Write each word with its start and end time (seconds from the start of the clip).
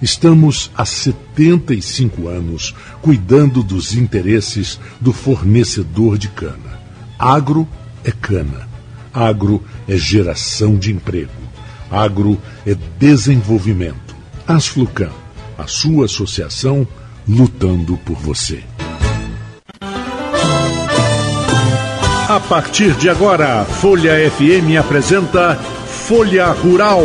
Estamos 0.00 0.70
há 0.76 0.84
75 0.84 2.28
anos 2.28 2.74
cuidando 3.02 3.62
dos 3.62 3.94
interesses 3.94 4.78
do 5.00 5.12
fornecedor 5.12 6.16
de 6.16 6.28
cana. 6.28 6.78
Agro 7.18 7.68
é 8.04 8.12
cana. 8.12 8.68
Agro 9.12 9.62
é 9.88 9.96
geração 9.96 10.76
de 10.76 10.92
emprego. 10.92 11.32
Agro 11.90 12.40
é 12.64 12.76
desenvolvimento. 12.98 14.14
Asflucan, 14.46 15.10
a 15.56 15.66
sua 15.66 16.04
associação 16.04 16.86
lutando 17.26 17.96
por 17.98 18.16
você. 18.16 18.62
A 22.28 22.40
partir 22.40 22.92
de 22.92 23.08
agora, 23.08 23.64
Folha 23.64 24.12
FM 24.30 24.78
apresenta 24.78 25.56
Folha 25.56 26.52
Rural. 26.52 27.02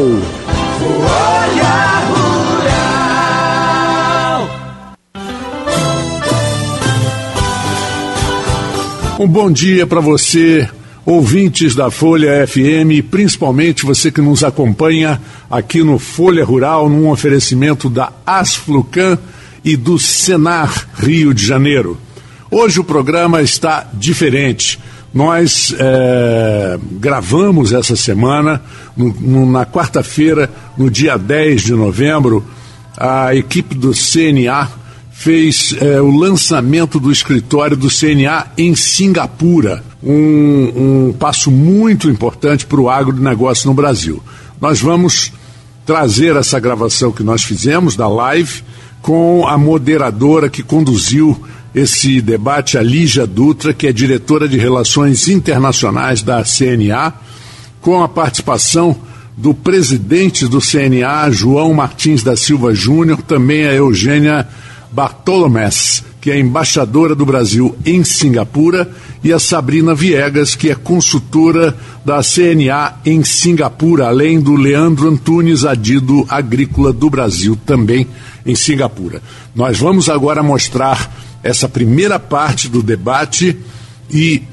Um 9.24 9.28
bom 9.28 9.50
dia 9.50 9.88
para 9.88 10.02
você, 10.02 10.70
ouvintes 11.06 11.76
da 11.76 11.90
Folha 11.90 12.46
FM, 12.46 13.08
principalmente 13.10 13.86
você 13.86 14.12
que 14.12 14.20
nos 14.20 14.44
acompanha 14.44 15.18
aqui 15.50 15.82
no 15.82 15.98
Folha 15.98 16.44
Rural, 16.44 16.90
num 16.90 17.10
oferecimento 17.10 17.90
da 17.90 18.12
Asflucan 18.26 19.18
e 19.64 19.78
do 19.78 19.98
Senar 19.98 20.90
Rio 20.96 21.34
de 21.34 21.46
Janeiro. 21.46 21.98
Hoje 22.52 22.82
o 22.82 22.84
programa 22.84 23.42
está 23.42 23.88
diferente. 23.94 24.78
Nós 25.14 25.74
é, 25.80 26.78
gravamos 26.92 27.72
essa 27.72 27.96
semana, 27.96 28.62
no, 28.98 29.08
no, 29.22 29.50
na 29.50 29.66
quarta-feira, 29.66 30.52
no 30.78 30.92
dia 30.92 31.16
10 31.16 31.62
de 31.62 31.72
novembro, 31.72 32.46
a 32.98 33.34
equipe 33.34 33.74
do 33.74 33.92
CNA 33.94 34.83
fez 35.14 35.76
é, 35.80 36.02
o 36.02 36.12
lançamento 36.12 37.00
do 37.00 37.12
escritório 37.12 37.78
do 37.78 37.88
CNA 37.88 38.48
em 38.58 38.76
Singapura, 38.76 39.84
um, 40.02 41.08
um 41.08 41.14
passo 41.14 41.50
muito 41.50 42.10
importante 42.10 42.66
para 42.66 42.82
o 42.82 42.90
agronegócio 42.90 43.68
no 43.70 43.76
Brasil. 43.76 44.22
Nós 44.60 44.82
vamos 44.82 45.32
trazer 45.86 46.36
essa 46.36 46.60
gravação 46.60 47.12
que 47.12 47.24
nós 47.24 47.44
fizemos 47.44 47.96
da 47.96 48.08
live 48.08 48.64
com 49.02 49.48
a 49.48 49.58
moderadora 49.58 50.50
que 50.50 50.64
conduziu 50.64 51.42
esse 51.76 52.20
debate, 52.20 52.78
a 52.78 52.82
Lígia 52.82 53.28
Dutra, 53.28 53.74
que 53.74 53.88
é 53.88 53.94
diretora 53.94 54.48
de 54.48 54.58
Relações 54.58 55.28
Internacionais 55.28 56.22
da 56.22 56.44
CNA, 56.44 57.14
com 57.82 58.02
a 58.02 58.08
participação 58.08 58.96
do 59.36 59.54
presidente 59.54 60.48
do 60.48 60.60
CNA, 60.60 61.32
João 61.32 61.74
Martins 61.74 62.24
da 62.24 62.36
Silva 62.36 62.74
Júnior, 62.74 63.22
também 63.22 63.66
a 63.66 63.74
Eugênia 63.74 64.48
Bartolomés, 64.94 66.04
que 66.22 66.30
é 66.30 66.40
embaixadora 66.40 67.16
do 67.16 67.26
Brasil 67.26 67.76
em 67.84 68.04
Singapura, 68.04 68.90
e 69.24 69.34
a 69.34 69.40
Sabrina 69.40 69.96
Viegas, 69.96 70.54
que 70.54 70.70
é 70.70 70.76
consultora 70.76 71.76
da 72.06 72.22
CNA 72.22 73.00
em 73.06 73.24
Singapura, 73.24 74.08
além 74.08 74.40
do 74.40 74.54
Leandro 74.54 75.10
Antunes, 75.10 75.66
adido 75.66 76.26
agrícola 76.30 76.94
do 76.94 77.10
Brasil, 77.10 77.58
também 77.66 78.06
em 78.46 78.54
Singapura. 78.54 79.22
Nós 79.56 79.80
vamos 79.80 80.10
agora 80.10 80.44
mostrar 80.44 81.12
essa 81.42 81.68
primeira 81.68 82.20
parte 82.20 82.70
do 82.70 82.84
debate 82.84 83.58
e 84.12 84.44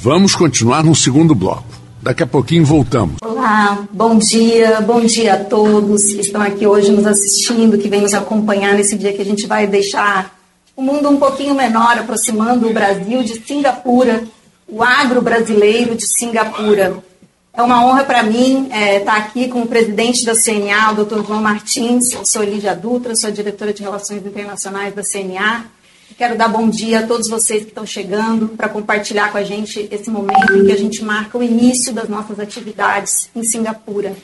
vamos 0.00 0.34
continuar 0.34 0.84
no 0.84 0.94
segundo 0.94 1.34
bloco. 1.34 1.65
Daqui 2.06 2.22
a 2.22 2.26
pouquinho 2.26 2.64
voltamos. 2.64 3.16
Olá, 3.20 3.84
bom 3.90 4.16
dia, 4.16 4.80
bom 4.80 5.00
dia 5.00 5.34
a 5.34 5.38
todos 5.44 6.04
que 6.12 6.20
estão 6.20 6.40
aqui 6.40 6.64
hoje 6.64 6.92
nos 6.92 7.04
assistindo, 7.04 7.76
que 7.76 7.88
vêm 7.88 8.00
nos 8.00 8.14
acompanhar 8.14 8.74
nesse 8.74 8.96
dia 8.96 9.12
que 9.12 9.20
a 9.20 9.24
gente 9.24 9.44
vai 9.44 9.66
deixar 9.66 10.38
o 10.76 10.82
mundo 10.82 11.08
um 11.08 11.16
pouquinho 11.16 11.52
menor, 11.52 11.98
aproximando 11.98 12.68
o 12.68 12.72
Brasil 12.72 13.24
de 13.24 13.44
Singapura, 13.44 14.22
o 14.68 14.84
agro 14.84 15.20
brasileiro 15.20 15.96
de 15.96 16.06
Singapura. 16.06 17.02
É 17.52 17.60
uma 17.60 17.84
honra 17.84 18.04
para 18.04 18.22
mim 18.22 18.68
é, 18.70 18.98
estar 18.98 19.16
aqui 19.16 19.48
com 19.48 19.62
o 19.62 19.66
presidente 19.66 20.24
da 20.24 20.34
CNA, 20.36 20.92
o 20.92 21.04
Dr. 21.04 21.26
João 21.26 21.42
Martins. 21.42 22.12
Eu 22.12 22.24
sou 22.24 22.44
Lídia 22.44 22.76
Dutra, 22.76 23.16
sou 23.16 23.32
diretora 23.32 23.72
de 23.72 23.82
Relações 23.82 24.24
Internacionais 24.24 24.94
da 24.94 25.02
CNA. 25.02 25.64
Quero 26.14 26.36
dar 26.36 26.48
bom 26.48 26.68
dia 26.68 27.00
a 27.00 27.06
todos 27.06 27.28
vocês 27.28 27.62
que 27.62 27.68
estão 27.68 27.84
chegando 27.84 28.48
para 28.48 28.68
compartilhar 28.68 29.30
com 29.32 29.38
a 29.38 29.42
gente 29.42 29.88
esse 29.90 30.10
momento 30.10 30.54
em 30.54 30.64
que 30.64 30.72
a 30.72 30.78
gente 30.78 31.04
marca 31.04 31.36
o 31.36 31.42
início 31.42 31.92
das 31.92 32.08
nossas 32.08 32.38
atividades 32.40 33.28
em 33.34 33.42
Singapura. 33.42 34.14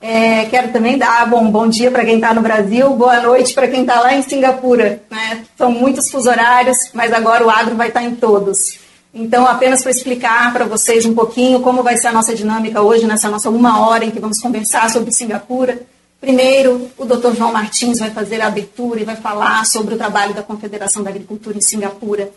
É, 0.00 0.44
quero 0.46 0.72
também 0.72 0.98
dar 0.98 1.28
bom, 1.28 1.50
bom 1.50 1.68
dia 1.68 1.90
para 1.90 2.04
quem 2.04 2.16
está 2.16 2.34
no 2.34 2.40
Brasil, 2.40 2.90
boa 2.90 3.20
noite 3.20 3.54
para 3.54 3.68
quem 3.68 3.82
está 3.82 4.00
lá 4.00 4.14
em 4.14 4.22
Singapura. 4.22 5.02
Né? 5.10 5.44
São 5.56 5.70
muitos 5.70 6.10
fuso 6.10 6.28
horários, 6.28 6.76
mas 6.92 7.12
agora 7.12 7.46
o 7.46 7.50
agro 7.50 7.76
vai 7.76 7.88
estar 7.88 8.00
tá 8.00 8.06
em 8.06 8.14
todos. 8.14 8.78
Então, 9.14 9.46
apenas 9.46 9.82
para 9.82 9.90
explicar 9.90 10.52
para 10.52 10.66
vocês 10.66 11.06
um 11.06 11.14
pouquinho 11.14 11.60
como 11.60 11.82
vai 11.82 11.96
ser 11.96 12.08
a 12.08 12.12
nossa 12.12 12.34
dinâmica 12.34 12.82
hoje, 12.82 13.06
nessa 13.06 13.30
nossa 13.30 13.48
uma 13.48 13.88
hora 13.88 14.04
em 14.04 14.10
que 14.10 14.20
vamos 14.20 14.38
conversar 14.40 14.90
sobre 14.90 15.10
Singapura. 15.10 15.80
Primeiro, 16.20 16.90
o 16.96 17.04
Dr. 17.04 17.36
João 17.36 17.52
Martins 17.52 17.98
vai 17.98 18.10
fazer 18.10 18.40
a 18.40 18.46
abertura 18.46 19.00
e 19.00 19.04
vai 19.04 19.16
falar 19.16 19.64
sobre 19.66 19.94
o 19.94 19.98
trabalho 19.98 20.34
da 20.34 20.42
Confederação 20.42 21.02
da 21.02 21.10
Agricultura 21.10 21.56
em 21.56 21.60
Singapura. 21.60 22.30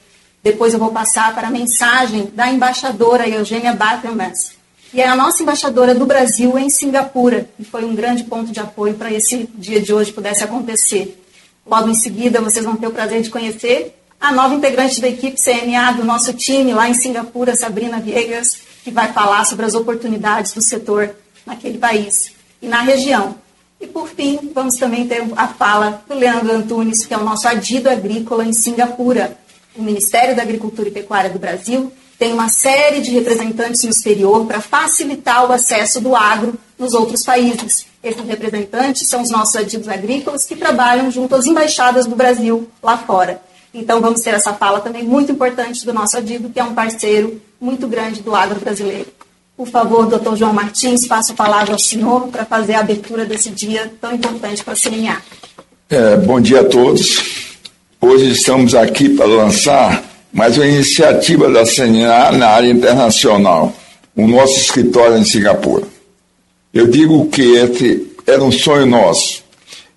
Depois 0.43 0.73
eu 0.73 0.79
vou 0.79 0.91
passar 0.91 1.33
para 1.33 1.47
a 1.47 1.51
mensagem 1.51 2.29
da 2.33 2.49
embaixadora 2.49 3.27
Eugênia 3.27 3.73
Bartelmans, 3.73 4.51
que 4.91 5.01
é 5.01 5.07
a 5.07 5.15
nossa 5.15 5.43
embaixadora 5.43 5.95
do 5.95 6.05
Brasil 6.05 6.57
em 6.57 6.69
Singapura, 6.69 7.49
e 7.57 7.63
foi 7.63 7.85
um 7.85 7.95
grande 7.95 8.23
ponto 8.23 8.51
de 8.51 8.59
apoio 8.59 8.93
para 8.93 9.11
esse 9.11 9.49
dia 9.55 9.81
de 9.81 9.93
hoje 9.93 10.11
pudesse 10.11 10.43
acontecer. 10.43 11.21
Logo 11.65 11.89
em 11.89 11.93
seguida, 11.93 12.41
vocês 12.41 12.65
vão 12.65 12.75
ter 12.75 12.87
o 12.87 12.91
prazer 12.91 13.21
de 13.21 13.29
conhecer 13.29 13.95
a 14.19 14.33
nova 14.33 14.53
integrante 14.53 14.99
da 14.99 15.07
equipe 15.07 15.41
CNA 15.41 15.93
do 15.93 16.03
nosso 16.03 16.33
time 16.33 16.73
lá 16.73 16.89
em 16.89 16.93
Singapura, 16.93 17.55
Sabrina 17.55 17.99
Viegas, 17.99 18.57
que 18.83 18.91
vai 18.91 19.13
falar 19.13 19.45
sobre 19.45 19.65
as 19.65 19.75
oportunidades 19.75 20.53
do 20.53 20.61
setor 20.61 21.15
naquele 21.45 21.77
país 21.77 22.33
e 22.61 22.67
na 22.67 22.81
região. 22.81 23.35
E, 23.79 23.87
por 23.87 24.09
fim, 24.09 24.51
vamos 24.53 24.75
também 24.75 25.07
ter 25.07 25.23
a 25.35 25.47
fala 25.47 26.03
do 26.07 26.13
Leandro 26.13 26.51
Antunes, 26.53 27.05
que 27.05 27.13
é 27.13 27.17
o 27.17 27.23
nosso 27.23 27.47
adido 27.47 27.89
agrícola 27.89 28.43
em 28.43 28.51
Singapura. 28.51 29.37
O 29.75 29.81
Ministério 29.81 30.35
da 30.35 30.41
Agricultura 30.41 30.89
e 30.89 30.91
Pecuária 30.91 31.29
do 31.29 31.39
Brasil 31.39 31.91
tem 32.17 32.33
uma 32.33 32.49
série 32.49 32.99
de 32.99 33.11
representantes 33.11 33.83
no 33.83 33.91
exterior 33.91 34.45
para 34.45 34.59
facilitar 34.59 35.49
o 35.49 35.53
acesso 35.53 36.01
do 36.01 36.13
agro 36.13 36.55
nos 36.77 36.93
outros 36.93 37.23
países. 37.23 37.85
Esses 38.03 38.25
representantes 38.25 39.07
são 39.07 39.21
os 39.21 39.29
nossos 39.29 39.55
adidos 39.55 39.87
agrícolas 39.87 40.45
que 40.45 40.57
trabalham 40.57 41.09
junto 41.09 41.35
às 41.35 41.45
embaixadas 41.45 42.05
do 42.05 42.17
Brasil 42.17 42.69
lá 42.83 42.97
fora. 42.97 43.41
Então, 43.73 44.01
vamos 44.01 44.21
ter 44.21 44.33
essa 44.33 44.53
fala 44.53 44.81
também 44.81 45.03
muito 45.03 45.31
importante 45.31 45.85
do 45.85 45.93
nosso 45.93 46.17
adido, 46.17 46.49
que 46.49 46.59
é 46.59 46.63
um 46.63 46.73
parceiro 46.73 47.41
muito 47.61 47.87
grande 47.87 48.21
do 48.21 48.35
agro 48.35 48.59
brasileiro. 48.59 49.07
Por 49.59 49.67
favor, 49.67 50.05
doutor 50.05 50.37
João 50.37 50.53
Martins, 50.53 51.05
faço 51.05 51.33
a 51.33 51.35
palavra 51.35 51.73
ao 51.73 51.79
senhor 51.79 52.29
para 52.29 52.45
fazer 52.45 52.75
a 52.75 52.79
abertura 52.79 53.25
desse 53.25 53.49
dia 53.49 53.91
tão 53.99 54.15
importante 54.15 54.63
para 54.63 54.71
a 54.71 54.77
CNA. 54.77 55.21
É, 55.89 56.15
bom 56.15 56.39
dia 56.39 56.61
a 56.61 56.63
todos. 56.63 57.21
Hoje 57.99 58.31
estamos 58.31 58.73
aqui 58.73 59.09
para 59.09 59.25
lançar 59.25 60.01
mais 60.31 60.55
uma 60.55 60.65
iniciativa 60.65 61.51
da 61.51 61.65
CNA 61.65 62.31
na 62.31 62.47
área 62.47 62.71
internacional, 62.71 63.75
o 64.15 64.25
nosso 64.25 64.57
escritório 64.61 65.17
em 65.17 65.25
Singapura. 65.25 65.83
Eu 66.73 66.87
digo 66.87 67.27
que 67.27 68.07
era 68.25 68.41
um 68.41 68.53
sonho 68.53 68.85
nosso. 68.85 69.43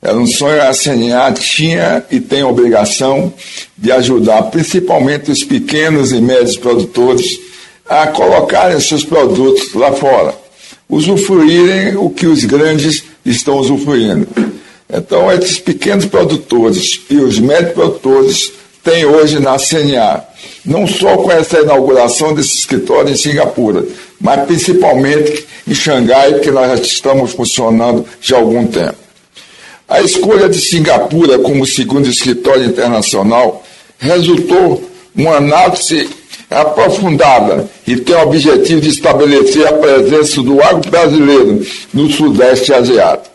Era 0.03 0.19
um 0.19 0.27
sonho 0.27 0.61
a 0.61 0.73
CNA 0.75 1.33
tinha 1.35 2.05
e 2.11 2.19
tem 2.19 2.41
a 2.43 2.49
obrigação 2.49 3.33
de 3.79 3.93
ajudar 3.93 4.43
principalmente 4.51 5.31
os 5.31 5.45
pequenos 5.45 6.11
e 6.11 6.21
médios 6.21 6.57
produtores 6.57 7.52
a 7.89 8.07
colocarem 8.07 8.81
seus 8.81 9.05
produtos 9.05 9.75
lá 9.75 9.93
fora, 9.93 10.35
usufruírem 10.89 11.97
o 11.97 12.11
que 12.11 12.27
os 12.27 12.45
grandes 12.45 13.05
estão 13.25 13.59
usufruindo. 13.59 14.27
Então, 14.93 15.31
esses 15.33 15.59
pequenos 15.59 16.05
produtores 16.05 17.01
e 17.09 17.17
os 17.17 17.39
médios 17.39 17.73
produtores 17.73 18.53
têm 18.83 19.05
hoje 19.05 19.39
na 19.39 19.57
CNA 19.59 20.33
não 20.65 20.87
só 20.87 21.17
com 21.17 21.31
essa 21.31 21.61
inauguração 21.61 22.35
desse 22.35 22.59
escritório 22.59 23.11
em 23.11 23.17
Singapura, 23.17 23.85
mas 24.21 24.45
principalmente 24.47 25.47
em 25.67 25.75
Xangai, 25.75 26.41
que 26.41 26.51
nós 26.51 26.69
já 26.69 26.85
estamos 26.85 27.33
funcionando 27.33 28.05
já 28.21 28.37
há 28.37 28.41
algum 28.41 28.67
tempo. 28.67 28.97
A 29.89 30.01
escolha 30.01 30.49
de 30.49 30.59
Singapura 30.59 31.39
como 31.39 31.67
segundo 31.67 32.09
escritório 32.09 32.65
internacional 32.65 33.65
resultou 33.99 34.83
uma 35.15 35.37
análise 35.37 36.09
aprofundada 36.53 37.67
e 37.87 37.97
tem 37.97 38.15
o 38.15 38.23
objetivo 38.23 38.81
de 38.81 38.89
estabelecer 38.89 39.67
a 39.67 39.73
presença 39.73 40.43
do 40.43 40.63
agro 40.63 40.91
brasileiro 40.91 41.65
no 41.93 42.11
Sudeste 42.11 42.73
Asiático. 42.73 43.33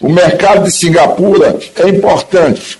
O 0.00 0.08
mercado 0.08 0.64
de 0.64 0.70
Singapura 0.70 1.56
é 1.76 1.88
importante. 1.88 2.78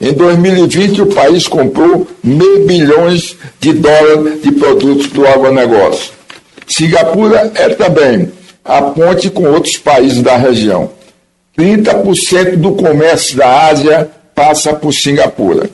Em 0.00 0.12
2020, 0.12 1.02
o 1.02 1.06
país 1.06 1.46
comprou 1.46 2.06
meio 2.22 2.66
bilhões 2.66 3.36
de 3.60 3.72
dólares 3.72 4.42
de 4.42 4.52
produtos 4.52 5.08
do 5.08 5.26
agronegócio. 5.26 6.12
Singapura 6.66 7.52
é 7.54 7.68
também 7.70 8.32
a 8.64 8.82
ponte 8.82 9.30
com 9.30 9.44
outros 9.44 9.76
países 9.76 10.22
da 10.22 10.36
região. 10.36 10.90
30% 11.58 12.56
do 12.56 12.72
comércio 12.72 13.36
da 13.36 13.66
Ásia 13.66 14.10
passa 14.34 14.72
por 14.72 14.92
Singapura. 14.92 15.68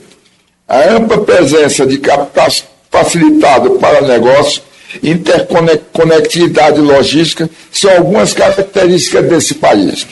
A 0.67 0.89
ampla 0.91 1.19
presença 1.19 1.85
de 1.85 1.97
capitais 1.97 2.65
facilitado 2.91 3.71
para 3.71 4.01
negócios, 4.01 4.61
interconectividade 5.03 6.79
logística 6.79 7.49
são 7.71 7.91
algumas 7.91 8.33
características 8.33 9.25
desse 9.29 9.55
país. 9.55 10.07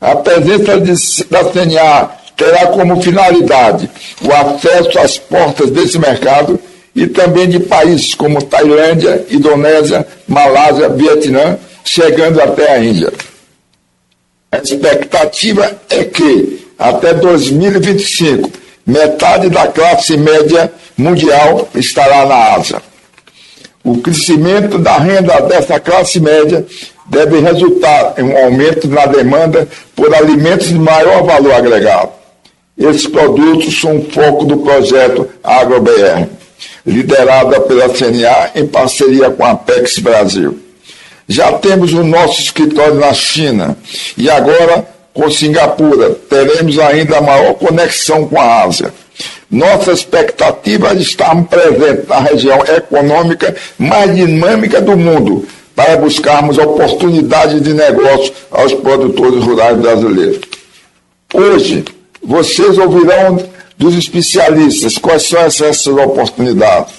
A 0.00 0.16
presença 0.16 0.80
de, 0.80 1.24
da 1.30 1.44
CNA 1.44 2.10
terá 2.36 2.66
como 2.68 3.00
finalidade 3.02 3.88
o 4.22 4.32
acesso 4.32 4.98
às 4.98 5.18
portas 5.18 5.70
desse 5.70 5.98
mercado 5.98 6.58
e 6.94 7.06
também 7.06 7.48
de 7.48 7.60
países 7.60 8.14
como 8.14 8.42
Tailândia, 8.42 9.24
Indonésia, 9.30 10.06
Malásia, 10.28 10.88
Vietnã, 10.88 11.58
chegando 11.84 12.40
até 12.40 12.72
a 12.72 12.78
Índia. 12.78 13.12
A 14.50 14.58
expectativa 14.58 15.76
é 15.90 16.04
que, 16.04 16.66
até 16.78 17.12
2025, 17.14 18.50
metade 18.86 19.48
da 19.48 19.66
classe 19.66 20.16
média 20.16 20.72
mundial 20.96 21.68
estará 21.74 22.26
na 22.26 22.54
Ásia. 22.54 22.82
O 23.82 23.98
crescimento 23.98 24.78
da 24.78 24.96
renda 24.96 25.40
dessa 25.42 25.78
classe 25.78 26.18
média 26.18 26.64
deve 27.06 27.40
resultar 27.40 28.14
em 28.18 28.22
um 28.22 28.36
aumento 28.36 28.88
na 28.88 29.06
demanda 29.06 29.68
por 29.94 30.14
alimentos 30.14 30.68
de 30.68 30.78
maior 30.78 31.22
valor 31.22 31.52
agregado. 31.52 32.10
Esses 32.76 33.06
produtos 33.06 33.78
são 33.80 33.98
o 33.98 34.10
foco 34.10 34.44
do 34.46 34.56
projeto 34.58 35.28
AgroBR, 35.42 36.28
liderado 36.84 37.60
pela 37.62 37.88
CNA 37.90 38.50
em 38.54 38.66
parceria 38.66 39.30
com 39.30 39.44
a 39.44 39.50
Apex 39.52 39.98
Brasil. 39.98 40.58
Já 41.28 41.52
temos 41.52 41.92
o 41.92 42.02
nosso 42.02 42.40
escritório 42.40 42.94
na 42.94 43.12
China 43.14 43.76
e 44.16 44.28
agora 44.28 44.86
com 45.12 45.30
Singapura 45.30 46.10
teremos 46.28 46.78
ainda 46.78 47.20
maior 47.20 47.54
conexão 47.54 48.26
com 48.26 48.40
a 48.40 48.64
Ásia. 48.64 48.92
Nossa 49.50 49.92
expectativa 49.92 50.90
é 50.90 50.96
estarmos 50.96 51.48
presentes 51.48 52.08
na 52.08 52.20
região 52.20 52.58
econômica 52.76 53.54
mais 53.78 54.14
dinâmica 54.14 54.80
do 54.80 54.96
mundo 54.96 55.46
para 55.74 55.96
buscarmos 55.96 56.58
oportunidades 56.58 57.60
de 57.60 57.72
negócio 57.74 58.32
aos 58.50 58.72
produtores 58.74 59.44
rurais 59.44 59.76
brasileiros. 59.78 60.40
Hoje, 61.32 61.84
vocês 62.22 62.78
ouvirão 62.78 63.38
dos 63.76 63.94
especialistas 63.96 64.98
quais 64.98 65.24
são 65.24 65.40
essas 65.40 65.86
oportunidades. 65.86 66.94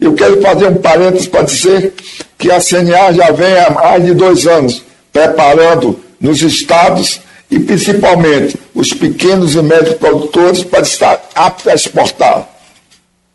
Eu 0.00 0.12
quero 0.14 0.42
fazer 0.42 0.66
um 0.66 0.74
parênteses 0.74 1.28
para 1.28 1.42
dizer 1.42 1.94
que 2.36 2.50
a 2.50 2.60
CNA 2.60 3.12
já 3.12 3.30
vem 3.30 3.56
há 3.58 3.70
mais 3.70 4.04
de 4.04 4.12
dois 4.12 4.46
anos 4.46 4.82
preparando 5.12 5.98
nos 6.20 6.42
estados 6.42 7.20
e 7.54 7.60
principalmente 7.60 8.58
os 8.74 8.92
pequenos 8.92 9.54
e 9.54 9.62
médios 9.62 9.94
produtores 9.94 10.64
para 10.64 10.80
estar 10.80 11.22
aptos 11.36 11.68
a 11.68 11.74
exportar. 11.74 12.48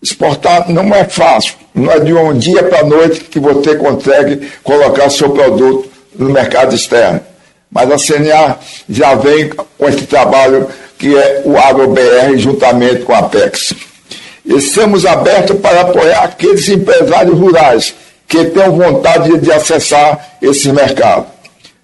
Exportar 0.04 0.69
não 0.69 0.94
é 0.94 1.06
fácil, 1.06 1.54
não 1.74 1.89
é 1.89 2.01
de 2.01 2.13
um 2.13 2.38
dia 2.38 2.62
para 2.63 2.81
a 2.81 2.83
noite 2.83 3.21
que 3.21 3.39
você 3.39 3.75
consegue 3.77 4.51
colocar 4.62 5.10
seu 5.10 5.30
produto 5.30 5.89
no 6.18 6.30
mercado 6.31 6.75
externo. 6.75 7.21
Mas 7.71 7.89
a 7.92 7.98
CNA 7.98 8.60
já 8.89 9.16
vem 9.16 9.50
com 9.77 9.88
esse 9.88 10.06
trabalho 10.06 10.68
que 10.98 11.18
é 11.18 11.44
o 11.45 11.57
AgroBR 11.57 12.38
juntamente 12.38 13.04
com 13.04 13.13
a 13.13 13.19
Apex. 13.19 13.74
Estamos 14.45 15.06
abertos 15.06 15.57
para 15.62 15.81
apoiar 15.81 16.25
aqueles 16.25 16.68
empresários 16.68 17.38
rurais 17.39 17.94
que 18.27 18.44
tenham 18.45 18.75
vontade 18.75 19.38
de 19.38 19.50
acessar 19.50 20.38
esse 20.42 20.74
mercado. 20.74 21.38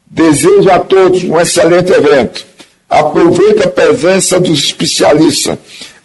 Desejo 0.08 0.70
a 0.70 0.80
todos 0.80 1.24
um 1.24 1.40
excelente 1.40 1.92
evento. 1.92 2.46
Aproveite 2.90 3.64
a 3.64 3.70
presença 3.70 4.40
dos 4.40 4.60
especialistas 4.60 5.58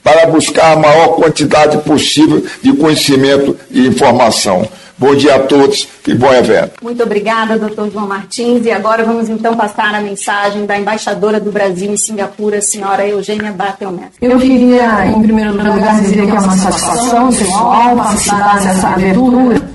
para 0.02 0.26
buscar 0.26 0.72
a 0.72 0.76
maior 0.76 1.08
quantidade 1.16 1.78
possível 1.78 2.42
de 2.62 2.72
conhecimento 2.72 3.56
e 3.70 3.86
informação. 3.86 4.66
Bom 5.00 5.14
dia 5.14 5.36
a 5.36 5.38
todos 5.38 5.88
e 6.06 6.12
bom 6.12 6.30
evento. 6.30 6.72
Muito 6.82 7.02
obrigada, 7.02 7.58
doutor 7.58 7.90
João 7.90 8.06
Martins. 8.06 8.66
E 8.66 8.70
agora 8.70 9.02
vamos 9.02 9.30
então 9.30 9.56
passar 9.56 9.94
a 9.94 10.00
mensagem 10.00 10.66
da 10.66 10.78
embaixadora 10.78 11.40
do 11.40 11.50
Brasil 11.50 11.90
em 11.90 11.96
Singapura, 11.96 12.60
senhora 12.60 13.06
Eugênia 13.06 13.50
Bartelmestre. 13.50 14.18
Eu 14.20 14.38
queria, 14.38 15.06
em 15.06 15.22
primeiro 15.22 15.52
lugar, 15.52 16.02
dizer 16.02 16.26
que 16.26 16.30
é 16.30 16.38
uma 16.38 16.56
satisfação 16.56 17.28
pessoal 17.30 17.96
participar 17.96 18.60
dessa 18.60 18.88
abertura 18.88 19.69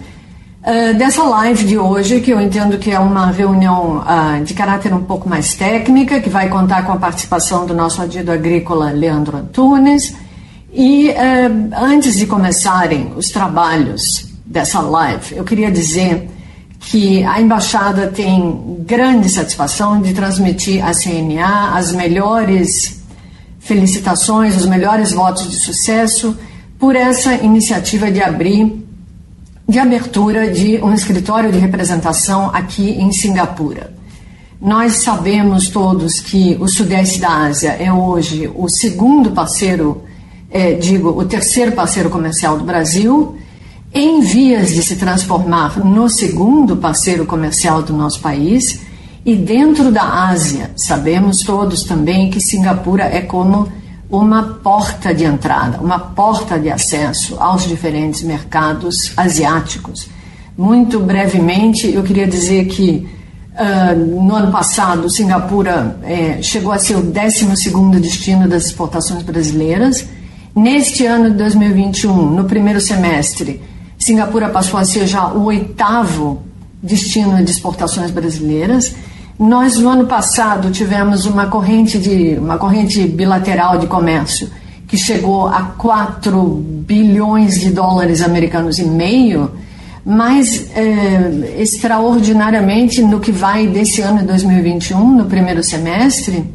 uh, 0.66 0.94
dessa 0.96 1.24
live 1.24 1.64
de 1.64 1.78
hoje, 1.78 2.20
que 2.20 2.32
eu 2.32 2.42
entendo 2.42 2.78
que 2.78 2.92
é 2.92 3.00
uma 3.00 3.28
reunião 3.28 4.00
uh, 4.00 4.44
de 4.44 4.54
caráter 4.54 4.94
um 4.94 5.04
pouco 5.04 5.30
mais 5.30 5.54
técnica, 5.54 6.20
que 6.20 6.30
vai 6.30 6.50
contar 6.50 6.86
com 6.86 6.92
a 6.92 6.98
participação 6.98 7.66
do 7.66 7.74
nosso 7.74 8.02
adido 8.02 8.32
agrícola 8.32 8.92
Leandro 8.92 9.38
Antunes. 9.38 10.16
E 10.74 11.10
uh, 11.10 11.76
antes 11.78 12.18
de 12.18 12.26
começarem 12.26 13.14
os 13.16 13.28
trabalhos 13.28 14.28
dessa 14.46 14.82
live, 14.82 15.36
eu 15.36 15.44
queria 15.44 15.72
dizer 15.72 16.30
que 16.80 17.24
a 17.24 17.42
embaixada 17.42 18.08
tem 18.08 18.84
grande 18.86 19.30
satisfação 19.30 20.02
de 20.02 20.14
transmitir 20.14 20.86
à 20.86 20.92
CNA 20.94 21.76
as 21.76 21.92
melhores 21.92 23.04
felicitações, 23.60 24.56
os 24.56 24.68
melhores 24.68 25.12
votos 25.12 25.50
de 25.50 25.56
sucesso 25.56 26.38
por 26.78 26.96
essa 26.96 27.34
iniciativa 27.36 28.12
de 28.12 28.22
abrir 28.22 28.85
de 29.76 29.80
abertura 29.80 30.50
de 30.50 30.82
um 30.82 30.94
escritório 30.94 31.52
de 31.52 31.58
representação 31.58 32.50
aqui 32.54 32.92
em 32.92 33.12
Singapura. 33.12 33.94
Nós 34.62 35.04
sabemos 35.04 35.68
todos 35.68 36.22
que 36.22 36.56
o 36.62 36.68
Sudeste 36.70 37.20
da 37.20 37.28
Ásia 37.28 37.72
é 37.72 37.92
hoje 37.92 38.50
o 38.56 38.70
segundo 38.70 39.32
parceiro, 39.32 40.02
é, 40.50 40.72
digo, 40.72 41.10
o 41.10 41.26
terceiro 41.26 41.74
parceiro 41.74 42.10
comercial 42.10 42.58
do 42.58 42.64
Brasil, 42.64 43.36
em 43.94 44.22
vias 44.22 44.74
de 44.74 44.82
se 44.82 44.96
transformar 44.96 45.78
no 45.78 46.08
segundo 46.08 46.78
parceiro 46.78 47.26
comercial 47.26 47.84
do 47.84 47.92
nosso 47.92 48.22
país. 48.22 48.80
E 49.26 49.36
dentro 49.36 49.92
da 49.92 50.30
Ásia, 50.30 50.72
sabemos 50.78 51.42
todos 51.42 51.84
também 51.84 52.30
que 52.30 52.40
Singapura 52.40 53.04
é 53.04 53.20
como 53.20 53.68
uma 54.10 54.44
porta 54.64 55.14
de 55.14 55.24
entrada, 55.24 55.80
uma 55.82 56.00
porta 56.00 56.60
de 56.60 56.70
acesso 56.70 57.36
aos 57.40 57.68
diferentes 57.68 58.22
mercados 58.22 59.12
asiáticos. 59.18 60.08
Muito 60.58 61.00
brevemente, 61.00 61.94
eu 61.94 62.04
queria 62.04 62.28
dizer 62.28 62.66
que 62.66 63.08
uh, 63.54 63.96
no 64.22 64.36
ano 64.36 64.52
passado, 64.52 65.10
Singapura 65.10 66.00
eh, 66.04 66.40
chegou 66.42 66.72
a 66.72 66.80
ser 66.80 66.96
o 66.96 67.02
12 67.02 68.00
destino 68.00 68.48
das 68.48 68.68
exportações 68.68 69.24
brasileiras. 69.24 70.08
Neste 70.56 71.06
ano 71.06 71.32
de 71.32 71.38
2021, 71.38 72.32
no 72.32 72.46
primeiro 72.46 72.80
semestre, 72.80 73.62
Singapura 73.98 74.50
passou 74.50 74.80
a 74.80 74.86
ser 74.86 75.08
já 75.08 75.28
o 75.28 75.46
oitavo 75.46 76.44
destino 76.82 77.44
de 77.44 77.52
exportações 77.52 78.12
brasileiras. 78.12 78.96
Nós 79.38 79.78
no 79.78 79.90
ano 79.90 80.06
passado 80.06 80.72
tivemos 80.72 81.26
uma 81.26 81.48
corrente 81.48 82.00
de 82.00 82.38
uma 82.40 82.58
corrente 82.58 83.06
bilateral 83.06 83.78
de 83.78 83.86
comércio 83.86 84.50
que 84.88 84.98
chegou 84.98 85.48
a 85.48 85.64
4 85.78 86.42
bilhões 86.88 87.60
de 87.60 87.70
dólares 87.70 88.22
americanos 88.22 88.80
e 88.80 88.86
meio, 88.86 89.52
mas 90.06 90.70
é, 90.74 91.58
extraordinariamente 91.60 93.02
no 93.02 93.20
que 93.20 93.32
vai 93.32 93.68
desse 93.68 94.02
ano 94.02 94.20
de 94.20 94.26
2021, 94.26 95.18
no 95.18 95.26
primeiro 95.26 95.62
semestre, 95.64 96.46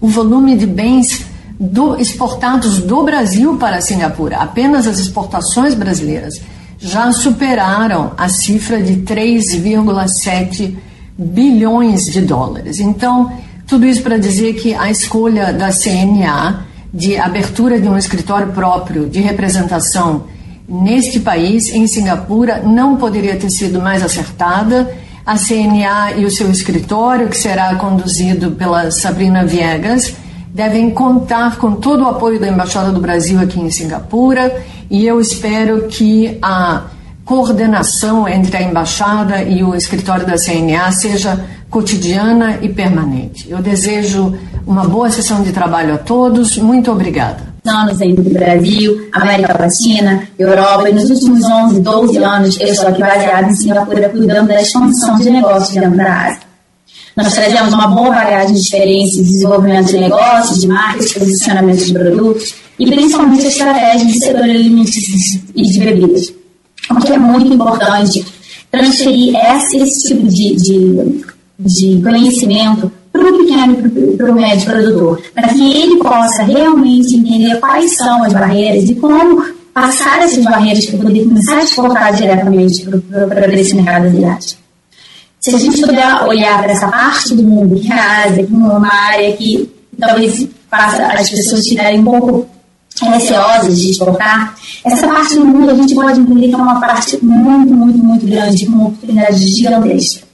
o 0.00 0.08
volume 0.08 0.56
de 0.56 0.66
bens 0.66 1.26
do, 1.60 1.96
exportados 2.00 2.80
do 2.80 3.02
Brasil 3.02 3.56
para 3.58 3.82
Singapura, 3.82 4.38
apenas 4.38 4.86
as 4.86 4.98
exportações 4.98 5.74
brasileiras, 5.74 6.40
já 6.78 7.12
superaram 7.12 8.12
a 8.16 8.28
cifra 8.28 8.80
de 8.80 8.96
3,7 8.98 10.76
bilhões 11.18 12.04
de 12.04 12.20
dólares. 12.20 12.78
Então, 12.78 13.32
tudo 13.66 13.86
isso 13.86 14.02
para 14.02 14.18
dizer 14.18 14.54
que 14.54 14.74
a 14.74 14.90
escolha 14.90 15.52
da 15.52 15.70
CNA 15.72 16.66
de 16.92 17.16
abertura 17.16 17.80
de 17.80 17.88
um 17.88 17.96
escritório 17.96 18.52
próprio 18.52 19.08
de 19.08 19.20
representação 19.20 20.24
neste 20.68 21.20
país, 21.20 21.68
em 21.68 21.86
Singapura, 21.86 22.62
não 22.64 22.96
poderia 22.96 23.36
ter 23.36 23.50
sido 23.50 23.80
mais 23.80 24.02
acertada. 24.02 24.92
A 25.24 25.36
CNA 25.36 26.12
e 26.16 26.24
o 26.24 26.30
seu 26.30 26.50
escritório, 26.50 27.28
que 27.28 27.36
será 27.36 27.74
conduzido 27.74 28.52
pela 28.52 28.90
Sabrina 28.90 29.44
Viegas, 29.44 30.14
devem 30.54 30.90
contar 30.90 31.58
com 31.58 31.72
todo 31.72 32.04
o 32.04 32.08
apoio 32.08 32.40
da 32.40 32.48
Embaixada 32.48 32.90
do 32.90 33.00
Brasil 33.00 33.38
aqui 33.40 33.60
em 33.60 33.70
Singapura 33.70 34.64
e 34.90 35.04
eu 35.04 35.20
espero 35.20 35.88
que 35.88 36.38
a 36.40 36.84
coordenação 37.26 38.28
entre 38.28 38.56
a 38.56 38.62
Embaixada 38.62 39.42
e 39.42 39.62
o 39.64 39.74
escritório 39.74 40.24
da 40.24 40.36
CNA 40.38 40.92
seja 40.92 41.44
cotidiana 41.68 42.60
e 42.62 42.68
permanente. 42.68 43.50
Eu 43.50 43.58
desejo 43.58 44.38
uma 44.64 44.84
boa 44.84 45.10
sessão 45.10 45.42
de 45.42 45.52
trabalho 45.52 45.94
a 45.94 45.98
todos. 45.98 46.56
Muito 46.56 46.90
obrigada 46.90 47.44
anos 47.66 48.00
ainda 48.00 48.22
do 48.22 48.30
Brasil, 48.30 49.08
América 49.12 49.58
Latina, 49.58 50.28
Europa, 50.38 50.88
e 50.88 50.94
nos 50.94 51.10
últimos 51.10 51.44
11, 51.44 51.80
12 51.80 52.18
anos 52.18 52.60
eu 52.60 52.68
estou 52.68 52.90
aqui 52.90 53.00
baseada 53.00 53.50
em 53.50 53.54
Singapura 53.56 54.08
cuidando 54.08 54.46
da 54.46 54.62
expansão 54.62 55.18
de 55.18 55.30
negócios 55.30 55.74
dentro 55.74 55.96
da 55.96 56.28
Ásia. 56.28 56.40
Nós 57.16 57.34
trazemos 57.34 57.72
uma 57.72 57.88
boa 57.88 58.10
bagagem 58.10 58.54
de 58.54 58.60
experiência 58.60 59.20
desenvolvimento 59.20 59.88
de 59.88 59.98
negócios, 59.98 60.60
de 60.60 60.68
marcas, 60.68 61.12
posicionamento 61.12 61.84
de 61.84 61.92
produtos 61.92 62.54
e 62.78 62.86
principalmente 62.86 63.46
a 63.46 63.48
estratégia 63.48 64.06
de 64.06 64.20
setor 64.20 64.44
alimentício 64.44 65.42
e 65.56 65.62
de 65.62 65.80
bebidas. 65.80 66.45
Que 67.04 67.12
é 67.12 67.18
muito 67.18 67.52
importante 67.52 68.24
transferir 68.70 69.34
esse, 69.36 69.76
esse 69.78 70.08
tipo 70.08 70.28
de, 70.28 70.56
de, 70.56 71.24
de 71.58 72.02
conhecimento 72.02 72.90
para 73.12 73.30
o 73.30 73.38
pequeno 73.38 74.16
para 74.16 74.30
o 74.30 74.34
médio 74.34 74.70
produtor, 74.70 75.22
para 75.34 75.48
que 75.48 75.72
ele 75.72 75.96
possa 75.96 76.42
realmente 76.42 77.16
entender 77.16 77.58
quais 77.60 77.96
são 77.96 78.22
as 78.24 78.32
barreiras 78.32 78.88
e 78.88 78.94
como 78.94 79.42
passar 79.72 80.22
essas 80.22 80.44
barreiras 80.44 80.86
para 80.86 80.98
poder 80.98 81.24
começar 81.24 81.56
a 81.56 81.64
exportar 81.64 82.14
diretamente 82.14 82.86
para 83.28 83.60
esse 83.60 83.74
mercado 83.74 84.06
asiático. 84.06 84.62
Se 85.40 85.54
a 85.54 85.58
gente 85.58 85.80
puder 85.80 86.22
olhar 86.24 86.62
para 86.62 86.72
essa 86.72 86.88
parte 86.88 87.34
do 87.34 87.42
mundo, 87.42 87.78
que 87.80 87.92
é 87.92 87.94
a 87.94 88.24
Ásia, 88.24 88.46
como 88.46 88.68
uma 88.68 88.92
área 88.92 89.36
que 89.36 89.70
talvez 89.98 90.48
faça 90.70 91.06
as 91.06 91.30
pessoas 91.30 91.68
ficarem 91.68 92.00
um 92.00 92.04
pouco 92.04 92.48
receosas 93.04 93.80
de 93.80 93.90
exportar, 93.90 94.54
essa 94.84 95.06
parte 95.06 95.34
do 95.34 95.44
mundo 95.44 95.70
a 95.70 95.74
gente 95.74 95.94
pode 95.94 96.20
entender 96.20 96.48
que 96.48 96.54
é 96.54 96.56
uma 96.56 96.80
parte 96.80 97.24
muito, 97.24 97.74
muito, 97.74 97.98
muito 97.98 98.26
grande, 98.26 98.66
com 98.66 98.72
uma 98.72 98.88
oportunidade 98.88 99.46
gigantesca 99.46 100.26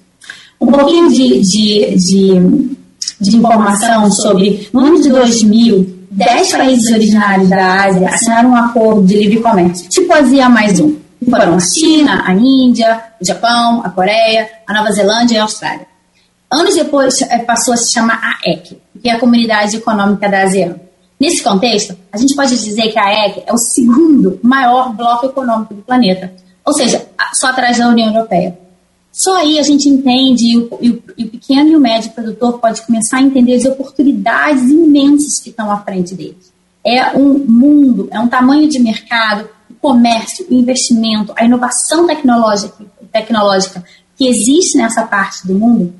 um 0.63 0.67
pouquinho 0.67 1.11
de, 1.11 1.41
de, 1.41 1.97
de, 1.97 2.77
de 3.21 3.37
informação 3.37 4.09
sobre, 4.13 4.69
no 4.73 4.81
ano 4.81 5.03
de 5.03 5.09
2000, 5.09 6.07
10 6.13 6.53
países 6.53 6.93
originários 6.93 7.49
da 7.49 7.85
Ásia 7.85 8.09
assinaram 8.09 8.51
um 8.51 8.57
acordo 8.57 9.03
de 9.03 9.17
livre 9.17 9.41
comércio, 9.41 9.89
tipo 9.89 10.13
Ásia 10.13 10.49
mais 10.49 10.79
um. 10.79 10.97
Foram 11.29 11.55
a 11.55 11.61
China, 11.61 12.23
a 12.25 12.33
Índia, 12.33 13.03
o 13.21 13.25
Japão, 13.25 13.83
a 13.85 13.91
Coreia, 13.91 14.49
a 14.67 14.75
Nova 14.75 14.93
Zelândia 14.93 15.35
e 15.35 15.39
a 15.39 15.43
Austrália. 15.43 15.87
Anos 16.51 16.75
depois, 16.75 17.23
eh, 17.23 17.39
passou 17.39 17.75
a 17.75 17.77
se 17.77 17.93
chamar 17.93 18.21
AEC, 18.45 18.77
que 19.01 19.09
é 19.09 19.13
a 19.13 19.19
Comunidade 19.19 19.77
Econômica 19.77 20.29
da 20.29 20.43
ASEAN. 20.43 20.77
Nesse 21.23 21.41
contexto, 21.41 21.97
a 22.11 22.19
gente 22.19 22.35
pode 22.35 22.51
dizer 22.51 22.91
que 22.91 22.99
a 22.99 23.05
AEC 23.05 23.45
é 23.47 23.53
o 23.53 23.57
segundo 23.57 24.41
maior 24.43 24.93
bloco 24.93 25.27
econômico 25.27 25.73
do 25.73 25.81
planeta, 25.81 26.35
ou 26.67 26.73
seja, 26.73 27.07
só 27.33 27.47
atrás 27.47 27.79
da 27.79 27.87
União 27.87 28.13
Europeia. 28.13 28.59
Só 29.13 29.37
aí 29.37 29.57
a 29.57 29.63
gente 29.63 29.89
entende, 29.89 30.47
e 30.47 30.59
o, 30.59 30.79
e, 30.81 30.91
o, 30.91 31.03
e 31.17 31.25
o, 31.25 31.29
pequeno 31.29 31.71
e 31.71 31.77
o 31.77 31.81
médio 31.81 32.11
produtor 32.11 32.59
pode 32.59 32.83
começar 32.83 33.19
a 33.19 33.23
entender 33.23 33.55
as 33.55 33.65
oportunidades 33.65 34.69
imensas 34.69 35.39
que 35.39 35.51
estão 35.51 35.71
à 35.71 35.79
frente 35.79 36.13
deles. 36.13 36.53
É 36.85 37.17
um 37.17 37.39
mundo, 37.39 38.09
é 38.11 38.19
um 38.19 38.27
tamanho 38.27 38.69
de 38.69 38.81
mercado, 38.81 39.49
o 39.71 39.75
comércio, 39.75 40.45
o 40.51 40.55
investimento, 40.55 41.33
a 41.37 41.45
inovação 41.45 42.05
tecnológica, 42.05 42.85
tecnológica 43.13 43.85
que 44.17 44.27
existe 44.27 44.77
nessa 44.77 45.05
parte 45.05 45.47
do 45.47 45.55
mundo 45.55 45.95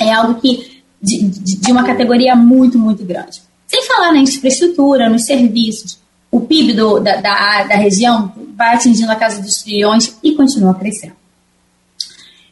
é 0.00 0.10
algo 0.10 0.40
que 0.40 0.82
de, 1.02 1.28
de, 1.28 1.56
de 1.58 1.72
uma 1.72 1.84
categoria 1.84 2.34
muito, 2.34 2.78
muito 2.78 3.04
grande. 3.04 3.51
Sem 3.72 3.86
falar 3.86 4.12
na 4.12 4.18
infraestrutura, 4.18 5.08
nos 5.08 5.24
serviços, 5.24 5.98
o 6.30 6.42
PIB 6.42 6.74
do, 6.74 7.00
da, 7.00 7.16
da, 7.16 7.64
da 7.64 7.74
região 7.74 8.30
vai 8.54 8.74
atingindo 8.74 9.10
a 9.10 9.16
casa 9.16 9.40
dos 9.40 9.62
trilhões 9.62 10.14
e 10.22 10.32
continua 10.34 10.74
crescendo. 10.74 11.14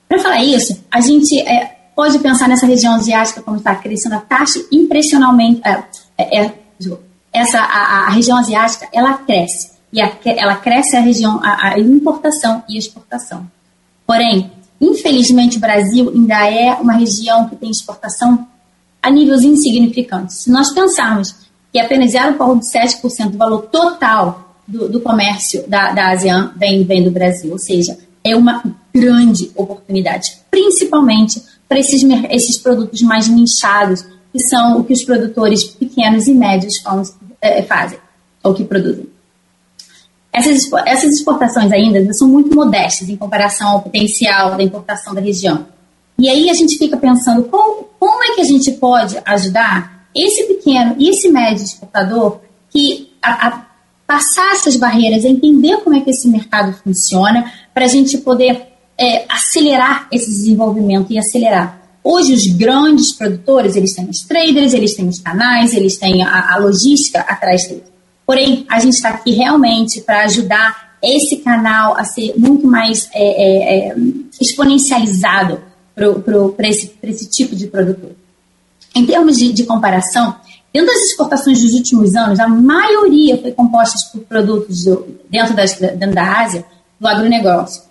Para 0.09 0.19
falar 0.19 0.43
isso, 0.43 0.83
a 0.91 0.99
gente 1.03 1.39
é, 1.39 1.77
pode 1.95 2.19
pensar 2.21 2.49
nessa 2.49 2.65
região 2.65 2.95
asiática 2.95 3.43
como 3.43 3.59
está 3.59 3.75
crescendo 3.75 4.15
a 4.15 4.21
taxa 4.21 4.65
impressionalmente. 4.73 5.61
É, 5.63 5.83
é, 6.17 6.47
é 6.47 6.55
essa 7.31 7.59
a, 7.59 8.07
a, 8.07 8.11
região 8.11 8.39
asiática 8.39 8.89
ela 8.91 9.19
cresce 9.19 9.73
e 9.93 10.01
a, 10.01 10.11
ela 10.25 10.57
cresce 10.57 10.97
a 10.97 11.01
região 11.01 11.39
a, 11.43 11.75
a, 11.75 11.79
importação 11.79 12.65
e 12.67 12.79
exportação. 12.79 13.47
Porém, 14.07 14.51
infelizmente 14.81 15.59
o 15.59 15.61
Brasil 15.61 16.11
ainda 16.15 16.51
é 16.51 16.73
uma 16.81 16.95
região 16.95 17.47
que 17.47 17.57
tem 17.57 17.71
exportação 17.71 18.49
a 19.03 19.11
níveis 19.11 19.43
insignificantes. 19.43 20.37
Se 20.39 20.51
nós 20.51 20.73
pensarmos 20.73 21.35
que 21.73 21.79
apenas 21.79 22.13
0,7% 22.13 23.31
do 23.31 23.39
valor 23.39 23.63
total 23.63 24.57
do, 24.67 24.89
do 24.89 25.01
comércio 25.01 25.65
da, 25.69 25.93
da 25.93 26.13
ASEAN 26.13 26.53
vem, 26.57 26.85
vem 26.85 27.03
do 27.03 27.11
Brasil, 27.11 27.53
ou 27.53 27.59
seja, 27.59 27.99
é 28.23 28.37
uma 28.37 28.63
grande 28.95 29.51
oportunidade, 29.55 30.39
principalmente 30.51 31.43
para 31.69 31.79
esses, 31.79 32.03
esses 32.31 32.59
produtos 32.59 33.01
mais 33.03 33.29
nichados, 33.29 34.05
que 34.33 34.41
são 34.41 34.79
o 34.79 34.85
que 34.85 34.93
os 34.93 35.05
produtores 35.05 35.65
pequenos 35.65 36.27
e 36.29 36.35
médios 36.35 36.75
é, 37.41 37.63
fazem, 37.63 37.99
ou 38.43 38.55
que 38.55 38.65
produzem. 38.65 39.09
Essas, 40.33 40.71
essas 40.87 41.15
exportações 41.15 41.73
ainda 41.73 42.13
são 42.13 42.29
muito 42.29 42.55
modestas 42.55 43.09
em 43.09 43.17
comparação 43.17 43.69
ao 43.69 43.83
potencial 43.83 44.57
da 44.57 44.63
importação 44.63 45.15
da 45.15 45.21
região. 45.21 45.67
E 46.21 46.29
aí 46.29 46.51
a 46.51 46.55
gente 46.55 46.77
fica 46.77 46.99
pensando 46.99 47.45
como, 47.45 47.89
como 47.99 48.23
é 48.23 48.35
que 48.35 48.43
a 48.43 48.45
gente 48.45 48.73
pode 48.73 49.17
ajudar 49.25 50.07
esse 50.15 50.45
pequeno 50.45 50.95
e 50.99 51.09
esse 51.09 51.31
médio 51.31 51.65
exportador 51.65 52.41
que 52.69 53.11
a, 53.23 53.49
a 53.49 53.67
passar 54.07 54.53
essas 54.53 54.77
barreiras, 54.77 55.25
entender 55.25 55.79
como 55.79 55.97
é 55.97 56.01
que 56.01 56.11
esse 56.11 56.29
mercado 56.29 56.75
funciona, 56.85 57.51
para 57.73 57.87
a 57.87 57.89
gente 57.89 58.19
poder 58.19 58.67
é, 58.99 59.25
acelerar 59.31 60.09
esse 60.13 60.27
desenvolvimento 60.27 61.11
e 61.11 61.19
acelerar. 61.19 61.81
Hoje, 62.05 62.35
os 62.35 62.47
grandes 62.49 63.15
produtores, 63.15 63.75
eles 63.75 63.95
têm 63.95 64.11
os 64.11 64.21
traders, 64.21 64.75
eles 64.75 64.95
têm 64.95 65.09
os 65.09 65.21
canais, 65.21 65.73
eles 65.73 65.97
têm 65.97 66.23
a, 66.23 66.53
a 66.53 66.59
logística 66.59 67.21
atrás 67.21 67.67
deles. 67.67 67.85
Porém, 68.27 68.67
a 68.69 68.79
gente 68.79 68.95
está 68.95 69.09
aqui 69.09 69.31
realmente 69.31 70.03
para 70.03 70.25
ajudar 70.25 70.97
esse 71.03 71.39
canal 71.39 71.97
a 71.97 72.05
ser 72.05 72.35
muito 72.37 72.67
mais 72.67 73.09
é, 73.15 73.23
é, 73.23 73.89
é 73.89 73.97
exponencializado 74.39 75.70
para 76.57 76.69
esse, 76.69 76.93
esse 77.03 77.29
tipo 77.29 77.55
de 77.55 77.67
produtor. 77.67 78.13
Em 78.95 79.07
termos 79.07 79.37
de, 79.37 79.53
de, 79.53 79.65
comparação, 79.65 80.35
dentro 80.73 80.93
das 80.93 81.11
exportações 81.11 81.63
dos 81.63 81.75
últimos 81.75 82.15
anos, 82.17 82.41
a 82.41 82.49
maioria 82.49 83.39
foi 83.41 83.53
composta 83.53 83.97
por 84.13 84.23
produtos 84.23 84.85
do, 84.85 85.07
dentro, 85.29 85.55
das, 85.55 85.75
dentro 85.75 86.15
da 86.15 86.41
Ásia 86.41 86.65
do 86.99 87.07
agronegócio. 87.07 87.83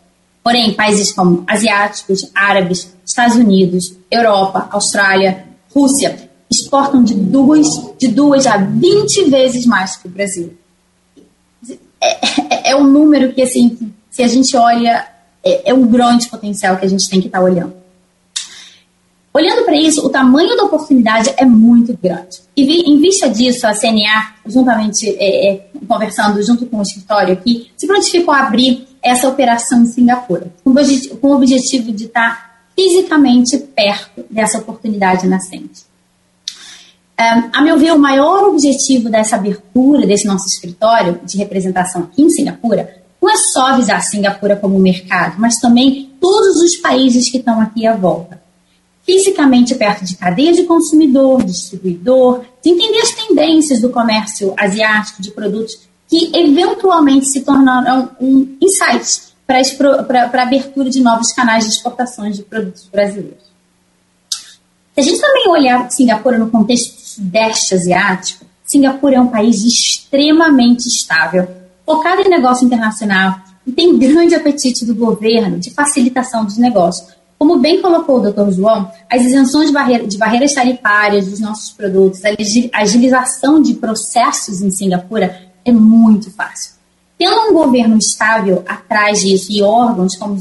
Porém, 0.44 0.74
países 0.74 1.12
como 1.12 1.44
asiáticos, 1.48 2.30
árabes, 2.34 2.94
Estados 3.06 3.36
Unidos, 3.36 3.94
Europa, 4.10 4.68
Austrália, 4.72 5.46
Rússia 5.74 6.30
exportam 6.50 7.04
de 7.04 7.13
duas, 7.13 7.68
de 7.98 8.08
duas 8.08 8.48
a 8.48 8.58
20 8.58 9.25
vezes 9.25 9.66
mais 9.66 9.96
que 9.96 10.08
o 10.08 10.12
Brasil. 10.12 10.58
É, 12.01 12.08
é, 12.08 12.72
é 12.72 12.75
um 12.75 12.84
número 12.84 13.34
que, 13.34 13.42
assim, 13.42 13.94
se 14.10 14.24
a 14.24 14.28
gente 14.28 14.56
olha, 14.58 15.08
é, 15.44 15.70
é 15.70 15.74
um 15.74 15.86
grande 15.88 16.28
potencial 16.28 16.78
que 16.78 16.86
a 16.86 16.89
gente 16.89 17.08
tem 17.10 17.22
que 17.22 17.28
estar 17.28 17.39
tá 17.39 17.44
olhando. 17.44 17.74
Olhando 19.33 19.63
para 19.63 19.75
isso, 19.75 20.05
o 20.05 20.09
tamanho 20.09 20.57
da 20.57 20.63
oportunidade 20.63 21.31
é 21.38 21.45
muito 21.45 21.98
grande. 22.01 22.41
E 22.57 22.91
em 22.91 23.00
vista 23.00 23.29
disso, 23.29 23.67
a 23.67 23.74
CNA, 23.74 24.33
juntamente 24.45 25.07
é, 25.19 25.51
é, 25.51 25.67
conversando 25.88 26.41
junto 26.41 26.65
com 26.65 26.77
o 26.77 26.81
escritório 26.81 27.33
aqui, 27.33 27.71
se 27.77 27.86
prontificou 27.86 28.33
a 28.33 28.48
abrir 28.48 28.88
essa 29.03 29.29
operação 29.29 29.81
em 29.83 29.86
Singapura, 29.86 30.51
com 30.63 31.27
o 31.27 31.36
objetivo 31.36 31.91
de 31.91 32.05
estar 32.05 32.50
fisicamente 32.75 33.57
perto 33.57 34.25
dessa 34.29 34.57
oportunidade 34.57 35.27
nascente. 35.27 35.89
Um, 37.19 37.50
a 37.53 37.62
meu 37.62 37.77
ver, 37.77 37.91
o 37.91 38.00
maior 38.00 38.48
objetivo 38.48 39.09
dessa 39.09 39.36
abertura 39.36 40.07
desse 40.07 40.25
nosso 40.25 40.48
escritório 40.48 41.19
de 41.24 41.38
representação 41.38 42.03
aqui 42.03 42.21
em 42.21 42.29
Singapura 42.29 42.98
não 43.21 43.29
é 43.29 43.36
só 43.36 43.75
visar 43.75 44.01
Singapura 44.01 44.55
como 44.55 44.79
mercado, 44.79 45.36
mas 45.38 45.59
também 45.59 46.09
todos 46.21 46.55
os 46.62 46.77
países 46.77 47.29
que 47.29 47.38
estão 47.38 47.59
aqui 47.59 47.86
à 47.86 47.93
volta. 47.93 48.38
Fisicamente 49.10 49.74
perto 49.74 50.06
de 50.06 50.16
cadeia 50.16 50.54
de 50.54 50.66
consumidor, 50.66 51.44
distribuidor, 51.44 52.46
de 52.63 52.70
entender 52.70 53.00
as 53.00 53.10
tendências 53.10 53.82
do 53.82 53.89
comércio 53.89 54.54
asiático 54.56 55.20
de 55.20 55.32
produtos 55.32 55.80
que 56.08 56.30
eventualmente 56.32 57.25
se 57.25 57.42
tornarão 57.42 58.12
um 58.22 58.56
insight 58.62 59.34
para 59.48 59.62
a 60.22 60.44
abertura 60.44 60.92
de 60.92 61.01
novos 61.01 61.32
canais 61.32 61.63
de 61.63 61.72
exportações 61.72 62.38
de 62.38 62.44
produtos 62.44 62.88
brasileiros. 62.88 63.46
Se 64.94 65.00
a 65.00 65.01
gente 65.01 65.20
também 65.20 65.50
olhar 65.50 65.89
Singapura 65.89 66.38
no 66.38 66.51
contexto 66.51 67.01
Sudeste 67.01 67.74
Asiático, 67.74 68.46
Singapura 68.63 69.16
é 69.16 69.20
um 69.20 69.30
país 69.30 69.63
extremamente 69.63 70.88
estável, 70.88 71.48
focado 71.84 72.22
em 72.22 72.30
negócio 72.30 72.63
internacional 72.63 73.39
e 73.66 73.72
tem 73.72 73.98
grande 73.98 74.36
apetite 74.36 74.86
do 74.86 74.94
governo 74.94 75.58
de 75.58 75.72
facilitação 75.72 76.46
dos 76.46 76.60
negócios. 76.60 77.19
Como 77.39 77.58
bem 77.58 77.81
colocou 77.81 78.17
o 78.17 78.31
Dr. 78.31 78.51
João, 78.51 78.91
as 79.10 79.24
isenções 79.24 79.67
de, 79.67 79.74
barreira, 79.74 80.05
de 80.05 80.17
barreiras 80.17 80.53
tarifárias 80.53 81.25
dos 81.25 81.39
nossos 81.39 81.72
produtos, 81.72 82.22
a 82.25 82.81
agilização 82.81 83.62
de 83.62 83.75
processos 83.75 84.62
em 84.62 84.69
Singapura 84.69 85.50
é 85.63 85.72
muito 85.72 86.29
fácil. 86.31 86.74
Tendo 87.17 87.50
um 87.50 87.53
governo 87.53 87.98
estável 87.98 88.62
atrás 88.67 89.22
disso 89.22 89.51
e 89.51 89.62
órgãos 89.62 90.17
como, 90.17 90.38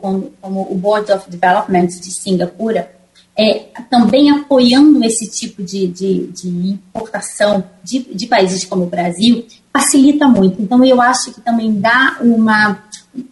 como, 0.00 0.32
como 0.40 0.68
o 0.70 0.74
Board 0.76 1.10
of 1.10 1.28
Development 1.28 1.86
de 1.86 2.10
Singapura, 2.12 2.88
é, 3.36 3.66
também 3.90 4.30
apoiando 4.30 5.04
esse 5.04 5.28
tipo 5.28 5.62
de, 5.62 5.86
de, 5.86 6.26
de 6.28 6.48
importação 6.48 7.64
de, 7.84 8.00
de, 8.12 8.26
países 8.26 8.64
como 8.64 8.82
o 8.82 8.88
Brasil, 8.88 9.46
facilita 9.72 10.26
muito. 10.26 10.60
Então, 10.60 10.84
eu 10.84 11.00
acho 11.00 11.32
que 11.32 11.40
também 11.40 11.80
dá 11.80 12.18
uma, 12.20 12.82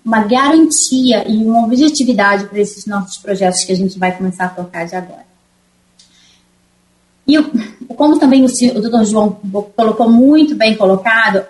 uma 0.05 0.25
garantia 0.25 1.29
e 1.29 1.45
uma 1.45 1.65
objetividade 1.65 2.47
para 2.47 2.61
esses 2.61 2.87
nossos 2.87 3.19
projetos 3.19 3.65
que 3.65 3.73
a 3.73 3.77
gente 3.77 3.99
vai 3.99 4.17
começar 4.17 4.47
a 4.47 4.49
tocar 4.49 4.87
de 4.87 4.95
agora. 4.95 5.27
E 7.27 7.37
como 7.95 8.19
também 8.19 8.45
o, 8.45 8.47
o 8.47 8.81
doutor 8.81 9.05
João 9.05 9.41
colocou 9.75 10.09
muito 10.09 10.55
bem 10.55 10.77
colocado, 10.77 11.45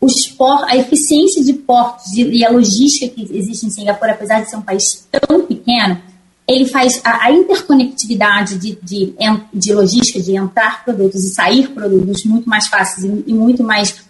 os 0.00 0.26
por, 0.28 0.64
a 0.64 0.76
eficiência 0.76 1.44
de 1.44 1.52
portos 1.52 2.12
e 2.14 2.44
a 2.44 2.50
logística 2.50 3.14
que 3.14 3.36
existe 3.36 3.66
em 3.66 3.70
Singapura, 3.70 4.12
apesar 4.12 4.40
de 4.40 4.48
ser 4.48 4.56
um 4.56 4.62
país 4.62 5.06
tão 5.10 5.42
pequeno, 5.44 6.00
ele 6.48 6.64
faz 6.66 7.00
a, 7.04 7.26
a 7.26 7.32
interconectividade 7.32 8.58
de, 8.58 8.78
de, 8.82 9.14
de, 9.52 9.72
logística, 9.72 10.18
de 10.20 10.34
entrar 10.34 10.84
produtos 10.84 11.22
e 11.22 11.34
sair 11.34 11.68
produtos 11.68 12.24
muito 12.24 12.48
mais 12.48 12.66
fáceis 12.66 13.04
e, 13.04 13.24
e 13.26 13.34
muito 13.34 13.62
mais 13.62 14.02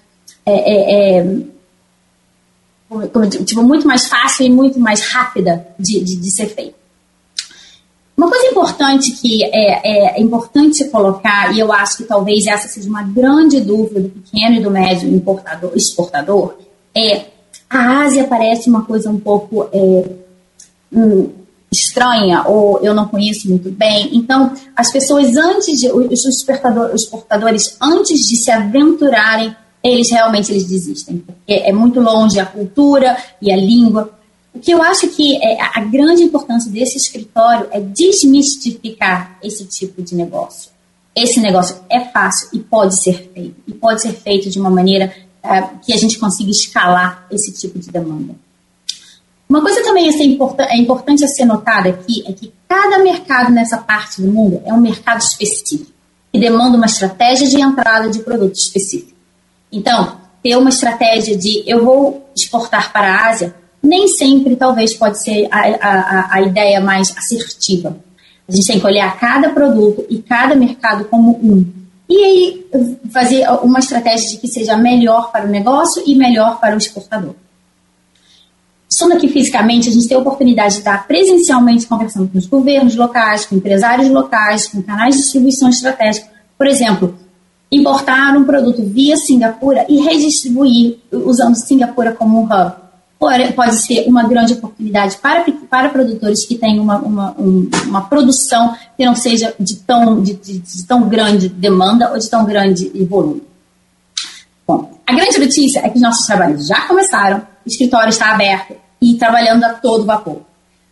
é, 0.46 0.52
é, 0.52 1.18
é, 1.18 1.36
tipo, 3.44 3.62
muito 3.62 3.86
mais 3.86 4.08
fácil 4.08 4.46
e 4.46 4.50
muito 4.50 4.78
mais 4.78 5.00
rápida 5.02 5.66
de, 5.78 6.00
de, 6.00 6.16
de 6.16 6.30
ser 6.30 6.46
feita. 6.46 6.80
Uma 8.16 8.28
coisa 8.28 8.46
importante 8.48 9.12
que 9.12 9.42
é, 9.44 10.16
é, 10.16 10.20
importante 10.20 10.84
colocar, 10.90 11.54
e 11.54 11.60
eu 11.60 11.72
acho 11.72 11.96
que 11.98 12.04
talvez 12.04 12.46
essa 12.46 12.68
seja 12.68 12.88
uma 12.88 13.02
grande 13.02 13.60
dúvida 13.60 14.00
do 14.00 14.10
pequeno 14.10 14.56
e 14.56 14.60
do 14.60 14.70
médio 14.70 15.08
importador, 15.08 15.72
exportador, 15.74 16.54
é 16.94 17.26
a 17.68 18.02
Ásia 18.02 18.24
parece 18.24 18.68
uma 18.68 18.84
coisa 18.84 19.08
um 19.08 19.18
pouco 19.18 19.68
é, 19.72 20.04
hum, 20.92 21.30
estranha 21.72 22.42
ou 22.46 22.80
eu 22.82 22.92
não 22.92 23.06
conheço 23.06 23.48
muito 23.48 23.70
bem. 23.70 24.10
Então, 24.12 24.52
as 24.76 24.92
pessoas 24.92 25.36
antes 25.36 25.80
de 25.80 25.90
os 25.90 26.26
exportadores 26.26 27.76
antes 27.80 28.28
de 28.28 28.36
se 28.36 28.50
aventurarem, 28.50 29.54
eles 29.82 30.10
realmente 30.10 30.52
eles 30.52 30.64
desistem, 30.64 31.18
porque 31.18 31.52
é 31.52 31.72
muito 31.72 32.00
longe 32.00 32.38
a 32.38 32.46
cultura 32.46 33.16
e 33.40 33.52
a 33.52 33.56
língua. 33.56 34.12
O 34.54 34.58
que 34.58 34.72
eu 34.72 34.82
acho 34.82 35.08
que 35.08 35.36
é 35.42 35.58
a 35.60 35.80
grande 35.80 36.22
importância 36.22 36.70
desse 36.70 36.96
escritório 36.96 37.68
é 37.70 37.80
desmistificar 37.80 39.38
esse 39.42 39.64
tipo 39.64 40.02
de 40.02 40.14
negócio. 40.14 40.70
Esse 41.14 41.40
negócio 41.40 41.76
é 41.88 42.00
fácil 42.00 42.48
e 42.52 42.58
pode 42.58 43.00
ser 43.00 43.30
feito, 43.32 43.56
e 43.66 43.72
pode 43.72 44.02
ser 44.02 44.12
feito 44.12 44.50
de 44.50 44.60
uma 44.60 44.70
maneira 44.70 45.12
uh, 45.44 45.78
que 45.84 45.92
a 45.92 45.96
gente 45.96 46.18
consiga 46.18 46.50
escalar 46.50 47.26
esse 47.30 47.52
tipo 47.52 47.78
de 47.78 47.90
demanda. 47.90 48.34
Uma 49.48 49.60
coisa 49.62 49.82
também 49.82 50.08
assim, 50.08 50.38
é 50.58 50.76
importante 50.76 51.24
a 51.24 51.28
ser 51.28 51.44
notada 51.44 51.88
aqui 51.88 52.22
é 52.26 52.32
que 52.32 52.52
cada 52.68 53.00
mercado 53.00 53.50
nessa 53.50 53.78
parte 53.78 54.22
do 54.22 54.30
mundo 54.30 54.62
é 54.64 54.72
um 54.72 54.80
mercado 54.80 55.18
específico 55.18 55.90
que 56.32 56.38
demanda 56.38 56.76
uma 56.76 56.86
estratégia 56.86 57.48
de 57.48 57.60
entrada 57.60 58.08
de 58.08 58.20
produto 58.20 58.54
específico. 58.54 59.19
Então, 59.72 60.16
ter 60.42 60.56
uma 60.56 60.70
estratégia 60.70 61.36
de 61.36 61.62
eu 61.66 61.84
vou 61.84 62.28
exportar 62.36 62.92
para 62.92 63.12
a 63.12 63.28
Ásia, 63.28 63.54
nem 63.82 64.08
sempre 64.08 64.56
talvez 64.56 64.94
pode 64.94 65.22
ser 65.22 65.48
a, 65.50 65.58
a, 65.58 66.34
a 66.34 66.42
ideia 66.42 66.80
mais 66.80 67.16
assertiva. 67.16 67.96
A 68.48 68.52
gente 68.52 68.66
tem 68.66 68.80
que 68.80 68.86
olhar 68.86 69.18
cada 69.18 69.50
produto 69.50 70.04
e 70.08 70.18
cada 70.18 70.54
mercado 70.54 71.04
como 71.04 71.32
um. 71.32 71.64
E 72.08 72.24
aí 72.24 72.66
fazer 73.12 73.48
uma 73.62 73.78
estratégia 73.78 74.30
de 74.30 74.36
que 74.38 74.48
seja 74.48 74.76
melhor 74.76 75.30
para 75.30 75.46
o 75.46 75.48
negócio 75.48 76.02
e 76.04 76.14
melhor 76.16 76.58
para 76.58 76.74
o 76.74 76.78
exportador 76.78 77.34
estando 78.90 79.12
aqui 79.12 79.28
fisicamente, 79.28 79.88
a 79.88 79.92
gente 79.92 80.08
tem 80.08 80.16
a 80.16 80.20
oportunidade 80.20 80.74
de 80.74 80.80
estar 80.80 81.06
presencialmente 81.06 81.86
conversando 81.86 82.28
com 82.28 82.36
os 82.36 82.46
governos 82.46 82.96
locais, 82.96 83.46
com 83.46 83.54
empresários 83.54 84.10
locais, 84.10 84.66
com 84.66 84.82
canais 84.82 85.14
de 85.14 85.22
distribuição 85.22 85.70
estratégica. 85.70 86.28
Por 86.58 86.66
exemplo, 86.66 87.16
importar 87.70 88.36
um 88.36 88.44
produto 88.44 88.82
via 88.82 89.16
Singapura 89.16 89.86
e 89.88 90.00
redistribuir 90.00 90.98
usando 91.12 91.54
Singapura 91.54 92.12
como 92.12 92.40
um 92.40 92.44
hub. 92.44 92.72
Pode 93.54 93.76
ser 93.76 94.08
uma 94.08 94.22
grande 94.22 94.54
oportunidade 94.54 95.18
para, 95.18 95.44
para 95.68 95.90
produtores 95.90 96.46
que 96.46 96.56
têm 96.56 96.80
uma, 96.80 96.96
uma, 96.96 97.32
uma 97.32 98.00
produção 98.02 98.74
que 98.96 99.04
não 99.04 99.14
seja 99.14 99.54
de 99.60 99.76
tão, 99.76 100.22
de, 100.22 100.34
de, 100.34 100.58
de 100.58 100.86
tão 100.86 101.06
grande 101.06 101.48
demanda 101.48 102.10
ou 102.10 102.18
de 102.18 102.30
tão 102.30 102.46
grande 102.46 102.88
volume. 103.04 103.42
Bom, 104.66 104.98
a 105.06 105.12
grande 105.12 105.38
notícia 105.38 105.80
é 105.80 105.90
que 105.90 106.00
nossos 106.00 106.26
trabalhos 106.26 106.66
já 106.66 106.86
começaram, 106.88 107.38
o 107.38 107.68
escritório 107.68 108.08
está 108.08 108.32
aberto 108.32 108.74
e 109.02 109.16
trabalhando 109.16 109.64
a 109.64 109.74
todo 109.74 110.06
vapor. 110.06 110.40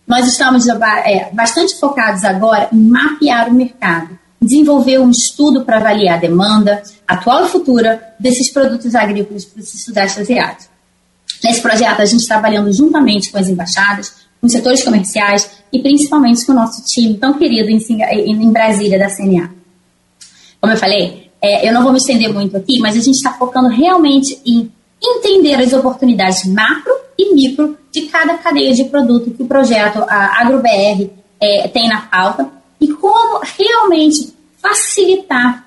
Nós 0.07 0.27
estamos 0.27 0.67
é, 0.69 1.31
bastante 1.33 1.79
focados 1.79 2.25
agora 2.25 2.69
em 2.73 2.79
mapear 2.79 3.49
o 3.49 3.55
mercado, 3.55 4.19
desenvolver 4.49 4.99
um 4.99 5.11
estudo 5.11 5.65
para 5.65 5.77
avaliar 5.77 6.17
a 6.17 6.21
demanda, 6.21 6.83
atual 7.07 7.45
e 7.45 7.49
futura, 7.49 8.15
desses 8.19 8.51
produtos 8.51 8.95
agrícolas 8.95 9.45
para 9.45 9.61
o 9.61 9.65
Sudeste 9.65 10.21
Asiático. 10.21 10.73
Nesse 11.45 11.61
projeto, 11.61 12.01
a 12.01 12.05
gente 12.05 12.21
está 12.21 12.35
trabalhando 12.35 12.73
juntamente 12.73 13.31
com 13.31 13.39
as 13.39 13.49
embaixadas, 13.49 14.11
com 14.41 14.47
os 14.47 14.53
setores 14.53 14.83
comerciais 14.83 15.51
e 15.73 15.81
principalmente 15.81 16.45
com 16.45 16.53
o 16.53 16.55
nosso 16.55 16.85
time 16.85 17.15
tão 17.15 17.35
querido 17.35 17.69
em, 17.69 17.79
em 18.31 18.51
Brasília, 18.51 18.99
da 18.99 19.15
CNA. 19.15 19.51
Como 20.61 20.73
eu 20.73 20.77
falei, 20.77 21.31
é, 21.41 21.69
eu 21.69 21.73
não 21.73 21.83
vou 21.83 21.93
me 21.93 21.99
estender 21.99 22.33
muito 22.33 22.57
aqui, 22.57 22.81
mas 22.81 22.97
a 22.97 23.01
gente 23.01 23.17
está 23.17 23.33
focando 23.35 23.69
realmente 23.69 24.41
em 24.45 24.73
entender 25.01 25.55
as 25.55 25.73
oportunidades 25.73 26.45
macro 26.47 26.93
e 27.17 27.35
micro 27.35 27.77
de 27.93 28.03
cada 28.07 28.39
cadeia 28.39 28.75
de 28.75 28.85
produto 28.85 29.31
que 29.31 29.43
o 29.43 29.47
projeto 29.47 30.05
AgroBR 30.09 31.11
é, 31.41 31.69
tem 31.69 31.89
na 31.89 32.01
pauta 32.01 32.51
e 32.81 32.89
como 32.89 33.41
realmente 33.59 34.35
facilitar 34.61 35.65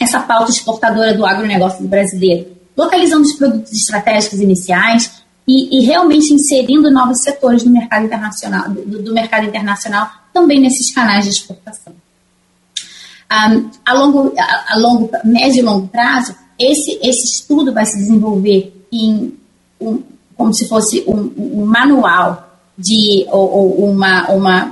essa 0.00 0.20
pauta 0.20 0.50
exportadora 0.50 1.14
do 1.14 1.26
agronegócio 1.26 1.86
brasileiro, 1.86 2.56
localizando 2.76 3.22
os 3.22 3.34
produtos 3.34 3.72
estratégicos 3.72 4.40
iniciais 4.40 5.22
e, 5.46 5.78
e 5.78 5.84
realmente 5.84 6.32
inserindo 6.32 6.90
novos 6.90 7.20
setores 7.20 7.64
do 7.64 7.70
mercado 7.70 8.04
internacional, 8.04 8.68
do, 8.70 9.02
do 9.02 9.12
mercado 9.12 9.46
internacional 9.46 10.10
também 10.32 10.60
nesses 10.60 10.92
canais 10.92 11.24
de 11.24 11.30
exportação. 11.30 11.92
Um, 13.30 13.70
a, 13.84 13.92
longo, 13.94 14.32
a, 14.38 14.74
a 14.74 14.78
longo, 14.78 15.10
médio 15.24 15.60
e 15.60 15.62
longo 15.62 15.88
prazo, 15.88 16.34
esse, 16.58 16.98
esse 17.02 17.24
estudo 17.24 17.72
vai 17.72 17.84
se 17.84 17.96
desenvolver 17.96 18.72
em 18.90 19.34
um, 19.80 20.02
como 20.36 20.54
se 20.54 20.68
fosse 20.68 21.04
um, 21.06 21.32
um 21.36 21.66
manual 21.66 22.48
de 22.76 23.26
ou, 23.28 23.80
ou, 23.80 23.90
uma, 23.90 24.28
uma, 24.30 24.70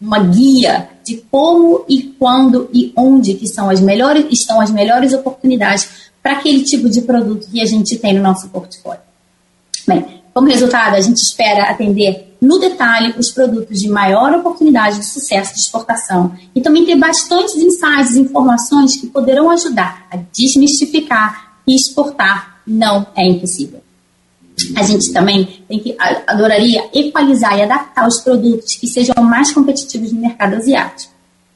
uma 0.00 0.18
guia 0.20 0.88
de 1.06 1.24
como 1.30 1.84
e 1.88 2.02
quando 2.18 2.68
e 2.72 2.92
onde 2.96 3.34
que 3.34 3.46
são 3.46 3.70
as 3.70 3.80
melhores, 3.80 4.26
estão 4.28 4.60
as 4.60 4.72
melhores 4.72 5.12
oportunidades 5.12 6.10
para 6.20 6.32
aquele 6.32 6.64
tipo 6.64 6.88
de 6.90 7.02
produto 7.02 7.46
que 7.48 7.62
a 7.62 7.64
gente 7.64 7.96
tem 7.96 8.12
no 8.14 8.22
nosso 8.22 8.48
portfólio. 8.48 9.00
Bem, 9.86 10.04
como 10.34 10.48
resultado, 10.48 10.96
a 10.96 11.00
gente 11.00 11.18
espera 11.18 11.70
atender 11.70 12.36
no 12.40 12.58
detalhe 12.58 13.14
os 13.16 13.30
produtos 13.30 13.80
de 13.80 13.88
maior 13.88 14.34
oportunidade 14.34 14.98
de 14.98 15.06
sucesso 15.06 15.54
de 15.54 15.60
exportação 15.60 16.34
e 16.54 16.60
também 16.60 16.84
ter 16.84 16.96
bastantes 16.96 17.54
insights 17.54 18.16
informações 18.16 18.96
que 18.96 19.06
poderão 19.06 19.48
ajudar 19.50 20.06
a 20.10 20.16
desmistificar 20.32 21.60
e 21.66 21.76
exportar 21.76 22.60
não 22.66 23.06
é 23.14 23.24
impossível 23.24 23.85
a 24.74 24.82
gente 24.82 25.12
também 25.12 25.62
tem 25.68 25.78
que 25.78 25.96
adoraria 26.26 26.88
equalizar 26.94 27.58
e 27.58 27.62
adaptar 27.62 28.06
os 28.06 28.20
produtos 28.20 28.74
que 28.76 28.86
sejam 28.86 29.22
mais 29.22 29.52
competitivos 29.52 30.12
no 30.12 30.20
mercado 30.20 30.56
asiático. 30.56 31.12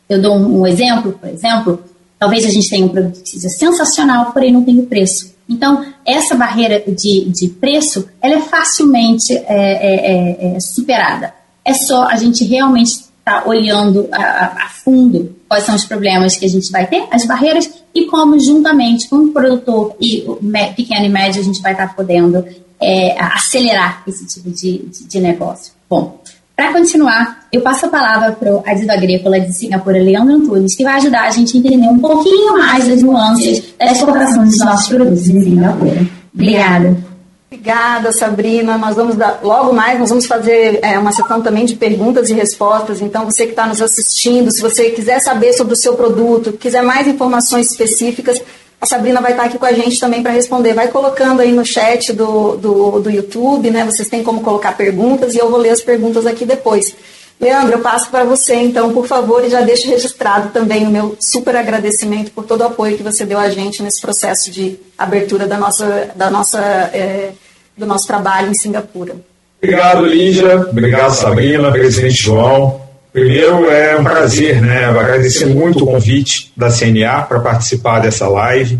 Eu 0.08 0.20
dou 0.20 0.36
um, 0.36 0.66
exemplo, 0.66 1.12
por 1.12 1.28
exemplo, 1.28 1.82
talvez 2.18 2.44
a 2.44 2.50
gente 2.50 2.68
tenha 2.68 2.84
um 2.84 2.88
produto 2.88 3.22
que 3.22 3.28
seja 3.30 3.48
sensacional, 3.48 4.32
porém 4.32 4.52
não 4.52 4.64
tenha 4.64 4.82
o 4.82 4.86
preço. 4.86 5.34
Então, 5.48 5.84
essa 6.04 6.34
barreira 6.34 6.82
de, 6.86 7.28
de 7.30 7.48
preço, 7.48 8.08
ela 8.20 8.36
é 8.36 8.40
facilmente 8.40 9.32
é, 9.32 9.42
é, 9.48 10.52
é, 10.52 10.56
é 10.56 10.60
superada. 10.60 11.32
É 11.64 11.72
só 11.74 12.06
a 12.08 12.16
gente 12.16 12.44
realmente 12.44 12.90
estar 12.90 13.42
tá 13.42 13.48
olhando 13.48 14.08
a, 14.12 14.64
a, 14.64 14.68
fundo 14.68 15.34
quais 15.50 15.64
são 15.64 15.74
os 15.74 15.84
problemas 15.84 16.36
que 16.36 16.46
a 16.46 16.48
gente 16.48 16.70
vai 16.70 16.86
ter, 16.86 17.02
as 17.10 17.26
barreiras, 17.26 17.68
e 17.92 18.06
como 18.06 18.38
juntamente 18.38 19.08
com 19.08 19.16
o 19.16 19.32
produtor 19.32 19.96
e 20.00 20.22
o 20.28 20.36
pequeno 20.76 21.06
e 21.06 21.08
médio 21.08 21.40
a 21.40 21.44
gente 21.44 21.60
vai 21.60 21.72
estar 21.72 21.92
podendo 21.96 22.46
é, 22.80 23.20
acelerar 23.20 24.04
esse 24.06 24.24
tipo 24.28 24.48
de, 24.48 24.78
de, 24.78 25.08
de 25.08 25.20
negócio. 25.20 25.72
Bom, 25.90 26.20
Para 26.54 26.72
continuar, 26.72 27.48
eu 27.52 27.62
passo 27.62 27.86
a 27.86 27.88
palavra 27.88 28.30
para 28.30 28.54
o 28.54 28.62
adido 28.64 28.92
agrícola 28.92 29.40
de 29.40 29.52
Singapura, 29.52 29.98
Leandro 29.98 30.36
Antunes, 30.36 30.76
que 30.76 30.84
vai 30.84 30.94
ajudar 30.94 31.22
a 31.26 31.30
gente 31.30 31.56
a 31.56 31.58
entender 31.58 31.88
um 31.88 31.98
pouquinho 31.98 32.56
mais 32.56 32.86
das 32.86 33.02
nuances 33.02 33.74
da 33.76 33.90
exportação 33.90 34.44
dos 34.44 34.58
nossos 34.58 34.88
produtos 34.88 35.28
em 35.28 35.42
Singapura. 35.42 36.06
Obrigada. 36.32 37.09
Obrigada, 37.52 38.12
Sabrina. 38.12 38.78
Nós 38.78 38.94
vamos 38.94 39.16
dar, 39.16 39.40
logo 39.42 39.72
mais, 39.72 39.98
nós 39.98 40.08
vamos 40.08 40.24
fazer 40.24 40.78
é, 40.82 40.96
uma 40.96 41.10
sessão 41.10 41.42
também 41.42 41.64
de 41.64 41.74
perguntas 41.74 42.30
e 42.30 42.32
respostas. 42.32 43.00
Então, 43.00 43.24
você 43.24 43.44
que 43.44 43.50
está 43.50 43.66
nos 43.66 43.82
assistindo, 43.82 44.52
se 44.52 44.62
você 44.62 44.90
quiser 44.90 45.18
saber 45.18 45.52
sobre 45.52 45.72
o 45.72 45.76
seu 45.76 45.94
produto, 45.94 46.52
quiser 46.52 46.82
mais 46.82 47.08
informações 47.08 47.72
específicas, 47.72 48.40
a 48.80 48.86
Sabrina 48.86 49.20
vai 49.20 49.32
estar 49.32 49.46
aqui 49.46 49.58
com 49.58 49.66
a 49.66 49.72
gente 49.72 49.98
também 49.98 50.22
para 50.22 50.30
responder. 50.30 50.74
Vai 50.74 50.88
colocando 50.88 51.40
aí 51.40 51.50
no 51.50 51.66
chat 51.66 52.12
do, 52.12 52.56
do, 52.56 53.00
do 53.00 53.10
YouTube, 53.10 53.68
né? 53.68 53.84
Vocês 53.84 54.08
têm 54.08 54.22
como 54.22 54.42
colocar 54.42 54.76
perguntas 54.76 55.34
e 55.34 55.38
eu 55.38 55.50
vou 55.50 55.58
ler 55.58 55.70
as 55.70 55.82
perguntas 55.82 56.26
aqui 56.26 56.46
depois. 56.46 56.94
Leandro, 57.40 57.72
eu 57.72 57.78
passo 57.80 58.10
para 58.10 58.22
você, 58.22 58.54
então, 58.54 58.92
por 58.92 59.06
favor, 59.06 59.42
e 59.42 59.48
já 59.48 59.62
deixo 59.62 59.88
registrado 59.88 60.50
também 60.50 60.86
o 60.86 60.90
meu 60.90 61.16
super 61.18 61.56
agradecimento 61.56 62.30
por 62.32 62.44
todo 62.44 62.60
o 62.60 62.64
apoio 62.64 62.98
que 62.98 63.02
você 63.02 63.24
deu 63.24 63.38
a 63.38 63.48
gente 63.48 63.82
nesse 63.82 63.98
processo 63.98 64.50
de 64.50 64.76
abertura 64.98 65.46
da 65.46 65.56
nossa, 65.56 66.10
da 66.14 66.28
nossa, 66.28 66.60
é, 66.92 67.30
do 67.74 67.86
nosso 67.86 68.06
trabalho 68.06 68.50
em 68.50 68.54
Singapura. 68.54 69.16
Obrigado, 69.56 70.04
Lígia. 70.04 70.54
Obrigado, 70.56 71.14
Sabrina, 71.14 71.72
presidente 71.72 72.22
João. 72.22 72.82
Primeiro, 73.10 73.70
é 73.70 73.96
um 73.96 74.04
prazer, 74.04 74.60
né? 74.60 74.84
agradecer 74.84 75.46
muito 75.46 75.84
o 75.84 75.86
convite 75.86 76.52
da 76.54 76.68
CNA 76.70 77.22
para 77.22 77.40
participar 77.40 78.00
dessa 78.00 78.28
live. 78.28 78.78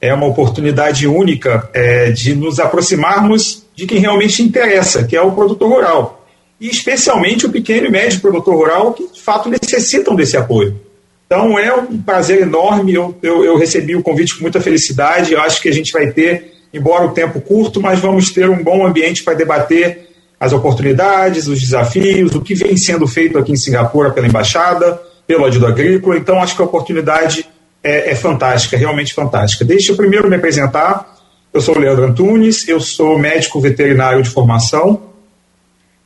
É 0.00 0.12
uma 0.14 0.26
oportunidade 0.26 1.06
única 1.06 1.68
é, 1.74 2.10
de 2.10 2.34
nos 2.34 2.58
aproximarmos 2.58 3.66
de 3.76 3.86
quem 3.86 3.98
realmente 3.98 4.42
interessa, 4.42 5.04
que 5.04 5.14
é 5.14 5.20
o 5.20 5.32
produtor 5.32 5.68
rural 5.68 6.19
e 6.60 6.68
especialmente 6.68 7.46
o 7.46 7.50
pequeno 7.50 7.86
e 7.86 7.90
médio 7.90 8.20
produtor 8.20 8.54
rural, 8.54 8.92
que 8.92 9.08
de 9.10 9.20
fato 9.20 9.48
necessitam 9.48 10.14
desse 10.14 10.36
apoio. 10.36 10.78
Então 11.26 11.58
é 11.58 11.72
um 11.74 11.96
prazer 12.02 12.42
enorme, 12.42 12.92
eu, 12.92 13.16
eu, 13.22 13.44
eu 13.44 13.56
recebi 13.56 13.96
o 13.96 14.02
convite 14.02 14.34
com 14.34 14.42
muita 14.42 14.60
felicidade, 14.60 15.32
eu 15.32 15.40
acho 15.40 15.62
que 15.62 15.68
a 15.68 15.72
gente 15.72 15.92
vai 15.92 16.10
ter, 16.10 16.52
embora 16.74 17.06
o 17.06 17.12
tempo 17.12 17.40
curto, 17.40 17.80
mas 17.80 18.00
vamos 18.00 18.30
ter 18.30 18.50
um 18.50 18.62
bom 18.62 18.84
ambiente 18.86 19.22
para 19.22 19.34
debater 19.34 20.08
as 20.38 20.52
oportunidades, 20.52 21.46
os 21.46 21.60
desafios, 21.60 22.34
o 22.34 22.40
que 22.40 22.54
vem 22.54 22.76
sendo 22.76 23.06
feito 23.06 23.38
aqui 23.38 23.52
em 23.52 23.56
Singapura 23.56 24.10
pela 24.10 24.26
Embaixada, 24.26 25.00
pelo 25.26 25.44
Adido 25.44 25.66
Agrícola, 25.66 26.16
então 26.16 26.42
acho 26.42 26.56
que 26.56 26.62
a 26.62 26.64
oportunidade 26.64 27.46
é, 27.82 28.10
é 28.10 28.14
fantástica, 28.14 28.76
realmente 28.76 29.14
fantástica. 29.14 29.64
Deixa 29.64 29.92
eu 29.92 29.96
primeiro 29.96 30.28
me 30.28 30.36
apresentar, 30.36 31.16
eu 31.54 31.60
sou 31.60 31.76
o 31.76 31.78
Leandro 31.78 32.04
Antunes, 32.04 32.66
eu 32.66 32.80
sou 32.80 33.18
médico 33.18 33.60
veterinário 33.60 34.22
de 34.22 34.30
formação, 34.30 35.09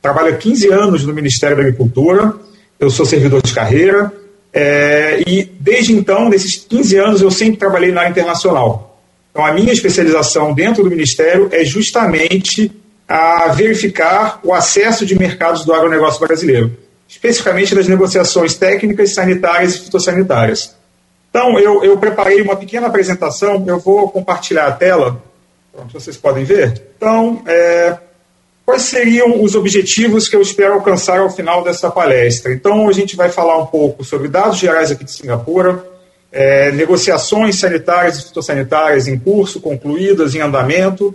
trabalho 0.05 0.35
há 0.35 0.37
15 0.37 0.71
anos 0.71 1.03
no 1.03 1.13
Ministério 1.13 1.57
da 1.57 1.63
Agricultura, 1.63 2.35
eu 2.79 2.91
sou 2.91 3.07
servidor 3.07 3.41
de 3.41 3.51
carreira, 3.51 4.13
é, 4.53 5.23
e 5.25 5.43
desde 5.59 5.93
então, 5.93 6.29
nesses 6.29 6.57
15 6.57 6.97
anos, 6.97 7.21
eu 7.23 7.31
sempre 7.31 7.57
trabalhei 7.57 7.91
na 7.91 8.01
área 8.01 8.11
internacional. 8.11 9.01
Então, 9.31 9.43
a 9.43 9.51
minha 9.51 9.73
especialização 9.73 10.53
dentro 10.53 10.83
do 10.83 10.91
Ministério 10.91 11.49
é 11.51 11.65
justamente 11.65 12.71
a 13.07 13.47
verificar 13.47 14.39
o 14.43 14.53
acesso 14.53 15.07
de 15.07 15.17
mercados 15.17 15.65
do 15.65 15.73
agronegócio 15.73 16.19
brasileiro, 16.19 16.71
especificamente 17.07 17.73
das 17.73 17.87
negociações 17.87 18.53
técnicas, 18.53 19.11
sanitárias 19.11 19.73
e 19.75 19.79
fitossanitárias. 19.85 20.75
Então, 21.31 21.59
eu, 21.59 21.83
eu 21.83 21.97
preparei 21.97 22.41
uma 22.43 22.55
pequena 22.55 22.87
apresentação, 22.87 23.63
eu 23.65 23.79
vou 23.79 24.07
compartilhar 24.09 24.67
a 24.67 24.71
tela, 24.71 25.19
pronto, 25.73 25.91
vocês 25.91 26.15
podem 26.15 26.43
ver. 26.43 26.81
Então, 26.95 27.41
é, 27.47 27.97
Quais 28.65 28.81
seriam 28.81 29.43
os 29.43 29.53
objetivos 29.53 30.27
que 30.27 30.35
eu 30.35 30.41
espero 30.41 30.73
alcançar 30.73 31.19
ao 31.19 31.29
final 31.29 31.63
dessa 31.63 31.91
palestra? 31.91 32.51
Então, 32.51 32.89
a 32.89 32.91
gente 32.91 33.15
vai 33.15 33.29
falar 33.29 33.57
um 33.59 33.67
pouco 33.67 34.03
sobre 34.03 34.27
dados 34.27 34.57
gerais 34.57 34.89
aqui 34.89 35.03
de 35.03 35.11
Singapura, 35.11 35.85
é, 36.31 36.71
negociações 36.71 37.59
sanitárias 37.59 38.17
e 38.17 38.23
fitossanitárias 38.23 39.07
em 39.07 39.19
curso, 39.19 39.61
concluídas, 39.61 40.33
em 40.33 40.41
andamento. 40.41 41.13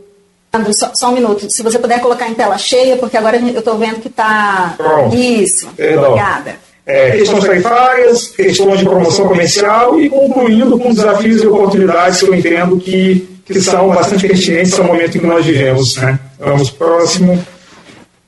André, 0.52 0.72
só, 0.72 0.92
só, 0.94 1.10
um 1.10 1.14
minuto. 1.14 1.50
Se 1.50 1.62
você 1.62 1.78
puder 1.78 2.00
colocar 2.00 2.28
em 2.28 2.34
tela 2.34 2.56
cheia, 2.56 2.96
porque 2.96 3.16
agora 3.16 3.36
eu 3.36 3.58
estou 3.58 3.76
vendo 3.76 4.00
que 4.00 4.08
está. 4.08 4.76
Isso. 5.12 5.68
Perdão. 5.76 6.12
Obrigada. 6.12 6.54
É, 6.86 7.10
questões 7.12 7.44
tarifárias, 7.44 8.28
questões 8.28 8.78
de 8.78 8.84
promoção 8.84 9.28
comercial 9.28 10.00
e 10.00 10.08
concluindo 10.08 10.78
com 10.78 10.90
desafios 10.90 11.42
e 11.42 11.46
oportunidades 11.46 12.20
que 12.20 12.26
eu 12.26 12.34
entendo 12.34 12.78
que 12.78 13.29
que 13.50 13.60
são 13.60 13.88
bastante 13.88 14.26
pertinentes 14.26 14.78
ao 14.78 14.86
momento 14.86 15.16
em 15.16 15.20
que 15.20 15.26
nós 15.26 15.44
vivemos. 15.44 15.96
Né? 15.96 16.18
Vamos 16.38 16.70
próximo. 16.70 17.44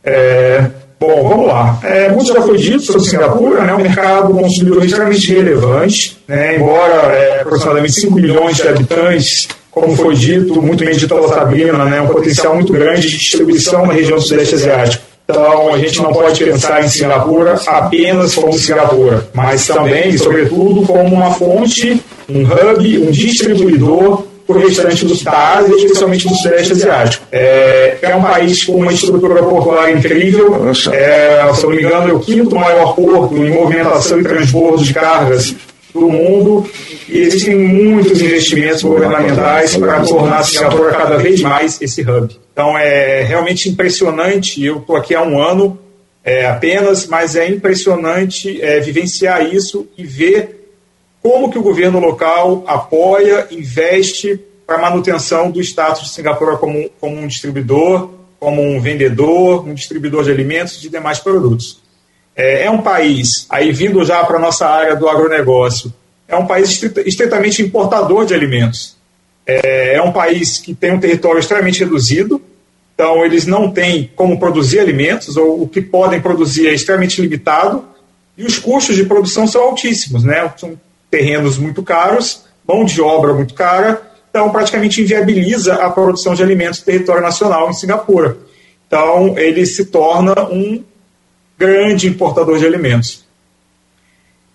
É, 0.05 0.65
bom, 0.99 1.29
vamos 1.29 1.47
lá. 1.47 1.79
É, 1.83 2.11
muito 2.11 2.33
já 2.33 2.43
foi 2.43 2.59
dito 2.59 2.83
sobre 2.83 3.03
Singapura, 3.03 3.63
né, 3.63 3.75
um 3.75 3.79
mercado 3.79 4.35
consumidor 4.35 4.85
extremamente 4.85 5.33
relevante, 5.33 6.19
né, 6.27 6.57
embora 6.57 7.13
é, 7.13 7.41
aproximadamente 7.41 8.01
5 8.01 8.15
milhões 8.15 8.57
de 8.57 8.67
habitantes, 8.67 9.49
como 9.71 9.97
foi 9.97 10.15
dito, 10.15 10.61
muito 10.61 10.85
bem 10.85 10.95
dito 10.95 11.15
pela 11.15 11.29
Sabrina, 11.29 11.85
né, 11.85 12.01
um 12.01 12.09
potencial 12.09 12.55
muito 12.55 12.73
grande 12.73 13.09
de 13.09 13.17
distribuição 13.17 13.87
na 13.87 13.93
região 13.93 14.17
do 14.17 14.23
Sudeste 14.23 14.57
Asiático. 14.57 15.05
Então, 15.25 15.73
a 15.73 15.79
gente 15.79 16.03
não 16.03 16.13
pode 16.13 16.45
pensar 16.45 16.85
em 16.85 16.89
Singapura 16.89 17.55
apenas 17.67 18.35
como 18.35 18.53
Singapura, 18.53 19.29
mas 19.33 19.67
também 19.67 20.11
e 20.11 20.19
sobretudo 20.19 20.83
como 20.83 21.15
uma 21.15 21.31
fonte, 21.33 22.03
um 22.29 22.43
hub, 22.43 22.99
um 22.99 23.11
distribuidor 23.11 24.25
para 24.47 24.57
o 24.57 24.61
restante 24.61 25.05
do, 25.05 25.25
da 25.25 25.59
Ásia, 25.59 25.77
especialmente 25.77 26.29
do 26.29 26.35
Sudeste 26.35 26.73
Asiático. 26.73 27.27
É, 27.31 27.99
é 28.03 28.17
um 28.17 28.23
país 28.23 28.65
com 28.65 28.77
uma 28.77 28.93
estrutura 28.93 29.43
portuária 29.43 29.93
incrível, 29.93 30.69
é, 30.93 31.55
se 31.55 31.63
não 31.63 31.71
me 31.71 31.79
engano, 31.79 32.11
é 32.11 32.13
o 32.13 32.21
quinto 32.21 32.55
maior 32.55 32.95
porto 32.95 33.37
em 33.37 33.51
movimentação 33.51 34.21
e 34.21 34.25
transbordo 34.25 34.83
de 34.83 34.93
cargas 34.93 35.55
do 35.93 36.09
mundo 36.09 36.67
e 37.09 37.19
existem 37.19 37.55
muitos 37.55 38.21
investimentos 38.21 38.83
governamentais 38.83 39.77
para 39.77 40.01
tornar 40.01 40.43
Singapura 40.43 40.93
cada 40.93 41.17
vez 41.19 41.41
mais 41.43 41.81
esse 41.81 42.01
hub. 42.01 42.35
Então 42.53 42.77
é 42.77 43.23
realmente 43.23 43.69
impressionante. 43.69 44.65
Eu 44.65 44.79
estou 44.79 44.97
aqui 44.97 45.15
há 45.15 45.23
um 45.23 45.39
ano 45.39 45.79
é, 46.25 46.47
apenas, 46.47 47.07
mas 47.07 47.37
é 47.37 47.49
impressionante 47.49 48.61
é, 48.63 48.81
vivenciar 48.81 49.55
isso 49.55 49.87
e 49.99 50.05
ver 50.05 50.62
como 51.23 51.51
que 51.51 51.59
o 51.59 51.63
governo 51.63 52.01
local 52.01 52.65
apoia, 52.67 53.47
investe 53.51 54.41
para 54.67 54.77
a 54.77 54.81
manutenção 54.81 55.51
do 55.51 55.61
status 55.61 56.09
de 56.09 56.15
Singapura 56.15 56.57
como, 56.57 56.91
como 57.01 57.17
um 57.17 57.27
distribuidor, 57.27 58.11
como 58.41 58.61
um 58.61 58.81
vendedor, 58.81 59.67
um 59.67 59.73
distribuidor 59.73 60.25
de 60.25 60.33
alimentos 60.33 60.77
e 60.77 60.81
de 60.81 60.89
demais 60.89 61.21
produtos. 61.21 61.81
É, 62.35 62.65
é 62.65 62.71
um 62.71 62.83
país, 62.83 63.47
aí 63.49 63.71
vindo 63.71 64.05
já 64.05 64.25
para 64.25 64.37
a 64.37 64.41
nossa 64.41 64.67
área 64.67 64.97
do 64.97 65.09
agronegócio, 65.09 65.93
é 66.27 66.35
um 66.35 66.47
país 66.47 66.83
estritamente 67.07 67.63
importador 67.63 68.25
de 68.25 68.35
alimentos. 68.35 68.97
É, 69.47 69.95
é 69.95 70.03
um 70.03 70.13
país 70.13 70.59
que 70.59 70.75
tem 70.75 70.93
um 70.93 70.99
território 70.99 71.39
extremamente 71.39 71.81
reduzido, 71.81 72.41
então 72.95 73.25
eles 73.25 73.47
não 73.47 73.71
têm 73.71 74.11
como 74.17 74.39
produzir 74.39 74.81
alimentos, 74.81 75.37
ou 75.37 75.63
o 75.63 75.69
que 75.69 75.81
podem 75.81 76.21
produzir 76.21 76.69
é 76.69 76.75
extremamente 76.75 77.21
limitado, 77.21 77.85
e 78.37 78.45
os 78.45 78.59
custos 78.59 78.97
de 78.97 79.05
produção 79.05 79.47
são 79.47 79.63
altíssimos, 79.63 80.25
né? 80.25 80.51
São 80.57 80.79
terrenos 81.13 81.59
muito 81.59 81.83
caros, 81.83 82.45
mão 82.67 82.87
de 82.87 83.03
obra 83.03 83.35
muito 83.35 83.53
cara, 83.53 84.01
então 84.31 84.51
praticamente 84.51 85.03
inviabiliza 85.03 85.75
a 85.75 85.91
produção 85.91 86.35
de 86.35 86.43
alimentos 86.43 86.81
no 86.81 86.87
território 86.87 87.23
nacional 87.23 87.69
em 87.69 87.75
Singapura. 87.75 88.39
Então 88.87 89.39
ele 89.39 89.67
se 89.67 89.85
torna 89.85 90.33
um 90.51 90.83
grande 91.59 92.09
importador 92.09 92.59
de 92.59 92.65
alimentos. 92.65 93.27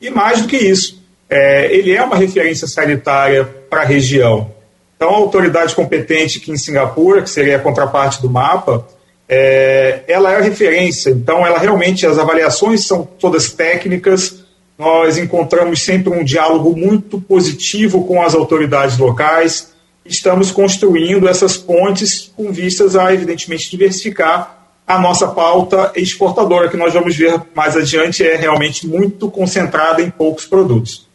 E 0.02 0.10
mais 0.10 0.42
do 0.42 0.48
que 0.48 0.58
isso, 0.58 1.00
é, 1.30 1.72
ele 1.72 1.94
é 1.94 2.02
uma 2.02 2.16
referência 2.16 2.68
sanitária 2.68 3.46
para 3.70 3.82
a 3.82 3.86
região. 3.86 4.52
Então, 4.96 5.10
a 5.10 5.18
autoridade 5.18 5.76
competente 5.76 6.40
aqui 6.40 6.52
em 6.52 6.58
Singapura, 6.58 7.22
que 7.22 7.30
seria 7.30 7.58
a 7.58 7.60
contraparte 7.60 8.20
do 8.20 8.30
mapa, 8.30 8.88
é, 9.30 10.02
ela 10.08 10.34
é 10.34 10.38
a 10.38 10.42
referência. 10.42 11.12
Então, 11.12 11.46
ela 11.46 11.60
realmente, 11.60 12.06
as 12.06 12.18
avaliações 12.18 12.88
são 12.88 13.04
todas 13.04 13.52
técnicas, 13.52 14.44
nós 14.78 15.18
encontramos 15.18 15.84
sempre 15.84 16.14
um 16.14 16.24
diálogo 16.24 16.78
muito 16.78 17.20
positivo 17.20 18.06
com 18.06 18.22
as 18.22 18.36
autoridades 18.36 18.98
locais. 18.98 19.74
Estamos 20.06 20.52
construindo 20.52 21.28
essas 21.28 21.58
pontes 21.58 22.32
com 22.36 22.52
vistas 22.52 22.96
a, 22.96 23.14
evidentemente, 23.14 23.72
diversificar 23.72 24.58
a 24.86 24.98
nossa 25.00 25.28
pauta 25.28 25.92
exportadora, 25.96 26.70
que 26.70 26.78
nós 26.78 26.94
vamos 26.94 27.16
ver 27.16 27.42
mais 27.54 27.76
adiante, 27.76 28.24
é 28.24 28.38
realmente 28.38 28.88
muito 28.88 29.30
concentrada 29.30 30.02
em 30.02 30.10
poucos 30.10 30.46
produtos. 30.46 31.06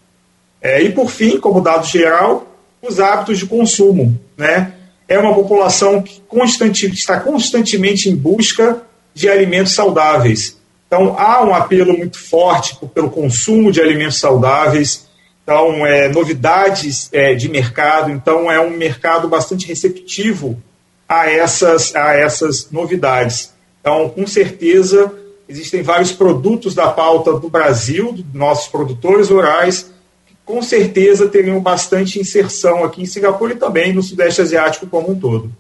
É, 0.61 0.83
e, 0.83 0.93
por 0.93 1.11
fim, 1.11 1.41
como 1.41 1.63
dado 1.63 1.87
geral, 1.87 2.47
os 2.83 3.01
hábitos 3.01 3.39
de 3.39 3.47
consumo. 3.47 4.21
Né? 4.37 4.75
É 5.09 5.19
uma 5.19 5.35
população 5.35 6.03
que 6.03 6.21
constante, 6.29 6.87
está 6.87 7.19
constantemente 7.19 8.11
em 8.11 8.15
busca 8.15 8.83
de 9.15 9.29
alimentos 9.29 9.75
saudáveis. 9.75 10.61
Então, 10.93 11.19
há 11.19 11.43
um 11.43 11.55
apelo 11.55 11.97
muito 11.97 12.19
forte 12.19 12.77
pelo 12.93 13.09
consumo 13.09 13.73
de 13.73 13.81
alimentos 13.81 14.19
saudáveis, 14.19 15.09
então, 15.43 15.87
é, 15.87 16.07
novidades 16.11 17.09
é, 17.15 17.35
de 17.35 17.49
mercado, 17.49 18.11
então 18.11 18.53
é 18.53 18.61
um 18.61 18.77
mercado 18.77 19.27
bastante 19.27 19.67
receptivo 19.67 20.63
a 21.09 21.31
essas, 21.31 21.97
a 21.97 22.13
essas 22.13 22.71
novidades. 22.71 23.55
Então, 23.81 24.11
com 24.11 24.27
certeza, 24.27 25.11
existem 25.49 25.81
vários 25.81 26.13
produtos 26.13 26.75
da 26.75 26.89
pauta 26.89 27.33
do 27.39 27.49
Brasil, 27.49 28.13
dos 28.13 28.35
nossos 28.35 28.69
produtores 28.69 29.31
rurais, 29.31 29.91
que 30.27 30.35
com 30.45 30.61
certeza 30.61 31.27
teriam 31.27 31.59
bastante 31.59 32.21
inserção 32.21 32.85
aqui 32.85 33.01
em 33.01 33.07
Singapura 33.07 33.55
e 33.55 33.57
também 33.57 33.95
no 33.95 34.03
Sudeste 34.03 34.43
Asiático 34.43 34.87
como 34.87 35.13
um 35.13 35.19
todo. 35.19 35.51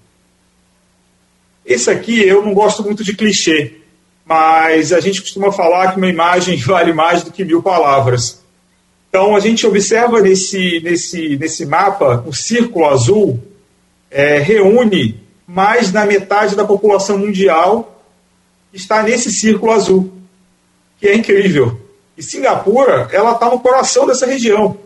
Esse 1.64 1.90
aqui 1.90 2.22
eu 2.22 2.44
não 2.44 2.52
gosto 2.52 2.82
muito 2.82 3.02
de 3.02 3.16
clichê, 3.16 3.80
mas 4.24 4.92
a 4.92 5.00
gente 5.00 5.20
costuma 5.20 5.52
falar 5.52 5.92
que 5.92 5.98
uma 5.98 6.08
imagem 6.08 6.56
vale 6.62 6.92
mais 6.92 7.22
do 7.22 7.30
que 7.30 7.44
mil 7.44 7.62
palavras. 7.62 8.42
Então 9.08 9.36
a 9.36 9.40
gente 9.40 9.66
observa 9.66 10.20
nesse, 10.20 10.80
nesse, 10.80 11.36
nesse 11.36 11.66
mapa 11.66 12.24
o 12.26 12.32
círculo 12.32 12.86
azul 12.86 13.42
é, 14.10 14.38
reúne 14.38 15.20
mais 15.46 15.90
da 15.90 16.06
metade 16.06 16.56
da 16.56 16.64
população 16.64 17.18
mundial 17.18 18.02
está 18.72 19.02
nesse 19.02 19.30
círculo 19.30 19.72
azul, 19.72 20.12
que 20.98 21.08
é 21.08 21.14
incrível. 21.14 21.78
E 22.16 22.22
Singapura, 22.22 23.08
ela 23.12 23.32
está 23.32 23.50
no 23.50 23.60
coração 23.60 24.06
dessa 24.06 24.26
região. 24.26 24.78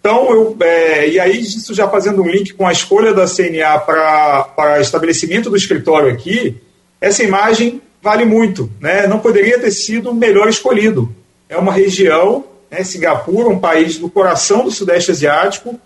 Então, 0.00 0.30
eu, 0.32 0.56
é, 0.60 1.08
e 1.08 1.20
aí, 1.20 1.40
isso 1.40 1.72
já 1.72 1.88
fazendo 1.88 2.22
um 2.22 2.28
link 2.28 2.54
com 2.54 2.66
a 2.66 2.72
escolha 2.72 3.14
da 3.14 3.26
CNA 3.26 3.78
para 3.78 4.80
estabelecimento 4.80 5.48
do 5.48 5.56
escritório 5.56 6.12
aqui, 6.12 6.60
essa 7.00 7.22
imagem 7.22 7.80
vale 8.02 8.24
muito. 8.24 8.68
Né? 8.80 9.06
Não 9.06 9.20
poderia 9.20 9.58
ter 9.58 9.70
sido 9.70 10.12
melhor 10.12 10.48
escolhido. 10.48 11.14
É 11.48 11.56
uma 11.56 11.72
região, 11.72 12.44
né, 12.70 12.82
Singapura, 12.82 13.48
um 13.48 13.58
país 13.58 13.96
do 13.96 14.10
coração 14.10 14.64
do 14.64 14.70
Sudeste 14.70 15.12
Asiático, 15.12 15.78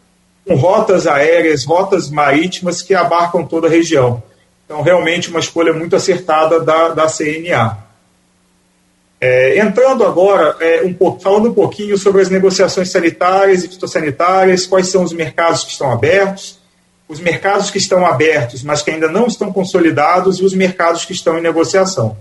com 0.47 0.55
rotas 0.55 1.07
aéreas, 1.07 1.65
rotas 1.65 2.09
marítimas 2.09 2.81
que 2.81 2.95
abarcam 2.95 3.45
toda 3.45 3.67
a 3.67 3.71
região. 3.71 4.23
Então, 4.65 4.81
realmente, 4.81 5.29
uma 5.29 5.41
escolha 5.41 5.73
muito 5.73 5.95
acertada 5.95 6.61
da, 6.61 6.89
da 6.89 7.07
CNA. 7.07 7.79
É, 9.21 9.59
entrando 9.59 10.05
agora, 10.05 10.57
é, 10.61 10.83
um 10.83 10.93
pouco, 10.93 11.21
falando 11.21 11.49
um 11.49 11.55
pouquinho 11.55 11.97
sobre 11.97 12.23
as 12.23 12.29
negociações 12.29 12.91
sanitárias 12.91 13.65
e 13.65 13.69
fitossanitárias, 13.69 14.67
quais 14.67 14.89
são 14.89 15.03
os 15.03 15.13
mercados 15.13 15.65
que 15.65 15.73
estão 15.73 15.91
abertos, 15.91 16.59
os 17.09 17.21
mercados 17.21 17.71
que 17.71 17.79
estão 17.79 18.05
abertos, 18.05 18.63
mas 18.63 18.83
que 18.83 18.91
ainda 18.91 19.09
não 19.09 19.27
estão 19.27 19.53
consolidados, 19.53 20.39
e 20.39 20.45
os 20.45 20.55
mercados 20.55 21.05
que 21.05 21.13
estão 21.13 21.39
em 21.39 21.43
negociação. 21.43 22.17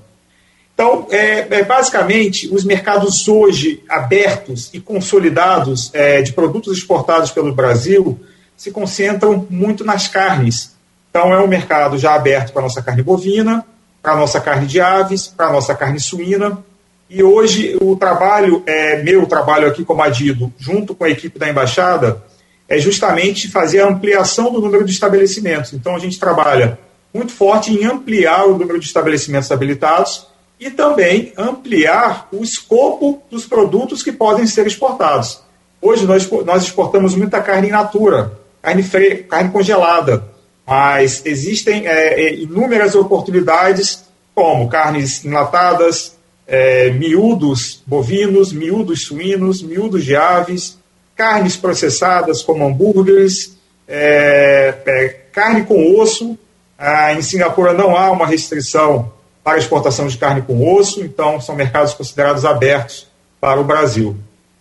Então, 0.74 1.08
é, 1.10 1.48
é, 1.50 1.64
basicamente, 1.64 2.54
os 2.54 2.66
mercados 2.66 3.28
hoje 3.28 3.82
abertos 3.88 4.70
e 4.74 4.80
consolidados 4.80 5.90
é, 5.94 6.22
de 6.22 6.34
produtos 6.34 6.78
exportados 6.78 7.32
pelo 7.32 7.54
Brasil 7.54 8.20
se 8.58 8.72
concentram 8.72 9.48
muito 9.50 9.86
nas 9.86 10.08
carnes. 10.08 10.76
Então, 11.10 11.34
é 11.34 11.40
um 11.40 11.48
mercado 11.48 11.98
já 11.98 12.14
aberto 12.14 12.52
para 12.52 12.62
a 12.62 12.66
nossa 12.66 12.82
carne 12.82 13.02
bovina, 13.02 13.66
para 14.02 14.14
a 14.14 14.18
nossa 14.18 14.40
carne 14.42 14.68
de 14.68 14.82
aves, 14.82 15.28
para 15.28 15.48
a 15.48 15.52
nossa 15.52 15.74
carne 15.74 16.00
suína. 16.00 16.64
E 17.10 17.24
hoje, 17.24 17.78
o 17.82 17.96
trabalho, 17.96 18.62
é, 18.66 19.02
meu 19.02 19.26
trabalho 19.26 19.68
aqui 19.68 19.86
como 19.86 20.04
adido, 20.04 20.54
junto 20.60 20.94
com 20.94 21.06
a 21.06 21.10
equipe 21.10 21.40
da 21.40 21.50
embaixada, 21.50 22.22
é 22.68 22.78
justamente 22.80 23.50
fazer 23.50 23.82
a 23.82 23.88
ampliação 23.88 24.52
do 24.52 24.60
número 24.60 24.84
de 24.84 24.92
estabelecimentos. 24.92 25.74
Então, 25.74 25.96
a 25.96 26.00
gente 26.00 26.20
trabalha 26.20 26.80
muito 27.14 27.32
forte 27.32 27.72
em 27.72 27.86
ampliar 27.86 28.46
o 28.46 28.58
número 28.58 28.80
de 28.80 28.86
estabelecimentos 28.86 29.52
habilitados 29.52 30.28
e 30.60 30.70
também 30.70 31.34
ampliar 31.38 32.28
o 32.32 32.44
escopo 32.44 33.22
dos 33.30 33.46
produtos 33.46 34.02
que 34.02 34.12
podem 34.12 34.48
ser 34.48 34.66
exportados. 34.68 35.42
Hoje 35.82 36.06
nós, 36.06 36.30
nós 36.46 36.64
exportamos 36.64 37.16
muita 37.16 37.42
carne 37.42 37.68
in 37.68 37.72
natura, 37.72 38.40
carne, 38.62 38.82
fre, 38.82 39.18
carne 39.18 39.52
congelada, 39.52 40.26
mas 40.66 41.22
existem 41.26 41.88
é, 41.88 42.22
é, 42.22 42.36
inúmeras 42.36 42.96
oportunidades, 42.96 44.04
como 44.34 44.68
carnes 44.68 45.24
enlatadas, 45.24 46.16
é, 46.48 46.90
miúdos 46.90 47.84
bovinos, 47.86 48.52
miúdos 48.52 49.04
suínos, 49.04 49.62
miúdos 49.62 50.04
de 50.04 50.16
aves, 50.16 50.78
carnes 51.16 51.56
processadas 51.56 52.42
como 52.42 52.66
hambúrgueres, 52.66 53.58
é, 53.88 54.76
é, 54.86 55.08
carne 55.32 55.64
com 55.64 56.00
osso. 56.00 56.38
Ah, 56.78 57.14
em 57.14 57.22
Singapura 57.22 57.74
não 57.74 57.96
há 57.96 58.12
uma 58.12 58.28
restrição 58.28 59.14
para 59.44 59.58
exportação 59.58 60.08
de 60.08 60.18
carne 60.18 60.42
com 60.42 60.76
osso, 60.76 61.02
então 61.02 61.40
são 61.40 61.56
mercados 61.56 61.94
considerados 61.94 62.44
abertos 62.44 63.08
para 63.40 63.60
o 63.62 63.64
Brasil. 63.64 64.18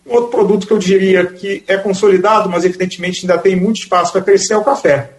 Outro 0.07 0.31
produto 0.31 0.67
que 0.67 0.73
eu 0.73 0.79
diria 0.79 1.25
que 1.25 1.65
é 1.67 1.79
consolidado, 1.79 2.49
mas 2.51 2.65
evidentemente 2.65 3.23
ainda 3.23 3.39
tem 3.39 3.57
muito 3.57 3.81
espaço 3.81 4.13
para 4.13 4.21
crescer, 4.21 4.53
é 4.53 4.57
o 4.59 4.65
café. 4.65 5.11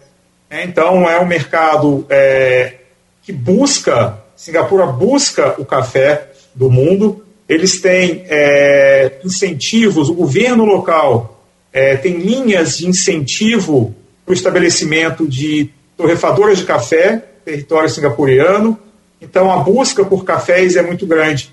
É, 0.48 0.62
então 0.62 1.10
é 1.10 1.18
um 1.18 1.26
mercado 1.26 2.06
é, 2.08 2.74
que 3.22 3.32
busca, 3.32 4.22
Singapura 4.36 4.86
busca 4.86 5.56
o 5.58 5.64
café 5.64 6.28
do 6.54 6.70
mundo, 6.70 7.25
eles 7.48 7.80
têm 7.80 8.24
é, 8.28 9.20
incentivos, 9.24 10.08
o 10.08 10.14
governo 10.14 10.64
local 10.64 11.44
é, 11.72 11.96
tem 11.96 12.16
linhas 12.16 12.78
de 12.78 12.88
incentivo 12.88 13.94
para 14.24 14.32
o 14.32 14.34
estabelecimento 14.34 15.28
de 15.28 15.70
torrefadoras 15.96 16.58
de 16.58 16.64
café, 16.64 17.22
território 17.44 17.88
singapuriano, 17.88 18.78
então 19.20 19.50
a 19.50 19.58
busca 19.58 20.04
por 20.04 20.24
cafés 20.24 20.76
é 20.76 20.82
muito 20.82 21.06
grande. 21.06 21.50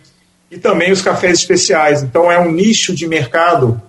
E 0.49 0.57
também 0.57 0.91
os 0.91 1.01
cafés 1.01 1.39
especiais. 1.39 2.03
Então 2.03 2.31
é 2.31 2.39
um 2.39 2.51
nicho 2.51 2.93
de 2.93 3.07
mercado 3.07 3.81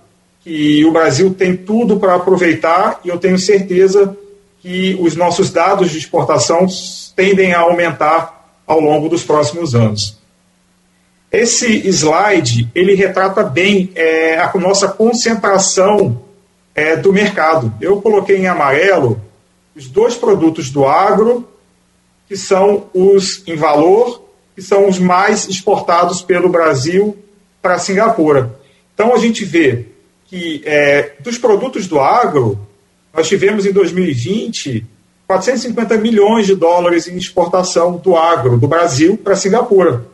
que 0.43 0.85
o 0.85 0.93
Brasil 0.93 1.35
tem 1.35 1.57
tudo 1.57 1.99
para 1.99 2.15
aproveitar 2.15 3.01
e 3.05 3.09
eu 3.09 3.19
tenho 3.19 3.39
certeza 3.39 4.17
que 4.61 4.97
os 5.01 5.17
nossos 5.17 5.51
dados 5.51 5.91
de 5.91 5.99
exportação 5.99 6.67
tendem 7.17 7.53
a 7.53 7.61
aumentar 7.61 8.63
ao 8.67 8.81
longo 8.81 9.09
dos 9.09 9.23
próximos 9.23 9.75
anos. 9.75 10.19
Esse 11.35 11.89
slide 11.89 12.71
ele 12.75 12.95
retrata 12.95 13.43
bem 13.43 13.91
é, 13.97 14.39
a 14.39 14.53
nossa 14.57 14.87
concentração 14.87 16.23
é, 16.75 16.97
do 16.97 17.13
mercado. 17.13 17.75
Eu 17.81 18.01
coloquei 18.01 18.37
em 18.37 18.47
amarelo 18.47 19.21
os 19.75 19.89
dois 19.89 20.15
produtos 20.15 20.71
do 20.71 20.87
agro 20.87 21.49
que 22.29 22.37
são 22.37 22.87
os 22.95 23.43
em 23.49 23.57
valor, 23.57 24.23
que 24.55 24.63
são 24.63 24.89
os 24.89 25.01
mais 25.01 25.49
exportados 25.49 26.23
pelo 26.23 26.49
Brasil 26.49 27.17
para 27.61 27.81
Singapura. 27.81 28.57
Então 28.95 29.13
a 29.13 29.19
gente 29.19 29.45
vê 29.45 29.87
que 30.27 30.63
é, 30.65 31.15
dos 31.19 31.37
produtos 31.37 31.89
do 31.89 31.99
agro, 31.99 32.59
nós 33.13 33.29
tivemos 33.29 33.67
em 33.67 33.73
2020 33.73 34.87
450 35.27 35.97
milhões 35.97 36.47
de 36.47 36.55
dólares 36.55 37.09
em 37.09 37.17
exportação 37.17 37.97
do 37.97 38.15
agro 38.15 38.57
do 38.57 38.69
Brasil 38.69 39.17
para 39.17 39.35
Singapura. 39.35 40.14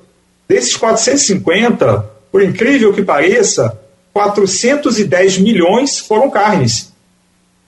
Desses 0.50 0.76
450, 0.76 2.10
por 2.32 2.42
incrível 2.42 2.92
que 2.92 3.04
pareça, 3.04 3.78
410 4.12 5.38
milhões 5.38 6.00
foram 6.00 6.28
carnes. 6.28 6.92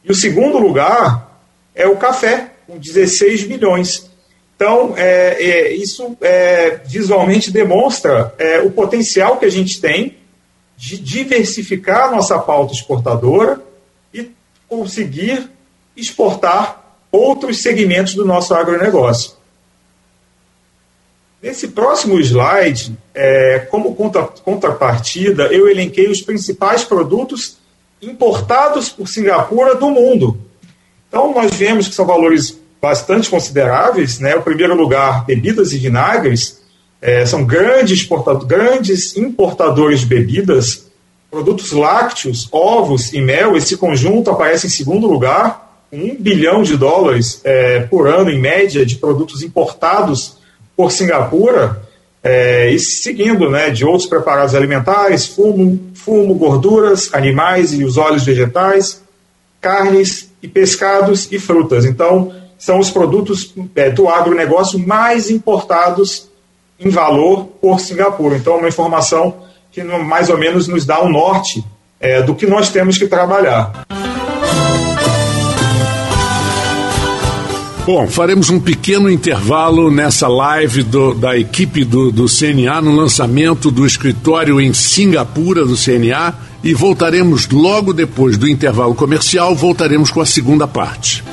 E 0.03 0.11
o 0.11 0.14
segundo 0.16 0.59
lugar 0.59 1.40
é 1.77 1.87
o 1.87 1.97
café, 1.97 2.51
com 2.66 2.77
16 2.77 3.47
milhões. 3.47 4.11
Então, 4.57 4.95
é, 4.97 5.37
é, 5.40 5.73
isso 5.75 6.16
é, 6.23 6.81
visualmente 6.85 7.53
demonstra 7.53 8.35
é, 8.37 8.59
o 8.59 8.73
potencial 8.73 9.37
que 9.37 9.45
a 9.45 9.51
gente 9.51 9.81
tem 9.81 10.16
de 10.77 10.99
diversificar 10.99 12.11
nossa 12.11 12.37
pauta 12.37 12.73
exportadora 12.73 13.62
e 14.12 14.29
conseguir 14.68 15.49
exportar 15.97 16.97
outros 17.12 17.62
segmentos 17.62 18.16
do 18.16 18.25
nosso 18.25 18.53
agronegócio. 18.53 19.40
Nesse 21.43 21.69
próximo 21.69 22.21
slide, 22.21 22.97
é, 23.13 23.67
como 23.69 23.97
contra, 23.97 24.23
contrapartida, 24.23 25.47
eu 25.47 25.69
elenquei 25.69 26.09
os 26.09 26.23
principais 26.23 26.85
produtos 26.85 27.57
importados 28.01 28.89
por 28.89 29.09
Singapura 29.09 29.75
do 29.75 29.91
mundo. 29.91 30.39
Então, 31.09 31.35
nós 31.35 31.53
vemos 31.55 31.89
que 31.89 31.95
são 31.97 32.07
valores 32.07 32.57
bastante 32.81 33.29
consideráveis. 33.29 34.21
Né? 34.21 34.37
O 34.37 34.43
primeiro 34.43 34.77
lugar, 34.77 35.25
bebidas 35.25 35.73
e 35.73 35.79
vinagres, 35.79 36.63
é, 37.01 37.27
são 37.27 37.45
grandes, 37.45 38.09
grandes 38.47 39.17
importadores 39.17 40.01
de 40.01 40.07
bebidas, 40.07 40.87
produtos 41.29 41.73
lácteos, 41.73 42.49
ovos 42.53 43.13
e 43.13 43.21
mel. 43.21 43.57
Esse 43.57 43.77
conjunto 43.77 44.31
aparece 44.31 44.69
em 44.69 44.71
segundo 44.71 45.09
lugar, 45.09 45.85
um 45.93 46.15
bilhão 46.15 46.63
de 46.63 46.77
dólares 46.77 47.41
é, 47.43 47.81
por 47.81 48.07
ano, 48.07 48.31
em 48.31 48.41
média, 48.41 48.87
de 48.87 48.95
produtos 48.97 49.43
importados 49.43 50.41
por 50.83 50.90
Singapura. 50.90 51.81
É, 52.25 52.71
e 52.71 52.79
seguindo 52.79 53.49
né, 53.49 53.71
de 53.71 53.85
outros 53.85 54.09
preparados 54.09 54.55
alimentares, 54.55 55.27
fumo, 55.27 55.79
fumo, 55.95 56.35
gorduras, 56.35 57.12
animais 57.12 57.73
e 57.73 57.85
os 57.85 57.97
óleos 57.97 58.25
vegetais, 58.25 59.01
carnes 59.61 60.31
e 60.42 60.49
pescados 60.49 61.31
e 61.31 61.38
frutas. 61.38 61.85
Então, 61.85 62.33
são 62.59 62.81
os 62.81 62.90
produtos 62.90 63.55
é, 63.77 63.90
do 63.90 64.09
agronegócio 64.09 64.79
mais 64.79 65.31
importados 65.31 66.29
em 66.79 66.88
valor 66.88 67.47
por 67.61 67.81
Singapura. 67.81 68.37
Então, 68.37 68.55
é 68.55 68.59
uma 68.59 68.68
informação 68.68 69.37
que 69.71 69.83
mais 69.83 70.31
ou 70.31 70.38
menos 70.38 70.66
nos 70.66 70.85
dá 70.85 71.03
um 71.03 71.11
norte 71.11 71.64
é, 72.01 72.23
do 72.23 72.35
que 72.35 72.47
nós 72.47 72.71
temos 72.71 72.99
que 72.99 73.07
trabalhar. 73.07 73.87
Bom, 77.85 78.07
faremos 78.07 78.49
um 78.49 78.61
pequeno 78.61 79.11
intervalo 79.11 79.90
nessa 79.90 80.29
live 80.29 80.85
do, 80.85 81.14
da 81.14 81.37
equipe 81.37 81.85
do, 81.85 82.12
do 82.12 82.27
CNA 82.27 82.81
no 82.81 82.95
lançamento 82.95 83.73
do 83.73 83.85
escritório 83.85 84.61
em 84.61 84.73
Singapura 84.73 85.64
do 85.64 85.77
CNA 85.77 86.33
e 86.62 86.75
voltaremos 86.75 87.49
logo 87.51 87.92
depois 87.92 88.38
do 88.38 88.49
intervalo 88.49 88.95
comercial, 88.95 89.53
voltaremos 89.57 90.12
com 90.12 90.21
a 90.21 90.27
segunda 90.27 90.68
parte. 90.68 91.25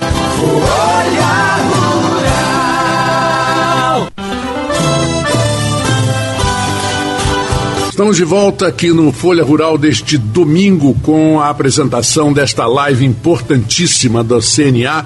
Estamos 7.91 8.17
de 8.17 8.23
volta 8.23 8.65
aqui 8.65 8.91
no 8.91 9.11
Folha 9.11 9.43
Rural 9.43 9.77
deste 9.77 10.17
domingo 10.17 10.95
com 11.03 11.39
a 11.39 11.49
apresentação 11.49 12.33
desta 12.33 12.65
live 12.65 13.05
importantíssima 13.05 14.23
da 14.23 14.39
CNA 14.39 15.05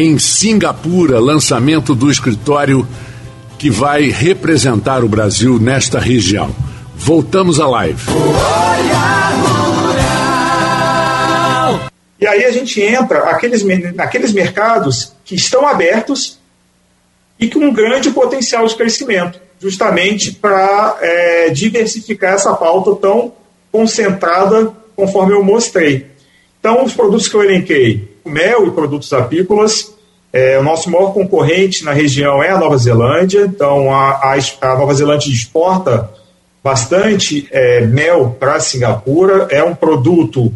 em 0.00 0.18
Singapura, 0.18 1.20
lançamento 1.20 1.94
do 1.94 2.10
escritório 2.10 2.88
que 3.58 3.68
vai 3.68 4.08
representar 4.08 5.04
o 5.04 5.08
Brasil 5.08 5.58
nesta 5.58 6.00
região. 6.00 6.56
Voltamos 6.96 7.60
à 7.60 7.68
live. 7.68 8.00
E 12.18 12.26
aí 12.26 12.44
a 12.46 12.50
gente 12.50 12.80
entra 12.80 13.30
aqueles, 13.30 13.62
naqueles 13.94 14.32
mercados 14.32 15.12
que 15.22 15.34
estão 15.34 15.68
abertos 15.68 16.38
e 17.38 17.50
com 17.50 17.60
um 17.60 17.72
grande 17.72 18.10
potencial 18.10 18.66
de 18.66 18.74
crescimento, 18.76 19.38
justamente 19.58 20.32
para 20.32 20.96
é, 21.02 21.50
diversificar 21.50 22.32
essa 22.32 22.54
pauta 22.54 22.94
tão 22.96 23.34
concentrada 23.70 24.72
conforme 24.96 25.34
eu 25.34 25.44
mostrei. 25.44 26.06
Então, 26.58 26.84
os 26.84 26.94
produtos 26.94 27.28
que 27.28 27.34
eu 27.34 27.44
elenquei, 27.44 28.09
mel 28.24 28.66
e 28.66 28.70
produtos 28.70 29.12
apícolas. 29.12 29.94
É, 30.32 30.58
o 30.58 30.62
nosso 30.62 30.90
maior 30.90 31.12
concorrente 31.12 31.84
na 31.84 31.92
região 31.92 32.42
é 32.42 32.50
a 32.50 32.58
Nova 32.58 32.76
Zelândia, 32.78 33.42
então 33.42 33.92
a, 33.92 34.10
a, 34.10 34.38
a 34.60 34.78
Nova 34.78 34.94
Zelândia 34.94 35.28
exporta 35.28 36.08
bastante 36.62 37.48
é, 37.50 37.80
mel 37.80 38.36
para 38.38 38.60
Singapura. 38.60 39.48
É 39.50 39.62
um 39.62 39.74
produto 39.74 40.52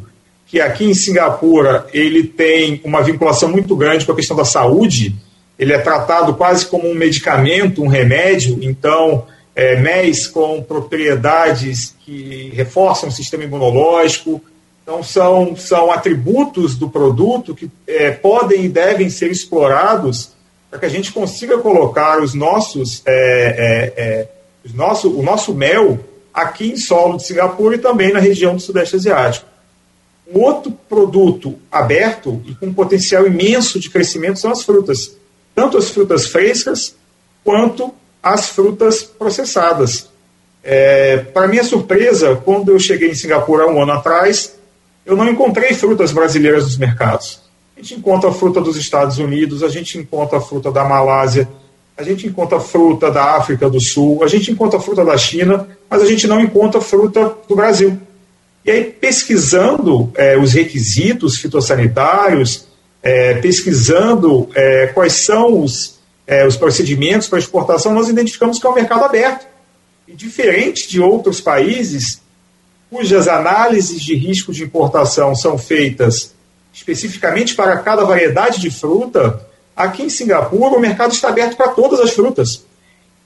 que 0.47 0.61
aqui 0.61 0.85
em 0.85 0.95
Singapura 0.95 1.87
ele 1.93 2.23
tem 2.23 2.81
uma 2.85 3.03
vinculação 3.03 3.49
muito 3.49 3.75
grande 3.75 4.05
com 4.05 4.13
a 4.13 4.17
questão 4.17 4.37
da 4.37 4.45
saúde. 4.45 5.15
Ele 5.59 5.73
é 5.73 5.79
tratado 5.79 6.35
quase 6.35 6.67
como 6.67 6.89
um 6.89 6.95
medicamento, 6.95 7.83
um 7.83 7.89
remédio. 7.89 8.59
Então, 8.63 9.25
é, 9.55 9.77
MES 9.77 10.27
com 10.27 10.63
propriedades 10.63 11.95
que 12.05 12.53
reforçam 12.55 13.09
o 13.09 13.13
sistema 13.13 13.45
imunológico, 13.45 14.41
então, 14.85 15.03
são, 15.03 15.57
são 15.57 15.91
atributos 15.91 16.77
do 16.77 16.91
produto 16.91 17.55
que 17.55 17.71
é, 17.87 18.11
podem 18.11 18.67
e 18.67 18.69
devem 18.69 19.09
ser 19.09 19.31
explorados 19.31 20.33
para 20.69 20.79
que 20.79 20.85
a 20.85 20.91
gente 20.91 21.11
consiga 21.11 21.57
colocar 21.57 22.21
os 22.23 22.35
nossos, 22.35 23.03
é, 23.07 23.15
é, 23.17 24.03
é, 24.03 24.29
os 24.63 24.75
nosso, 24.75 25.11
o 25.11 25.23
nosso 25.23 25.55
mel 25.55 25.99
aqui 26.35 26.73
em 26.73 26.77
solo 26.77 27.17
de 27.17 27.25
Singapura 27.25 27.77
e 27.77 27.79
também 27.79 28.13
na 28.13 28.19
região 28.19 28.55
do 28.57 28.61
Sudeste 28.61 28.97
Asiático. 28.97 29.47
Um 30.31 30.41
outro 30.41 30.71
produto 30.87 31.59
aberto 31.73 32.43
e 32.47 32.55
com 32.55 32.73
potencial 32.73 33.27
imenso 33.27 33.81
de 33.81 33.89
crescimento 33.89 34.39
são 34.39 34.51
as 34.51 34.65
frutas, 34.65 35.17
tanto 35.55 35.79
as 35.79 35.89
frutas 35.89 36.27
frescas 36.27 36.95
quanto 37.43 37.95
as 38.23 38.51
frutas 38.51 39.03
processadas. 39.03 40.11
É, 40.63 41.19
para 41.19 41.49
minha 41.49 41.65
surpresa, 41.65 42.37
quando 42.45 42.71
eu 42.71 42.79
cheguei 42.79 43.11
em 43.11 43.15
Singapura 43.15 43.65
há 43.65 43.67
um 43.67 43.83
ano 43.83 43.93
atrás, 43.93 44.55
eu 45.05 45.17
não 45.17 45.29
encontrei 45.29 45.75
frutas 45.75 46.13
brasileiras 46.13 46.65
nos 46.65 46.77
mercados. 46.77 47.41
A 47.77 47.81
gente 47.81 47.95
encontra 47.95 48.33
fruta 48.33 48.61
dos 48.61 48.77
Estados 48.77 49.19
Unidos, 49.19 49.63
a 49.63 49.69
gente 49.69 49.99
encontra 49.99 50.41
fruta 50.41 50.71
da 50.71 50.85
Malásia, 50.85 51.49
a 51.97 52.03
gente 52.03 52.27
encontra 52.27 52.59
fruta 52.59 53.11
da 53.11 53.37
África 53.37 53.69
do 53.69 53.81
Sul, 53.81 54.23
a 54.25 54.29
gente 54.29 54.51
encontra 54.51 54.81
fruta 54.81 55.05
da 55.05 55.17
China, 55.17 55.69
mas 55.89 56.03
a 56.03 56.07
gente 56.07 56.27
não 56.27 56.41
encontra 56.41 56.81
fruta 56.81 57.35
do 57.49 57.55
Brasil. 57.55 57.99
E 58.65 58.71
aí, 58.71 58.85
pesquisando 58.85 60.11
é, 60.15 60.39
os 60.39 60.53
requisitos 60.53 61.39
fitossanitários, 61.39 62.67
é, 63.03 63.35
pesquisando 63.35 64.49
é, 64.55 64.87
quais 64.89 65.13
são 65.13 65.61
os, 65.61 65.99
é, 66.27 66.47
os 66.47 66.57
procedimentos 66.57 67.29
para 67.29 67.39
exportação, 67.39 67.93
nós 67.93 68.09
identificamos 68.09 68.59
que 68.59 68.67
é 68.67 68.71
um 68.71 68.75
mercado 68.75 69.05
aberto. 69.05 69.47
E 70.09 70.15
diferente 70.15 70.89
de 70.89 71.01
outros 71.01 71.41
países, 71.41 72.23
cujas 72.95 73.27
análises 73.27 74.01
de 74.01 74.15
risco 74.15 74.53
de 74.53 74.63
importação 74.63 75.35
são 75.35 75.59
feitas 75.59 76.33
especificamente 76.73 77.53
para 77.57 77.77
cada 77.79 78.05
variedade 78.05 78.61
de 78.61 78.71
fruta, 78.71 79.45
aqui 79.75 80.05
em 80.05 80.09
Singapura 80.09 80.77
o 80.77 80.81
mercado 80.81 81.13
está 81.13 81.29
aberto 81.29 81.57
para 81.57 81.69
todas 81.69 81.99
as 81.99 82.13
frutas. 82.13 82.65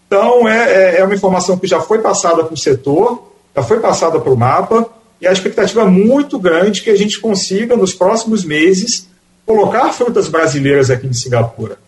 Então, 0.07 0.49
é, 0.49 0.73
é, 0.73 1.01
é 1.01 1.05
uma 1.05 1.15
informação 1.15 1.59
que 1.59 1.67
já 1.67 1.81
foi 1.81 1.99
passada 1.99 2.45
para 2.45 2.55
o 2.55 2.57
setor, 2.57 3.31
já 3.55 3.63
foi 3.63 3.79
passada 3.79 4.19
para 4.19 4.33
o 4.33 4.37
mapa, 4.37 4.89
e 5.21 5.27
a 5.27 5.33
expectativa 5.33 5.83
é 5.83 5.87
muito 5.87 6.39
grande 6.39 6.81
que 6.81 6.89
a 6.89 6.97
gente 6.97 7.21
consiga, 7.21 7.77
nos 7.77 7.93
próximos 7.93 8.45
meses, 8.45 9.07
colocar 9.45 9.93
frutas 9.93 10.29
brasileiras 10.29 10.91
aqui 10.91 11.07
em 11.07 11.13
Singapura. 11.13 11.79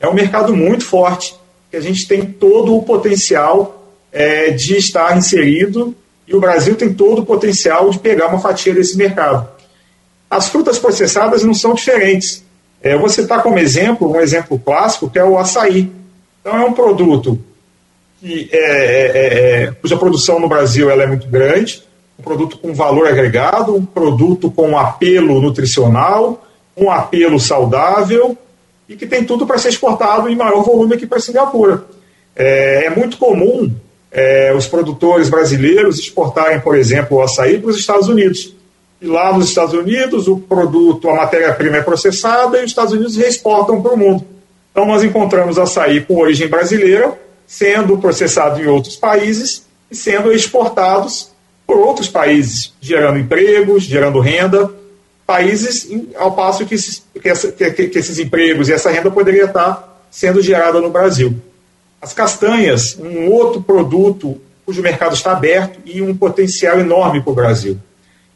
É 0.00 0.08
um 0.08 0.14
mercado 0.14 0.56
muito 0.56 0.84
forte, 0.84 1.36
que 1.70 1.76
a 1.76 1.80
gente 1.80 2.08
tem 2.08 2.26
todo 2.26 2.76
o 2.76 2.82
potencial 2.82 3.88
é, 4.10 4.50
de 4.50 4.76
estar 4.76 5.16
inserido 5.16 5.94
e 6.28 6.36
o 6.36 6.40
Brasil 6.40 6.76
tem 6.76 6.92
todo 6.92 7.22
o 7.22 7.26
potencial 7.26 7.88
de 7.88 7.98
pegar 7.98 8.28
uma 8.28 8.38
fatia 8.38 8.74
desse 8.74 8.98
mercado. 8.98 9.48
As 10.28 10.50
frutas 10.50 10.78
processadas 10.78 11.42
não 11.42 11.54
são 11.54 11.72
diferentes. 11.72 12.44
É, 12.82 12.92
eu 12.92 13.00
vou 13.00 13.08
citar 13.08 13.42
como 13.42 13.58
exemplo, 13.58 14.12
um 14.12 14.20
exemplo 14.20 14.58
clássico, 14.58 15.08
que 15.08 15.18
é 15.18 15.24
o 15.24 15.38
açaí. 15.38 15.90
Então, 16.40 16.54
é 16.54 16.64
um 16.66 16.74
produto 16.74 17.40
que 18.20 18.50
é, 18.52 18.58
é, 18.58 19.06
é, 19.06 19.62
é 19.62 19.72
cuja 19.80 19.96
produção 19.96 20.38
no 20.38 20.48
Brasil 20.48 20.90
ela 20.90 21.02
é 21.02 21.06
muito 21.06 21.26
grande, 21.28 21.82
um 22.18 22.22
produto 22.22 22.58
com 22.58 22.74
valor 22.74 23.08
agregado, 23.08 23.74
um 23.74 23.86
produto 23.86 24.50
com 24.50 24.76
apelo 24.76 25.40
nutricional, 25.40 26.44
um 26.76 26.90
apelo 26.90 27.40
saudável 27.40 28.36
e 28.86 28.96
que 28.96 29.06
tem 29.06 29.24
tudo 29.24 29.46
para 29.46 29.56
ser 29.56 29.68
exportado 29.68 30.28
em 30.28 30.36
maior 30.36 30.62
volume 30.62 30.94
aqui 30.94 31.06
para 31.06 31.20
Singapura. 31.20 31.84
É, 32.36 32.84
é 32.84 32.90
muito 32.90 33.16
comum 33.16 33.72
é, 34.10 34.52
os 34.54 34.66
produtores 34.66 35.28
brasileiros 35.28 35.98
exportarem, 35.98 36.60
por 36.60 36.76
exemplo, 36.76 37.18
o 37.18 37.22
açaí 37.22 37.58
para 37.58 37.70
os 37.70 37.78
Estados 37.78 38.08
Unidos. 38.08 38.54
E 39.00 39.06
lá 39.06 39.32
nos 39.32 39.48
Estados 39.48 39.74
Unidos, 39.74 40.26
o 40.26 40.38
produto, 40.38 41.08
a 41.08 41.14
matéria-prima 41.14 41.76
é 41.76 41.82
processada 41.82 42.58
e 42.58 42.64
os 42.64 42.70
Estados 42.70 42.92
Unidos 42.92 43.16
reexportam 43.16 43.80
para 43.80 43.92
o 43.92 43.96
mundo. 43.96 44.24
Então, 44.72 44.86
nós 44.86 45.04
encontramos 45.04 45.58
açaí 45.58 46.00
com 46.00 46.16
origem 46.16 46.48
brasileira, 46.48 47.18
sendo 47.46 47.98
processado 47.98 48.60
em 48.60 48.66
outros 48.66 48.96
países 48.96 49.64
e 49.90 49.96
sendo 49.96 50.32
exportados 50.32 51.30
por 51.66 51.78
outros 51.78 52.08
países, 52.08 52.72
gerando 52.80 53.18
empregos, 53.18 53.82
gerando 53.82 54.20
renda, 54.20 54.70
países 55.26 55.86
ao 56.16 56.32
passo 56.32 56.64
que 56.64 56.74
esses, 56.74 57.04
que, 57.12 57.88
que 57.88 57.98
esses 57.98 58.18
empregos 58.18 58.68
e 58.68 58.72
essa 58.72 58.90
renda 58.90 59.10
poderia 59.10 59.44
estar 59.44 60.02
sendo 60.10 60.40
gerada 60.40 60.80
no 60.80 60.90
Brasil. 60.90 61.38
As 62.00 62.12
castanhas, 62.12 62.96
um 62.98 63.30
outro 63.30 63.60
produto 63.60 64.40
cujo 64.64 64.82
mercado 64.82 65.14
está 65.14 65.32
aberto 65.32 65.80
e 65.84 66.02
um 66.02 66.14
potencial 66.14 66.78
enorme 66.78 67.22
para 67.22 67.30
o 67.30 67.34
Brasil. 67.34 67.78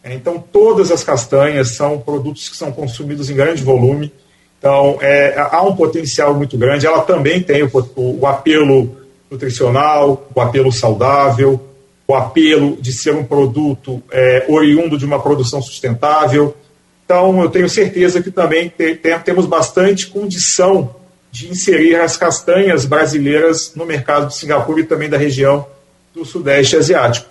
É, 0.03 0.15
então, 0.15 0.43
todas 0.51 0.91
as 0.91 1.05
castanhas 1.05 1.73
são 1.73 1.99
produtos 1.99 2.49
que 2.49 2.57
são 2.57 2.73
consumidos 2.73 3.31
em 3.31 3.37
grande 3.37 3.63
volume. 3.63 4.11
Então, 4.59 4.99
é, 5.01 5.35
há 5.39 5.63
um 5.63 5.77
potencial 5.77 6.35
muito 6.35 6.57
grande. 6.57 6.87
Ela 6.87 7.03
também 7.03 7.43
tem 7.43 7.63
o, 7.63 7.71
o, 7.95 8.27
apelo 8.27 8.97
nutricional, 9.31 10.27
o 10.35 10.41
apelo 10.41 10.73
saudável, 10.73 11.61
o 12.09 12.15
apelo 12.15 12.77
de 12.81 12.93
ser 12.93 13.15
um 13.15 13.25
produto 13.25 14.03
é, 14.11 14.47
oriundo 14.49 14.97
de 14.97 15.05
uma 15.05 15.21
produção 15.21 15.61
sustentável. 15.61 16.57
Então, 17.05 17.43
eu 17.43 17.51
tenho 17.51 17.69
certeza 17.69 18.23
que 18.23 18.31
também 18.31 18.69
te, 18.69 18.97
te, 18.97 19.19
temos 19.19 19.47
bastante 19.47 20.07
condição 20.07 20.95
de 21.33 21.49
inserir 21.49 21.97
as 21.97 22.15
castanhas 22.15 22.85
brasileiras 22.85 23.73
no 23.75 23.87
mercado 23.87 24.29
de 24.29 24.37
Singapura 24.37 24.81
e 24.83 24.85
também 24.85 25.09
da 25.09 25.17
região 25.17 25.67
do 26.15 26.27
Sudeste 26.27 26.77
Asiático. 26.77 27.27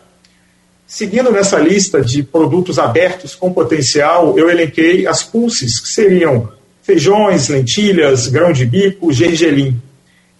Seguindo 0.87 1.31
nessa 1.31 1.59
lista 1.59 2.01
de 2.01 2.23
produtos 2.23 2.79
abertos 2.79 3.35
com 3.35 3.53
potencial, 3.53 4.37
eu 4.39 4.49
elenquei 4.49 5.05
as 5.05 5.21
pulses, 5.21 5.79
que 5.79 5.87
seriam 5.87 6.49
feijões, 6.81 7.47
lentilhas, 7.47 8.27
grão 8.27 8.51
de 8.51 8.65
bico, 8.65 9.13
gergelim. 9.13 9.79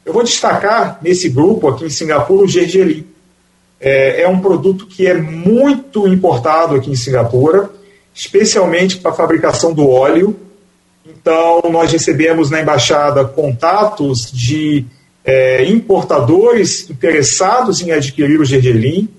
Eu 0.03 0.11
vou 0.11 0.23
destacar 0.23 0.97
nesse 0.99 1.29
grupo 1.29 1.67
aqui 1.67 1.85
em 1.85 1.89
Singapura 1.89 2.45
o 2.45 2.47
gergelim. 2.47 3.05
É, 3.79 4.23
é 4.23 4.27
um 4.27 4.39
produto 4.39 4.87
que 4.87 5.05
é 5.05 5.13
muito 5.13 6.07
importado 6.07 6.73
aqui 6.73 6.89
em 6.89 6.95
Singapura, 6.95 7.69
especialmente 8.13 8.97
para 8.97 9.11
a 9.11 9.15
fabricação 9.15 9.71
do 9.71 9.87
óleo 9.87 10.35
então, 11.05 11.61
nós 11.71 11.91
recebemos 11.91 12.49
na 12.49 12.61
embaixada 12.61 13.25
contatos 13.25 14.31
de 14.31 14.85
é, 15.25 15.65
importadores 15.65 16.89
interessados 16.89 17.81
em 17.81 17.91
adquirir 17.91 18.39
o 18.39 18.45
gergelim. 18.45 19.09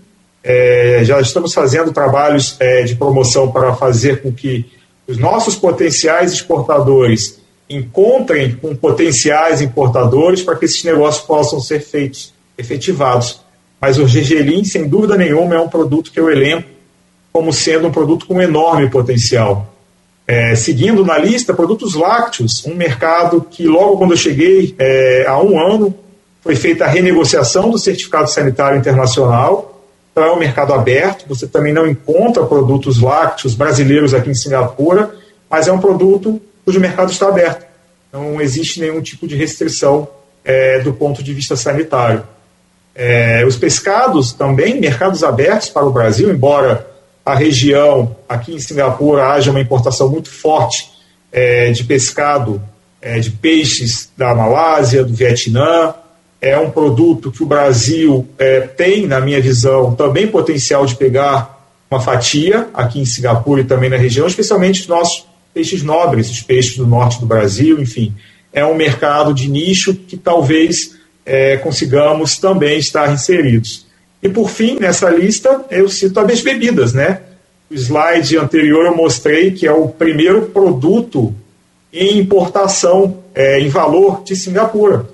É, 0.45 1.01
já 1.05 1.21
estamos 1.21 1.53
fazendo 1.53 1.93
trabalhos 1.93 2.57
é, 2.61 2.83
de 2.83 2.95
promoção 2.97 3.51
para 3.51 3.75
fazer 3.75 4.23
com 4.23 4.33
que 4.33 4.67
os 5.07 5.19
nossos 5.19 5.57
potenciais 5.57 6.33
exportadores 6.33 7.41
encontrem 7.69 8.55
com 8.55 8.75
potenciais 8.77 9.61
importadores 9.61 10.43
para 10.43 10.57
que 10.57 10.65
esses 10.65 10.85
negócios 10.85 11.25
possam 11.25 11.61
ser 11.61 11.81
feitos, 11.81 12.33
efetivados. 12.57 13.41
Mas 13.81 13.99
o 13.99 14.07
gergelim, 14.07 14.65
sem 14.65 14.89
dúvida 14.89 15.17
nenhuma, 15.17 15.57
é 15.57 15.61
um 15.61 15.69
produto 15.69 16.13
que 16.13 16.21
eu 16.21 16.31
elenco 16.31 16.69
como 17.33 17.53
sendo 17.53 17.89
um 17.89 17.93
produto 17.93 18.27
com 18.27 18.41
enorme 18.41 18.91
potencial. 18.91 19.72
É, 20.33 20.55
seguindo 20.55 21.05
na 21.05 21.19
lista, 21.19 21.53
produtos 21.53 21.95
lácteos, 21.95 22.65
um 22.65 22.75
mercado 22.75 23.47
que 23.51 23.67
logo 23.67 23.99
quando 23.99 24.13
eu 24.13 24.17
cheguei, 24.17 24.75
é, 24.79 25.27
há 25.29 25.39
um 25.39 25.61
ano, 25.61 25.95
foi 26.41 26.57
feita 26.57 26.87
a 26.87 26.89
renegociação 26.89 27.69
do 27.69 27.77
certificado 27.77 28.31
sanitário 28.31 28.79
internacional. 28.79 29.85
Então 30.11 30.25
é 30.25 30.33
um 30.33 30.39
mercado 30.39 30.73
aberto, 30.73 31.27
você 31.29 31.47
também 31.47 31.75
não 31.75 31.87
encontra 31.87 32.47
produtos 32.47 32.99
lácteos 32.99 33.55
brasileiros 33.55 34.15
aqui 34.15 34.31
em 34.31 34.35
Singapura, 34.35 35.15
mas 35.51 35.69
é 35.69 35.73
um 35.73 35.79
produto 35.79 36.41
cujo 36.65 36.81
mercado 36.81 37.13
está 37.13 37.29
aberto. 37.29 37.67
Não 38.11 38.41
existe 38.41 38.81
nenhum 38.81 39.03
tipo 39.03 39.29
de 39.29 39.37
restrição 39.37 40.09
é, 40.43 40.79
do 40.79 40.95
ponto 40.95 41.23
de 41.23 41.35
vista 41.35 41.57
sanitário. 41.57 42.23
É, 42.95 43.45
os 43.47 43.57
pescados 43.57 44.33
também, 44.33 44.81
mercados 44.81 45.23
abertos 45.23 45.69
para 45.69 45.85
o 45.85 45.93
Brasil, 45.93 46.31
embora 46.31 46.91
a 47.25 47.35
região, 47.35 48.17
aqui 48.29 48.55
em 48.55 48.59
Singapura, 48.59 49.29
haja 49.29 49.51
uma 49.51 49.61
importação 49.61 50.09
muito 50.09 50.29
forte 50.29 50.91
é, 51.31 51.71
de 51.71 51.85
pescado, 51.85 52.61
é, 53.01 53.19
de 53.19 53.31
peixes 53.31 54.11
da 54.17 54.35
Malásia, 54.35 55.05
do 55.05 55.15
Vietnã. 55.15 55.95
É 56.41 56.59
um 56.59 56.71
produto 56.71 57.31
que 57.31 57.43
o 57.43 57.47
Brasil 57.47 58.29
é, 58.39 58.61
tem, 58.61 59.07
na 59.07 59.21
minha 59.21 59.41
visão, 59.41 59.95
também 59.95 60.27
potencial 60.27 60.85
de 60.85 60.97
pegar 60.97 61.65
uma 61.91 62.01
fatia 62.01 62.69
aqui 62.75 63.01
em 63.01 63.05
Singapura 63.05 63.61
e 63.61 63.65
também 63.65 63.91
na 63.91 63.97
região, 63.97 64.27
especialmente 64.27 64.81
os 64.81 64.89
nossos 64.89 65.27
peixes 65.55 65.83
nobres, 65.83 66.31
os 66.31 66.41
peixes 66.41 66.77
do 66.77 66.87
norte 66.87 67.21
do 67.21 67.27
Brasil, 67.27 67.81
enfim. 67.81 68.15
É 68.53 68.65
um 68.65 68.75
mercado 68.75 69.33
de 69.33 69.49
nicho 69.49 69.95
que 69.95 70.17
talvez 70.17 70.97
é, 71.25 71.57
consigamos 71.59 72.39
também 72.39 72.79
estar 72.79 73.13
inseridos. 73.13 73.87
E 74.23 74.29
por 74.29 74.49
fim, 74.49 74.79
nessa 74.79 75.11
lista, 75.11 75.65
eu 75.71 75.89
cito 75.89 76.21
as 76.21 76.41
bebidas, 76.41 76.93
né? 76.93 77.21
O 77.71 77.75
slide 77.75 78.39
anterior 78.39 78.87
eu 78.87 78.95
mostrei 78.95 79.51
que 79.51 79.67
é 79.67 79.73
o 79.73 79.89
primeiro 79.89 80.43
produto 80.43 81.35
em 81.93 82.19
importação 82.19 83.19
é, 83.35 83.59
em 83.61 83.69
valor 83.69 84.23
de 84.23 84.37
Singapura. 84.37 85.07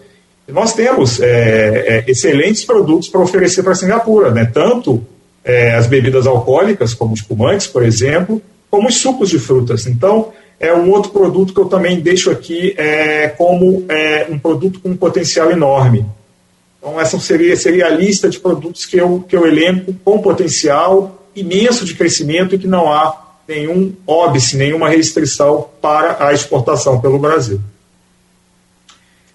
Nós 0.46 0.74
temos 0.74 1.20
é, 1.20 1.26
é 1.28 2.04
excelentes 2.10 2.64
produtos 2.64 3.08
para 3.08 3.20
oferecer 3.20 3.62
para 3.62 3.74
Singapura, 3.74 4.30
né? 4.30 4.44
Tanto 4.52 5.02
é, 5.44 5.74
as 5.74 5.86
bebidas 5.86 6.26
alcoólicas, 6.26 6.92
como 6.92 7.14
espumantes, 7.14 7.66
por 7.66 7.82
exemplo, 7.82 8.42
como 8.70 8.88
os 8.88 8.96
sucos 8.96 9.30
de 9.30 9.38
frutas. 9.38 9.86
Então, 9.86 10.32
é 10.60 10.72
um 10.74 10.90
outro 10.90 11.10
produto 11.10 11.54
que 11.54 11.60
eu 11.60 11.66
também 11.66 12.00
deixo 12.00 12.30
aqui 12.30 12.74
é, 12.76 13.28
como 13.28 13.84
é, 13.88 14.26
um 14.28 14.38
produto 14.38 14.80
com 14.80 14.90
um 14.90 14.96
potencial 14.96 15.50
enorme. 15.50 16.04
Então, 16.78 17.00
essa 17.00 17.18
seria, 17.18 17.56
seria 17.56 17.86
a 17.86 17.90
lista 17.90 18.28
de 18.28 18.38
produtos 18.38 18.86
que 18.86 18.96
eu, 18.96 19.24
que 19.28 19.36
eu 19.36 19.46
elenco 19.46 19.94
com 20.04 20.22
potencial 20.22 21.26
imenso 21.34 21.84
de 21.84 21.94
crescimento 21.94 22.54
e 22.54 22.58
que 22.58 22.66
não 22.66 22.92
há 22.92 23.28
nenhum 23.46 23.94
óbice, 24.06 24.56
nenhuma 24.56 24.88
restrição 24.88 25.68
para 25.80 26.26
a 26.26 26.32
exportação 26.32 27.00
pelo 27.00 27.18
Brasil. 27.18 27.60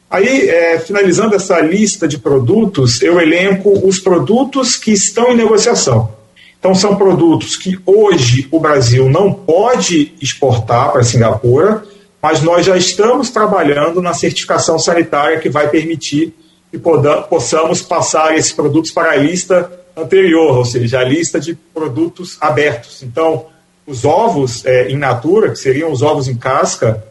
Aí, 0.10 0.48
é, 0.48 0.80
finalizando 0.80 1.34
essa 1.34 1.60
lista 1.60 2.08
de 2.08 2.20
produtos, 2.20 3.02
eu 3.02 3.20
elenco 3.20 3.72
os 3.88 4.00
produtos 4.00 4.76
que 4.76 4.92
estão 4.92 5.32
em 5.32 5.36
negociação. 5.36 6.14
Então, 6.60 6.76
são 6.76 6.96
produtos 6.96 7.58
que 7.58 7.80
hoje 7.86 8.48
o 8.52 8.60
Brasil 8.60 9.10
não 9.10 9.34
pode 9.34 10.14
exportar 10.22 10.92
para 10.92 11.04
Singapura, 11.04 11.84
mas 12.22 12.42
nós 12.42 12.66
já 12.66 12.78
estamos 12.78 13.32
trabalhando 13.32 14.02
na 14.02 14.14
certificação 14.14 14.78
sanitária 14.78 15.40
que 15.40 15.50
vai 15.50 15.68
permitir 15.68 16.34
que 16.74 17.30
possamos 17.30 17.82
passar 17.84 18.36
esses 18.36 18.52
produtos 18.52 18.92
para 18.92 19.12
a 19.12 19.16
lista 19.16 19.72
anterior, 19.96 20.58
ou 20.58 20.66
seja, 20.66 21.00
a 21.00 21.04
lista 21.04 21.40
de 21.40 21.54
produtos 21.54 22.36
abertos. 22.42 23.04
Então, 23.04 23.46
os 23.86 24.04
ovos 24.04 24.66
é, 24.66 24.90
in 24.90 24.98
natura, 24.98 25.52
que 25.52 25.58
seriam 25.58 25.92
os 25.92 26.02
ovos 26.02 26.28
em 26.28 26.36
casca, 26.36 27.04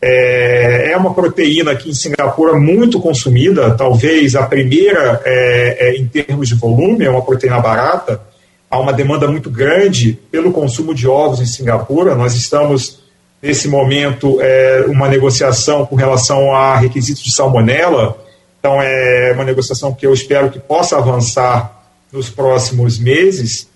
é, 0.00 0.92
é, 0.92 0.96
uma 0.96 1.12
proteína 1.12 1.72
aqui 1.72 1.90
em 1.90 1.94
Singapura 1.94 2.54
muito 2.54 2.98
consumida, 2.98 3.74
talvez 3.74 4.34
a 4.34 4.44
primeira 4.44 5.20
é, 5.24 5.88
é, 5.90 5.96
em 5.96 6.06
termos 6.06 6.48
de 6.48 6.54
volume, 6.54 7.04
é 7.04 7.10
uma 7.10 7.22
proteína 7.22 7.60
barata 7.60 8.32
há 8.72 8.78
uma 8.78 8.92
demanda 8.94 9.28
muito 9.28 9.50
grande 9.50 10.18
pelo 10.30 10.50
consumo 10.50 10.94
de 10.94 11.06
ovos 11.06 11.40
em 11.40 11.44
Singapura. 11.46 12.14
Nós 12.14 12.34
estamos, 12.34 13.00
nesse 13.42 13.68
momento, 13.68 14.40
é, 14.40 14.86
uma 14.88 15.08
negociação 15.08 15.84
com 15.84 15.94
relação 15.94 16.54
a 16.54 16.78
requisitos 16.78 17.22
de 17.22 17.34
salmonela. 17.34 18.16
Então, 18.62 18.80
é 18.80 19.32
uma 19.34 19.42
negociação 19.42 19.92
que 19.92 20.06
eu 20.06 20.14
espero 20.14 20.48
que 20.48 20.60
possa 20.60 20.96
avançar 20.96 21.82
nos 22.12 22.30
próximos 22.30 22.96
meses. 22.96 23.66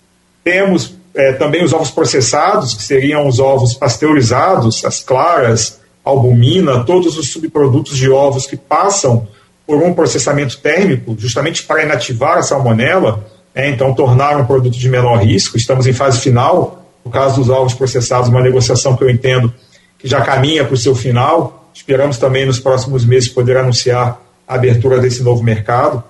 Temos 0.45 0.95
é, 1.13 1.33
também 1.33 1.65
os 1.65 1.73
ovos 1.73 1.91
processados, 1.91 2.73
que 2.73 2.85
seriam 2.85 3.27
os 3.27 3.41
ovos 3.41 3.75
pasteurizados, 3.75 4.85
as 4.85 5.01
claras, 5.01 5.81
albumina, 6.05 6.85
todos 6.85 7.19
os 7.19 7.33
subprodutos 7.33 7.97
de 7.97 8.09
ovos 8.09 8.47
que 8.47 8.57
passam 8.57 9.27
por 9.67 9.83
um 9.83 9.93
processamento 9.93 10.57
térmico, 10.59 11.17
justamente 11.19 11.65
para 11.65 11.83
inativar 11.83 12.39
a 12.39 12.43
salmonela 12.43 13.27
é, 13.53 13.69
então 13.69 13.93
tornar 13.93 14.37
um 14.37 14.45
produto 14.45 14.79
de 14.79 14.89
menor 14.89 15.17
risco. 15.17 15.57
Estamos 15.57 15.89
em 15.89 15.93
fase 15.93 16.21
final, 16.21 16.87
no 17.05 17.11
caso 17.11 17.41
dos 17.41 17.51
ovos 17.51 17.75
processados, 17.75 18.29
uma 18.29 18.41
negociação 18.41 18.97
que 18.97 19.03
eu 19.03 19.11
entendo 19.11 19.53
que 19.99 20.07
já 20.07 20.21
caminha 20.21 20.65
para 20.65 20.75
o 20.75 20.77
seu 20.77 20.95
final. 20.95 21.71
Esperamos 21.75 22.19
também 22.19 22.47
nos 22.47 22.61
próximos 22.61 23.05
meses 23.05 23.29
poder 23.29 23.57
anunciar 23.57 24.21
a 24.47 24.55
abertura 24.55 24.99
desse 24.99 25.23
novo 25.23 25.43
mercado. 25.43 26.03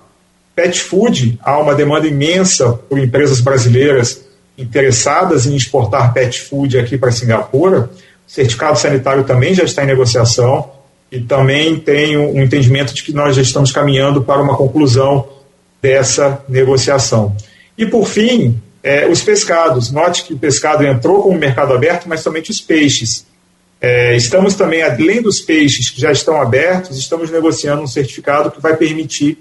Pet 0.55 0.79
food, 0.79 1.39
há 1.43 1.57
uma 1.59 1.75
demanda 1.75 2.07
imensa 2.07 2.73
por 2.73 2.97
empresas 2.97 3.41
brasileiras 3.41 4.25
interessadas 4.57 5.45
em 5.45 5.55
exportar 5.55 6.13
pet 6.13 6.41
food 6.41 6.77
aqui 6.77 6.97
para 6.97 7.11
Singapura. 7.11 7.89
O 8.27 8.31
certificado 8.31 8.77
sanitário 8.77 9.23
também 9.23 9.53
já 9.53 9.63
está 9.63 9.83
em 9.83 9.87
negociação 9.87 10.69
e 11.11 11.19
também 11.19 11.79
tenho 11.79 12.33
um 12.33 12.41
entendimento 12.41 12.93
de 12.93 13.03
que 13.03 13.13
nós 13.13 13.35
já 13.35 13.41
estamos 13.41 13.71
caminhando 13.71 14.23
para 14.23 14.41
uma 14.41 14.57
conclusão 14.57 15.27
dessa 15.81 16.43
negociação. 16.49 17.35
E, 17.77 17.85
por 17.85 18.07
fim, 18.07 18.59
é, 18.83 19.07
os 19.07 19.21
pescados. 19.21 19.91
Note 19.91 20.23
que 20.23 20.33
o 20.33 20.37
pescado 20.37 20.85
entrou 20.85 21.21
como 21.21 21.37
mercado 21.37 21.73
aberto, 21.73 22.07
mas 22.07 22.21
somente 22.21 22.51
os 22.51 22.59
peixes. 22.59 23.25
É, 23.79 24.15
estamos 24.15 24.55
também, 24.55 24.81
além 24.81 25.21
dos 25.21 25.39
peixes 25.39 25.89
que 25.89 26.01
já 26.01 26.11
estão 26.11 26.41
abertos, 26.41 26.97
estamos 26.97 27.29
negociando 27.29 27.81
um 27.81 27.87
certificado 27.87 28.49
que 28.51 28.61
vai 28.61 28.75
permitir 28.75 29.37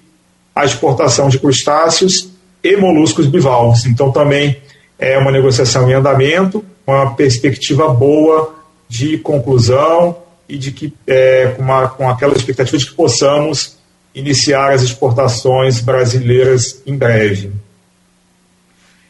a 0.54 0.64
exportação 0.64 1.28
de 1.28 1.38
crustáceos 1.38 2.30
e 2.62 2.76
moluscos 2.76 3.26
bivalves. 3.26 3.86
Então, 3.86 4.12
também 4.12 4.60
é 4.98 5.16
uma 5.18 5.32
negociação 5.32 5.88
em 5.90 5.94
andamento, 5.94 6.64
uma 6.86 7.14
perspectiva 7.14 7.88
boa 7.88 8.54
de 8.88 9.18
conclusão 9.18 10.16
e 10.48 10.56
de 10.56 10.70
que, 10.70 10.92
é, 11.06 11.54
com, 11.56 11.62
uma, 11.62 11.88
com 11.88 12.08
aquela 12.08 12.34
expectativa 12.34 12.78
de 12.78 12.86
que 12.86 12.94
possamos 12.94 13.76
iniciar 14.14 14.72
as 14.72 14.82
exportações 14.82 15.80
brasileiras 15.80 16.82
em 16.86 16.96
breve. 16.96 17.52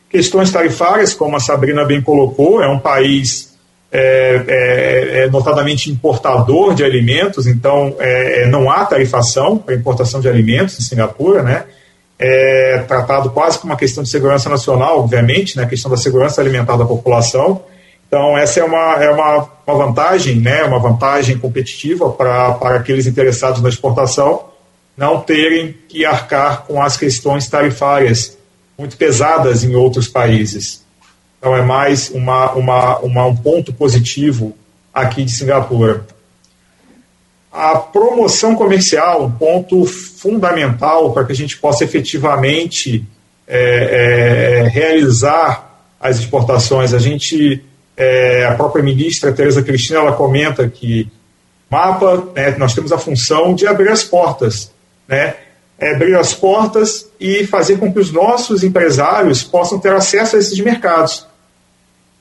Questões 0.09 0.51
tarifárias, 0.51 1.13
como 1.13 1.37
a 1.37 1.41
Sabrina 1.41 1.85
bem 1.85 2.01
colocou, 2.01 2.63
é 2.63 2.69
um 2.69 2.79
país 2.79 3.56
é, 3.91 4.43
é, 4.49 5.19
é 5.25 5.31
notadamente 5.31 5.91
importador 5.91 6.75
de 6.75 6.85
alimentos, 6.85 7.47
então 7.47 7.95
é, 7.99 8.43
é, 8.43 8.47
não 8.47 8.71
há 8.71 8.85
tarifação 8.85 9.59
para 9.59 9.75
importação 9.75 10.21
de 10.21 10.29
alimentos 10.29 10.79
em 10.79 10.83
Singapura, 10.83 11.43
né? 11.43 11.65
É 12.19 12.79
tratado 12.89 13.31
quase 13.31 13.59
como 13.59 13.73
uma 13.73 13.79
questão 13.79 14.03
de 14.03 14.09
segurança 14.09 14.49
nacional, 14.49 15.01
obviamente, 15.01 15.57
né? 15.57 15.67
Questão 15.67 15.91
da 15.91 15.97
segurança 15.97 16.41
alimentar 16.41 16.77
da 16.77 16.85
população. 16.85 17.63
Então, 18.09 18.39
essa 18.39 18.61
é 18.61 18.65
uma, 18.65 18.95
é 19.03 19.11
uma, 19.11 19.49
uma 19.67 19.87
vantagem, 19.87 20.41
né? 20.41 20.63
Uma 20.65 20.79
vantagem 20.79 21.39
competitiva 21.39 22.11
para, 22.11 22.53
para 22.53 22.77
aqueles 22.77 23.07
interessados 23.07 23.61
na 23.61 23.69
exportação 23.69 24.45
não 24.97 25.21
terem 25.21 25.75
que 25.89 26.07
arcar 26.07 26.63
com 26.63 26.81
as 26.81 26.97
questões 26.97 27.49
tarifárias 27.49 28.37
muito 28.79 28.97
pesadas 28.97 29.63
em 29.63 29.75
outros 29.75 30.09
países. 30.09 30.86
Então 31.39 31.57
é 31.57 31.63
mais 31.63 32.11
uma, 32.11 32.53
uma, 32.53 32.99
uma, 32.99 33.27
um 33.27 33.37
ponto 33.37 33.73
positivo 33.73 34.57
aqui 34.93 35.25
de 35.25 35.33
Singapura. 35.33 36.07
A 37.53 37.79
promoção 37.79 38.55
comercial, 38.55 39.25
um 39.25 39.31
ponto 39.31 39.85
fundamental 39.85 41.13
para 41.13 41.25
que 41.25 41.33
a 41.33 41.37
gente 41.37 41.57
possa 41.57 41.85
efetivamente 41.85 43.05
é, 43.47 44.63
é, 44.65 44.69
realizar 44.69 45.81
as 46.01 46.19
exportações. 46.19 46.93
A 46.93 46.99
gente, 46.99 47.65
é, 47.97 48.45
a 48.45 48.55
própria 48.55 48.83
ministra 48.83 49.33
Tereza 49.33 49.63
Cristina, 49.63 50.01
ela 50.01 50.13
comenta 50.13 50.69
que 50.69 51.11
mapa, 51.71 52.29
né, 52.35 52.55
nós 52.59 52.75
temos 52.75 52.93
a 52.93 52.99
função 52.99 53.55
de 53.55 53.67
abrir 53.67 53.89
as 53.89 54.05
portas 54.05 54.71
né? 55.07 55.35
É, 55.79 55.95
abrir 55.95 56.17
as 56.17 56.33
portas 56.33 57.07
e 57.21 57.47
fazer 57.47 57.79
com 57.79 57.93
que 57.93 57.99
os 57.99 58.11
nossos 58.11 58.65
empresários 58.65 59.43
possam 59.43 59.79
ter 59.79 59.93
acesso 59.93 60.37
a 60.37 60.39
esses 60.39 60.59
mercados. 60.59 61.27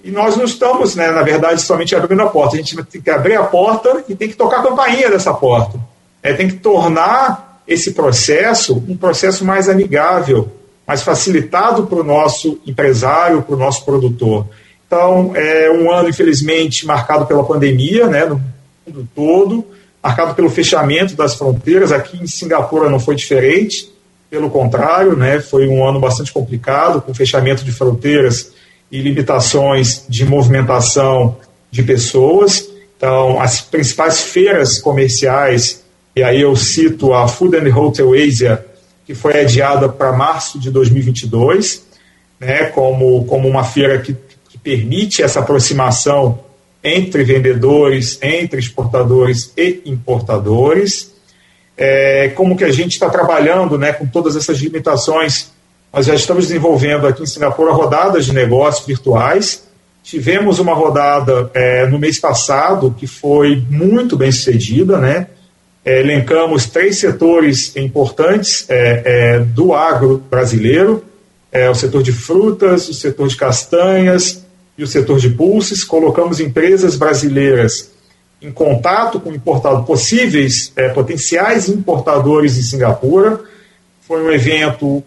E 0.03 0.12
nós 0.12 0.36
não 0.38 0.45
estamos, 0.45 0.95
né, 0.95 1.10
na 1.10 1.24
verdade, 1.24 1.62
somente 1.62 1.95
abrindo 1.95 2.22
a 2.22 2.28
porta. 2.28 2.56
A 2.56 2.58
gente 2.60 2.76
tem 2.84 3.01
que 3.01 3.10
abrir 3.10 3.36
a 3.36 3.43
porta 3.43 4.03
e 4.08 4.16
tem 4.16 4.28
que 4.28 4.36
tocar 4.36 4.60
a 4.60 4.64
campainha 4.64 5.10
dessa 5.10 5.34
porta. 5.34 5.80
É, 6.22 6.34
tem 6.34 6.47
que 6.47 6.58
tornar 6.58 7.62
esse 7.68 7.93
processo 7.93 8.84
um 8.88 8.95
processo 8.95 9.43
mais 9.43 9.68
amigável, 9.68 10.51
mais 10.86 11.01
facilitado 11.01 11.88
para 11.88 11.99
o 11.99 12.03
nosso 12.03 12.60
empresário, 12.68 13.41
para 13.41 13.56
o 13.56 13.58
nosso 13.58 13.84
produtor. 13.84 14.45
Então, 14.86 15.32
é 15.36 15.72
um 15.72 15.91
ano, 15.91 16.10
infelizmente, 16.10 16.86
marcado 16.86 17.26
pela 17.26 17.43
pandemia, 17.43 18.08
né, 18.08 18.26
no 18.26 18.39
mundo 18.86 19.10
todo, 19.16 19.66
marcado 20.06 20.36
pelo 20.36 20.51
fechamento 20.51 21.16
das 21.16 21.34
fronteiras. 21.34 21.91
Aqui 21.91 22.16
em 22.22 22.28
Singapura 22.28 22.88
não 22.91 22.99
foi 22.99 23.16
diferente, 23.16 23.91
pelo 24.30 24.51
contrário, 24.51 25.16
né, 25.16 25.39
foi 25.39 25.68
um 25.68 25.84
ano 25.84 25.99
bastante 25.99 26.32
complicado, 26.32 27.01
com 27.01 27.12
fechamento 27.12 27.66
de 27.66 27.72
fronteiras 27.72 28.51
e 28.91 29.01
limitações 29.01 30.06
de 30.08 30.24
movimentação 30.24 31.38
de 31.72 31.82
pessoas. 31.82 32.70
Então, 32.95 33.41
as 33.41 33.62
principais 33.62 34.22
feiras 34.22 34.78
comerciais, 34.78 35.84
e 36.16 36.22
aí 36.22 36.39
eu 36.39 36.56
cito 36.56 37.12
a 37.12 37.28
Food 37.28 37.58
and 37.58 37.76
Hotel 37.76 38.14
Asia, 38.14 38.64
que 39.08 39.16
foi 39.16 39.41
adiada 39.41 39.89
para 39.89 40.12
março 40.12 40.60
de 40.60 40.70
2022, 40.70 41.82
né, 42.39 42.66
como, 42.66 43.26
como 43.26 43.47
uma 43.47 43.64
feira 43.64 43.97
que, 43.97 44.16
que 44.49 44.58
permite 44.60 45.24
essa 45.24 45.39
aproximação 45.39 46.45
entre 46.86 47.24
vendedores, 47.24 48.18
entre 48.22 48.60
exportadores 48.60 49.52
e 49.58 49.82
importadores. 49.86 51.14
É, 51.78 52.30
como 52.30 52.56
que 52.56 52.64
a 52.64 52.72
gente 52.72 52.94
está 52.94 53.10
trabalhando 53.10 53.78
né, 53.78 53.92
com 53.92 54.06
todas 54.06 54.36
essas 54.38 54.60
limitações 54.60 55.54
nós 55.96 56.08
já 56.08 56.14
estamos 56.14 56.48
desenvolvendo 56.48 57.08
aqui 57.08 57.24
em 57.24 57.26
Singapura 57.26 57.72
rodadas 57.72 58.26
de 58.26 58.34
negócios 58.34 58.86
virtuais. 58.86 59.64
Tivemos 60.04 60.60
uma 60.60 60.74
rodada 60.74 61.50
é, 61.54 61.86
no 61.86 61.98
mês 61.98 62.20
passado 62.20 62.94
que 62.98 63.08
foi 63.08 63.64
muito 63.70 64.18
bem 64.18 64.30
sucedida, 64.30 64.98
né? 64.98 65.28
É, 65.86 66.02
elencamos 66.02 66.66
três 66.66 67.00
setores 67.00 67.74
importantes 67.78 68.66
é, 68.68 69.04
é 69.06 69.40
do 69.40 69.74
agro 69.74 70.22
brasileiro: 70.30 71.02
é, 71.50 71.70
o 71.70 71.74
setor 71.74 72.04
de 72.04 72.12
frutas, 72.12 72.90
o 72.90 72.94
setor 72.94 73.30
de 73.30 73.38
castanhas 73.38 74.45
e 74.78 74.84
o 74.84 74.88
setor 74.88 75.19
de 75.19 75.30
pulses. 75.30 75.84
Colocamos 75.84 76.39
empresas 76.39 76.95
brasileiras 76.95 77.91
em 78.41 78.51
contato 78.51 79.19
com 79.19 79.34
importadores, 79.34 79.86
possíveis 79.86 80.71
é, 80.76 80.89
potenciais 80.89 81.69
importadores 81.69 82.57
em 82.57 82.61
Singapura. 82.61 83.39
Foi 84.01 84.23
um 84.23 84.32
evento 84.32 85.03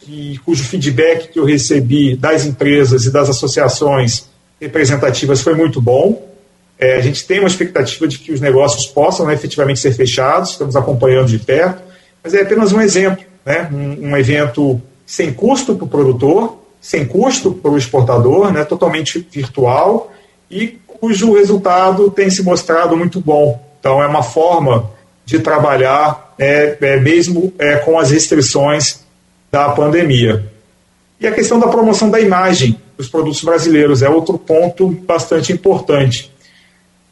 que, 0.00 0.38
cujo 0.44 0.64
feedback 0.64 1.28
que 1.28 1.38
eu 1.38 1.44
recebi 1.44 2.16
das 2.16 2.44
empresas 2.44 3.04
e 3.04 3.10
das 3.10 3.30
associações 3.30 4.26
representativas 4.60 5.40
foi 5.40 5.54
muito 5.54 5.80
bom. 5.80 6.28
É, 6.78 6.96
a 6.96 7.00
gente 7.00 7.24
tem 7.26 7.38
uma 7.38 7.48
expectativa 7.48 8.08
de 8.08 8.18
que 8.18 8.32
os 8.32 8.40
negócios 8.40 8.86
possam 8.86 9.26
né, 9.26 9.34
efetivamente 9.34 9.80
ser 9.80 9.92
fechados, 9.92 10.50
estamos 10.50 10.74
acompanhando 10.74 11.28
de 11.28 11.38
perto, 11.38 11.82
mas 12.22 12.34
é 12.34 12.42
apenas 12.42 12.72
um 12.72 12.80
exemplo, 12.80 13.24
né, 13.44 13.68
um, 13.72 14.08
um 14.08 14.16
evento 14.16 14.80
sem 15.06 15.32
custo 15.32 15.76
para 15.76 15.84
o 15.84 15.88
produtor, 15.88 16.61
sem 16.82 17.06
custo 17.06 17.52
para 17.52 17.70
o 17.70 17.78
exportador, 17.78 18.52
né, 18.52 18.64
totalmente 18.64 19.24
virtual 19.30 20.12
e 20.50 20.78
cujo 21.00 21.32
resultado 21.32 22.10
tem 22.10 22.28
se 22.28 22.42
mostrado 22.42 22.96
muito 22.96 23.20
bom. 23.20 23.64
Então, 23.78 24.02
é 24.02 24.06
uma 24.06 24.22
forma 24.22 24.90
de 25.24 25.38
trabalhar, 25.38 26.34
é, 26.36 26.76
é 26.80 27.00
mesmo 27.00 27.52
é, 27.58 27.76
com 27.76 27.98
as 27.98 28.10
restrições 28.10 29.00
da 29.50 29.68
pandemia. 29.70 30.44
E 31.20 31.26
a 31.26 31.32
questão 31.32 31.58
da 31.60 31.68
promoção 31.68 32.10
da 32.10 32.20
imagem 32.20 32.76
dos 32.96 33.08
produtos 33.08 33.42
brasileiros 33.42 34.02
é 34.02 34.08
outro 34.08 34.36
ponto 34.36 34.88
bastante 34.88 35.52
importante. 35.52 36.32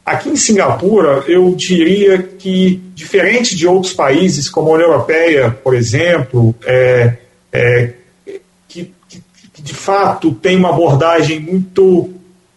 Aqui 0.05 0.29
em 0.29 0.35
Singapura, 0.35 1.23
eu 1.27 1.53
diria 1.55 2.21
que, 2.21 2.81
diferente 2.93 3.55
de 3.55 3.67
outros 3.67 3.93
países, 3.93 4.49
como 4.49 4.71
a 4.71 4.73
União 4.73 4.89
Europeia, 4.89 5.51
por 5.63 5.73
exemplo, 5.75 6.53
é, 6.65 7.13
é, 7.53 7.93
que, 9.53 9.61
de 9.61 9.73
fato 9.73 10.31
tem 10.31 10.57
uma 10.57 10.69
abordagem 10.69 11.39
muito 11.39 12.09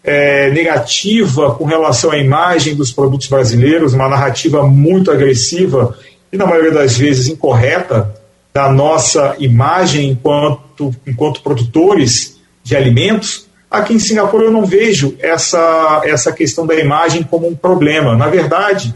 é, 0.02 0.50
negativa 0.50 1.54
com 1.54 1.64
relação 1.64 2.10
à 2.10 2.18
imagem 2.18 2.74
dos 2.74 2.92
produtos 2.92 3.26
brasileiros, 3.26 3.94
uma 3.94 4.08
narrativa 4.08 4.62
muito 4.66 5.10
agressiva 5.10 5.96
e, 6.32 6.36
na 6.36 6.46
maioria 6.46 6.72
das 6.72 6.96
vezes, 6.96 7.28
incorreta, 7.28 8.14
da 8.52 8.70
nossa 8.70 9.34
imagem 9.38 10.10
enquanto, 10.10 10.94
enquanto 11.06 11.42
produtores 11.42 12.38
de 12.62 12.76
alimentos, 12.76 13.48
aqui 13.70 13.94
em 13.94 13.98
Singapura 13.98 14.44
eu 14.44 14.52
não 14.52 14.64
vejo 14.64 15.16
essa, 15.18 16.02
essa 16.04 16.32
questão 16.32 16.64
da 16.64 16.74
imagem 16.76 17.24
como 17.24 17.48
um 17.48 17.54
problema. 17.56 18.16
Na 18.16 18.28
verdade, 18.28 18.94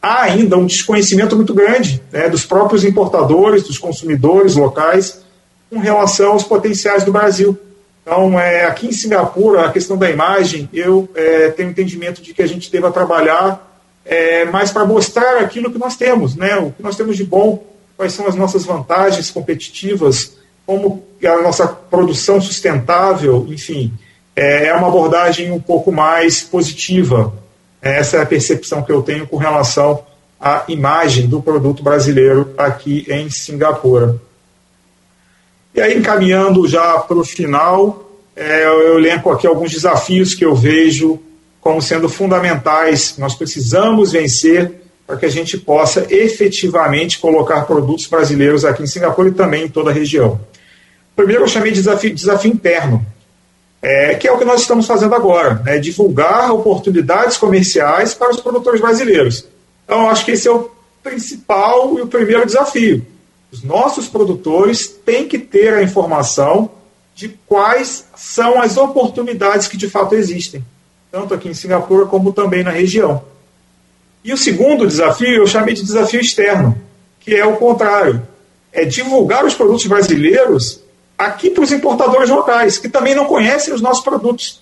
há 0.00 0.22
ainda 0.22 0.56
um 0.56 0.64
desconhecimento 0.64 1.36
muito 1.36 1.52
grande 1.52 2.02
né, 2.10 2.28
dos 2.28 2.46
próprios 2.46 2.84
importadores, 2.84 3.64
dos 3.64 3.76
consumidores 3.76 4.56
locais, 4.56 5.20
com 5.70 5.78
relação 5.78 6.32
aos 6.32 6.44
potenciais 6.44 7.04
do 7.04 7.12
Brasil. 7.12 7.58
Então, 8.02 8.38
é, 8.38 8.64
aqui 8.64 8.86
em 8.86 8.92
Singapura, 8.92 9.66
a 9.66 9.72
questão 9.72 9.96
da 9.96 10.10
imagem, 10.10 10.68
eu 10.72 11.08
é, 11.14 11.48
tenho 11.50 11.70
entendimento 11.70 12.22
de 12.22 12.32
que 12.32 12.42
a 12.42 12.46
gente 12.46 12.70
deva 12.70 12.92
trabalhar 12.92 13.80
é, 14.04 14.44
mais 14.44 14.70
para 14.70 14.84
mostrar 14.84 15.38
aquilo 15.38 15.72
que 15.72 15.78
nós 15.78 15.96
temos, 15.96 16.36
né, 16.36 16.56
o 16.56 16.70
que 16.70 16.82
nós 16.82 16.96
temos 16.96 17.16
de 17.16 17.24
bom 17.24 17.64
quais 17.96 18.12
são 18.12 18.26
as 18.26 18.34
nossas 18.34 18.64
vantagens 18.64 19.30
competitivas, 19.30 20.36
como 20.66 21.04
a 21.24 21.42
nossa 21.42 21.66
produção 21.66 22.40
sustentável, 22.40 23.46
enfim, 23.48 23.92
é, 24.34 24.66
é 24.66 24.74
uma 24.74 24.88
abordagem 24.88 25.50
um 25.50 25.60
pouco 25.60 25.90
mais 25.90 26.42
positiva. 26.42 27.32
Essa 27.80 28.18
é 28.18 28.22
a 28.22 28.26
percepção 28.26 28.82
que 28.82 28.92
eu 28.92 29.02
tenho 29.02 29.26
com 29.26 29.36
relação 29.36 30.04
à 30.40 30.64
imagem 30.68 31.26
do 31.26 31.40
produto 31.40 31.82
brasileiro 31.82 32.52
aqui 32.58 33.06
em 33.08 33.30
Singapura. 33.30 34.20
E 35.76 35.80
aí, 35.82 35.98
encaminhando 35.98 36.66
já 36.66 36.98
para 37.00 37.18
o 37.18 37.22
final, 37.22 38.10
é, 38.34 38.64
eu 38.64 38.98
elenco 38.98 39.30
aqui 39.30 39.46
alguns 39.46 39.70
desafios 39.70 40.34
que 40.34 40.42
eu 40.42 40.54
vejo 40.54 41.20
como 41.60 41.82
sendo 41.82 42.08
fundamentais. 42.08 43.16
Nós 43.18 43.34
precisamos 43.34 44.12
vencer 44.12 44.72
para 45.06 45.18
que 45.18 45.26
a 45.26 45.30
gente 45.30 45.58
possa 45.58 46.06
efetivamente 46.08 47.18
colocar 47.18 47.66
produtos 47.66 48.06
brasileiros 48.06 48.64
aqui 48.64 48.82
em 48.82 48.86
Singapura 48.86 49.28
e 49.28 49.32
também 49.32 49.64
em 49.64 49.68
toda 49.68 49.90
a 49.90 49.92
região. 49.92 50.40
Primeiro, 51.14 51.42
eu 51.42 51.48
chamei 51.48 51.72
de 51.72 51.80
desafio, 51.80 52.14
desafio 52.14 52.50
interno, 52.50 53.04
é, 53.82 54.14
que 54.14 54.26
é 54.26 54.32
o 54.32 54.38
que 54.38 54.46
nós 54.46 54.62
estamos 54.62 54.86
fazendo 54.86 55.14
agora, 55.14 55.60
né, 55.62 55.78
divulgar 55.78 56.50
oportunidades 56.52 57.36
comerciais 57.36 58.14
para 58.14 58.30
os 58.30 58.40
produtores 58.40 58.80
brasileiros. 58.80 59.46
Então, 59.84 60.08
acho 60.08 60.24
que 60.24 60.30
esse 60.30 60.48
é 60.48 60.50
o 60.50 60.70
principal 61.02 61.98
e 61.98 62.00
o 62.00 62.06
primeiro 62.06 62.46
desafio. 62.46 63.04
Os 63.56 63.62
nossos 63.62 64.06
produtores 64.06 64.86
têm 64.86 65.26
que 65.26 65.38
ter 65.38 65.72
a 65.72 65.82
informação 65.82 66.70
de 67.14 67.28
quais 67.46 68.04
são 68.14 68.60
as 68.60 68.76
oportunidades 68.76 69.66
que 69.66 69.78
de 69.78 69.88
fato 69.88 70.14
existem, 70.14 70.62
tanto 71.10 71.32
aqui 71.32 71.48
em 71.48 71.54
Singapura 71.54 72.04
como 72.04 72.34
também 72.34 72.62
na 72.62 72.70
região. 72.70 73.24
E 74.22 74.30
o 74.30 74.36
segundo 74.36 74.86
desafio 74.86 75.36
eu 75.36 75.46
chamei 75.46 75.72
de 75.72 75.82
desafio 75.82 76.20
externo, 76.20 76.78
que 77.18 77.34
é 77.34 77.46
o 77.46 77.56
contrário: 77.56 78.28
é 78.70 78.84
divulgar 78.84 79.42
os 79.46 79.54
produtos 79.54 79.86
brasileiros 79.86 80.82
aqui 81.16 81.48
para 81.48 81.64
os 81.64 81.72
importadores 81.72 82.28
locais, 82.28 82.76
que 82.76 82.90
também 82.90 83.14
não 83.14 83.24
conhecem 83.24 83.72
os 83.72 83.80
nossos 83.80 84.04
produtos. 84.04 84.60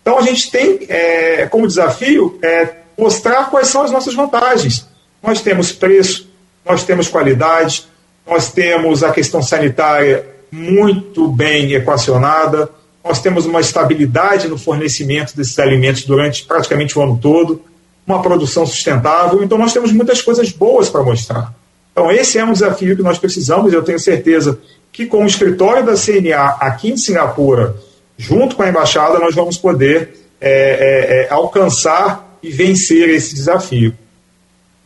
Então 0.00 0.18
a 0.18 0.22
gente 0.22 0.50
tem 0.50 0.86
é, 0.88 1.46
como 1.48 1.66
desafio 1.66 2.38
é, 2.40 2.76
mostrar 2.96 3.50
quais 3.50 3.68
são 3.68 3.82
as 3.82 3.90
nossas 3.90 4.14
vantagens. 4.14 4.86
Nós 5.22 5.42
temos 5.42 5.70
preço, 5.70 6.30
nós 6.64 6.82
temos 6.82 7.08
qualidade, 7.08 7.91
nós 8.26 8.52
temos 8.52 9.02
a 9.02 9.10
questão 9.10 9.42
sanitária 9.42 10.26
muito 10.50 11.28
bem 11.28 11.72
equacionada, 11.72 12.68
nós 13.04 13.20
temos 13.20 13.46
uma 13.46 13.60
estabilidade 13.60 14.48
no 14.48 14.56
fornecimento 14.56 15.36
desses 15.36 15.58
alimentos 15.58 16.04
durante 16.04 16.44
praticamente 16.44 16.98
o 16.98 17.02
ano 17.02 17.18
todo 17.20 17.60
uma 18.06 18.22
produção 18.22 18.66
sustentável. 18.66 19.42
Então, 19.42 19.56
nós 19.56 19.72
temos 19.72 19.92
muitas 19.92 20.20
coisas 20.20 20.50
boas 20.50 20.88
para 20.88 21.02
mostrar. 21.02 21.54
Então, 21.92 22.10
esse 22.10 22.38
é 22.38 22.44
um 22.44 22.52
desafio 22.52 22.96
que 22.96 23.02
nós 23.02 23.18
precisamos. 23.18 23.72
Eu 23.72 23.82
tenho 23.82 23.98
certeza 23.98 24.58
que, 24.90 25.06
com 25.06 25.22
o 25.22 25.26
escritório 25.26 25.84
da 25.84 25.94
CNA 25.94 26.56
aqui 26.60 26.90
em 26.90 26.96
Singapura, 26.96 27.76
junto 28.16 28.56
com 28.56 28.62
a 28.62 28.68
embaixada, 28.68 29.18
nós 29.18 29.34
vamos 29.34 29.56
poder 29.56 30.16
é, 30.40 30.50
é, 30.50 31.26
é, 31.26 31.32
alcançar 31.32 32.38
e 32.42 32.50
vencer 32.50 33.08
esse 33.08 33.34
desafio. 33.34 33.94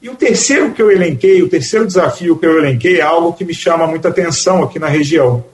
E 0.07 0.09
o 0.09 0.15
terceiro 0.15 0.71
que 0.71 0.81
eu 0.81 0.89
elenquei, 0.89 1.43
o 1.43 1.49
terceiro 1.49 1.85
desafio 1.85 2.39
que 2.39 2.47
eu 2.47 2.59
elenquei 2.59 3.01
é 3.01 3.03
algo 3.03 3.33
que 3.33 3.45
me 3.45 3.53
chama 3.53 3.89
muita 3.89 4.09
atenção 4.09 4.63
aqui 4.63 4.79
na 4.79 4.87
região, 4.87 5.45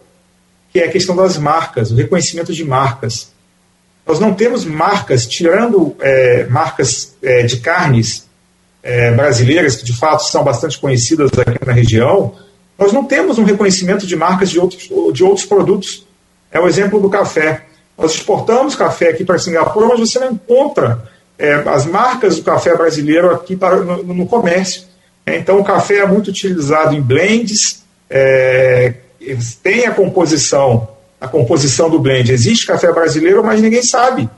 que 0.70 0.78
é 0.78 0.84
a 0.84 0.90
questão 0.90 1.16
das 1.16 1.38
marcas, 1.38 1.90
o 1.90 1.94
reconhecimento 1.94 2.52
de 2.52 2.62
marcas. 2.62 3.32
Nós 4.06 4.20
não 4.20 4.34
temos 4.34 4.66
marcas, 4.66 5.26
tirando 5.26 5.96
é, 6.00 6.44
marcas 6.50 7.16
é, 7.22 7.44
de 7.44 7.60
carnes 7.60 8.28
é, 8.82 9.12
brasileiras, 9.12 9.76
que 9.76 9.86
de 9.86 9.96
fato 9.96 10.24
são 10.24 10.44
bastante 10.44 10.78
conhecidas 10.78 11.30
aqui 11.38 11.64
na 11.64 11.72
região, 11.72 12.34
nós 12.78 12.92
não 12.92 13.06
temos 13.06 13.38
um 13.38 13.44
reconhecimento 13.44 14.06
de 14.06 14.14
marcas 14.14 14.50
de 14.50 14.60
outros, 14.60 14.90
de 15.14 15.24
outros 15.24 15.46
produtos. 15.46 16.06
É 16.50 16.60
o 16.60 16.68
exemplo 16.68 17.00
do 17.00 17.08
café. 17.08 17.62
Nós 17.96 18.12
exportamos 18.12 18.76
café 18.76 19.08
aqui 19.08 19.24
para 19.24 19.38
Singapura, 19.38 19.86
mas 19.86 20.00
você 20.00 20.18
não 20.18 20.32
encontra 20.32 21.10
é, 21.38 21.54
as 21.54 21.86
marcas 21.86 22.36
do 22.36 22.42
café 22.42 22.76
brasileiro 22.76 23.30
aqui 23.30 23.56
para, 23.56 23.76
no, 23.76 24.02
no 24.02 24.26
comércio. 24.26 24.84
É, 25.24 25.36
então, 25.38 25.58
o 25.58 25.64
café 25.64 25.98
é 25.98 26.06
muito 26.06 26.28
utilizado 26.28 26.94
em 26.94 27.00
blends, 27.00 27.82
é, 28.08 28.94
tem 29.62 29.86
a 29.86 29.92
composição, 29.92 30.88
a 31.20 31.28
composição 31.28 31.88
do 31.88 31.98
blend. 31.98 32.32
Existe 32.32 32.66
café 32.66 32.92
brasileiro, 32.92 33.42
mas 33.44 33.60
ninguém 33.60 33.82
sabe 33.82 34.28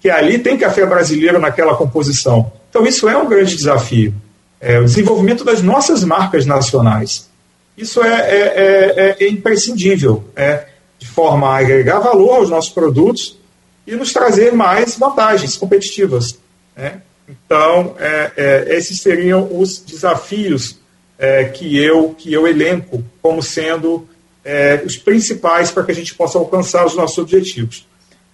que 0.00 0.10
ali 0.10 0.38
tem 0.38 0.58
café 0.58 0.84
brasileiro 0.84 1.38
naquela 1.38 1.74
composição. 1.74 2.52
Então, 2.68 2.86
isso 2.86 3.08
é 3.08 3.16
um 3.16 3.28
grande 3.28 3.56
desafio. 3.56 4.14
É, 4.60 4.78
o 4.78 4.84
desenvolvimento 4.84 5.44
das 5.44 5.62
nossas 5.62 6.04
marcas 6.04 6.46
nacionais. 6.46 7.28
Isso 7.76 8.02
é, 8.02 8.20
é, 8.20 8.94
é, 8.96 9.24
é 9.24 9.28
imprescindível, 9.28 10.24
é, 10.36 10.66
de 10.98 11.06
forma 11.06 11.48
a 11.48 11.58
agregar 11.58 11.98
valor 11.98 12.36
aos 12.36 12.50
nossos 12.50 12.70
produtos 12.70 13.38
e 13.86 13.94
nos 13.96 14.12
trazer 14.12 14.52
mais 14.52 14.96
vantagens 14.96 15.56
competitivas. 15.56 16.38
Né? 16.76 17.00
Então, 17.28 17.94
é, 17.98 18.32
é, 18.36 18.76
esses 18.76 19.00
seriam 19.00 19.48
os 19.58 19.78
desafios 19.78 20.78
é, 21.18 21.44
que, 21.44 21.78
eu, 21.78 22.14
que 22.16 22.32
eu 22.32 22.46
elenco 22.46 23.02
como 23.22 23.42
sendo 23.42 24.06
é, 24.44 24.82
os 24.84 24.96
principais 24.96 25.70
para 25.70 25.84
que 25.84 25.92
a 25.92 25.94
gente 25.94 26.14
possa 26.14 26.38
alcançar 26.38 26.84
os 26.84 26.94
nossos 26.94 27.18
objetivos. 27.18 27.86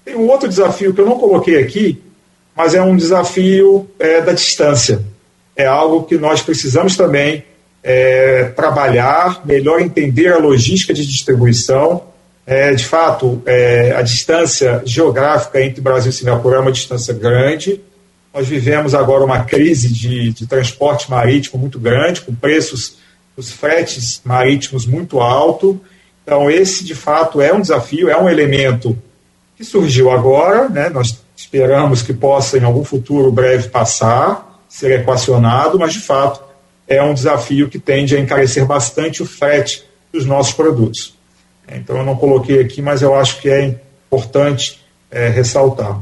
Tem 0.04 0.16
um 0.16 0.28
outro 0.28 0.48
desafio 0.48 0.92
que 0.92 1.00
eu 1.00 1.06
não 1.06 1.18
coloquei 1.18 1.62
aqui, 1.62 2.02
mas 2.56 2.74
é 2.74 2.82
um 2.82 2.96
desafio 2.96 3.88
é, 3.98 4.20
da 4.20 4.32
distância. 4.32 5.02
É 5.54 5.66
algo 5.66 6.04
que 6.04 6.18
nós 6.18 6.42
precisamos 6.42 6.96
também 6.96 7.44
é, 7.82 8.44
trabalhar, 8.56 9.42
melhor 9.44 9.80
entender 9.80 10.32
a 10.32 10.38
logística 10.38 10.92
de 10.92 11.06
distribuição. 11.06 12.08
de 12.76 12.84
fato, 12.84 13.40
a 13.96 14.02
distância 14.02 14.82
geográfica 14.84 15.62
entre 15.62 15.80
Brasil 15.80 16.10
e 16.10 16.12
Singapura 16.12 16.56
é 16.56 16.60
uma 16.60 16.72
distância 16.72 17.14
grande 17.14 17.80
nós 18.32 18.46
vivemos 18.46 18.94
agora 18.94 19.24
uma 19.24 19.44
crise 19.44 19.92
de, 19.92 20.32
de 20.32 20.46
transporte 20.46 21.10
marítimo 21.10 21.58
muito 21.58 21.78
grande, 21.78 22.20
com 22.20 22.34
preços 22.34 22.98
dos 23.36 23.50
fretes 23.50 24.20
marítimos 24.24 24.86
muito 24.86 25.20
alto. 25.20 25.80
Então, 26.22 26.50
esse, 26.50 26.84
de 26.84 26.94
fato, 26.94 27.40
é 27.40 27.52
um 27.52 27.60
desafio, 27.60 28.08
é 28.08 28.16
um 28.16 28.28
elemento 28.28 28.96
que 29.56 29.64
surgiu 29.64 30.10
agora, 30.10 30.68
né? 30.68 30.88
nós 30.88 31.20
esperamos 31.36 32.02
que 32.02 32.14
possa, 32.14 32.56
em 32.56 32.64
algum 32.64 32.84
futuro 32.84 33.32
breve, 33.32 33.68
passar, 33.68 34.62
ser 34.68 35.00
equacionado, 35.00 35.78
mas, 35.78 35.92
de 35.92 36.00
fato, 36.00 36.40
é 36.86 37.02
um 37.02 37.14
desafio 37.14 37.68
que 37.68 37.78
tende 37.78 38.16
a 38.16 38.20
encarecer 38.20 38.64
bastante 38.64 39.22
o 39.22 39.26
frete 39.26 39.84
dos 40.12 40.24
nossos 40.24 40.52
produtos. 40.52 41.14
Então, 41.68 41.96
eu 41.96 42.04
não 42.04 42.16
coloquei 42.16 42.60
aqui, 42.60 42.80
mas 42.80 43.02
eu 43.02 43.14
acho 43.14 43.40
que 43.40 43.48
é 43.48 43.80
importante 44.06 44.80
é, 45.10 45.28
ressaltar. 45.28 46.00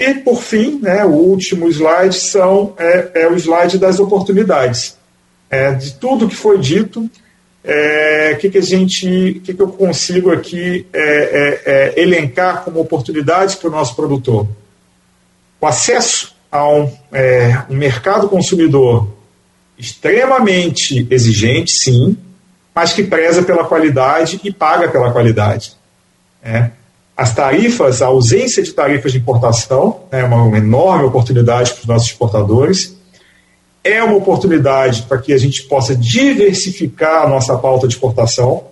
E, 0.00 0.14
por 0.14 0.40
fim, 0.40 0.80
né, 0.80 1.04
o 1.04 1.10
último 1.10 1.68
slide 1.68 2.14
são, 2.14 2.72
é, 2.78 3.10
é 3.16 3.28
o 3.28 3.36
slide 3.36 3.76
das 3.76 4.00
oportunidades. 4.00 4.96
É, 5.50 5.72
de 5.72 5.92
tudo 5.92 6.26
que 6.26 6.34
foi 6.34 6.58
dito, 6.58 7.02
o 7.02 7.10
é, 7.62 8.34
que, 8.40 8.48
que 8.48 8.56
a 8.56 8.62
gente, 8.62 9.42
que, 9.44 9.52
que 9.52 9.60
eu 9.60 9.68
consigo 9.68 10.32
aqui 10.32 10.86
é, 10.90 11.02
é, 11.02 11.62
é, 11.66 12.00
elencar 12.00 12.64
como 12.64 12.80
oportunidades 12.80 13.54
para 13.56 13.68
o 13.68 13.72
nosso 13.72 13.94
produtor? 13.94 14.48
O 15.60 15.66
acesso 15.66 16.34
a 16.50 16.66
um, 16.66 16.90
um 17.68 17.76
mercado 17.76 18.26
consumidor 18.26 19.06
extremamente 19.76 21.06
exigente, 21.10 21.72
sim, 21.72 22.16
mas 22.74 22.94
que 22.94 23.04
preza 23.04 23.42
pela 23.42 23.64
qualidade 23.64 24.40
e 24.42 24.50
paga 24.50 24.88
pela 24.88 25.12
qualidade. 25.12 25.74
É 26.42 26.70
as 27.20 27.34
tarifas, 27.34 28.00
a 28.00 28.06
ausência 28.06 28.62
de 28.62 28.72
tarifas 28.72 29.12
de 29.12 29.18
importação, 29.18 30.00
é 30.10 30.24
uma 30.24 30.56
enorme 30.56 31.04
oportunidade 31.04 31.70
para 31.74 31.80
os 31.82 31.86
nossos 31.86 32.08
exportadores. 32.08 32.96
É 33.84 34.02
uma 34.02 34.16
oportunidade 34.16 35.02
para 35.02 35.18
que 35.18 35.34
a 35.34 35.36
gente 35.36 35.64
possa 35.64 35.94
diversificar 35.94 37.24
a 37.24 37.28
nossa 37.28 37.58
pauta 37.58 37.86
de 37.86 37.92
exportação. 37.92 38.64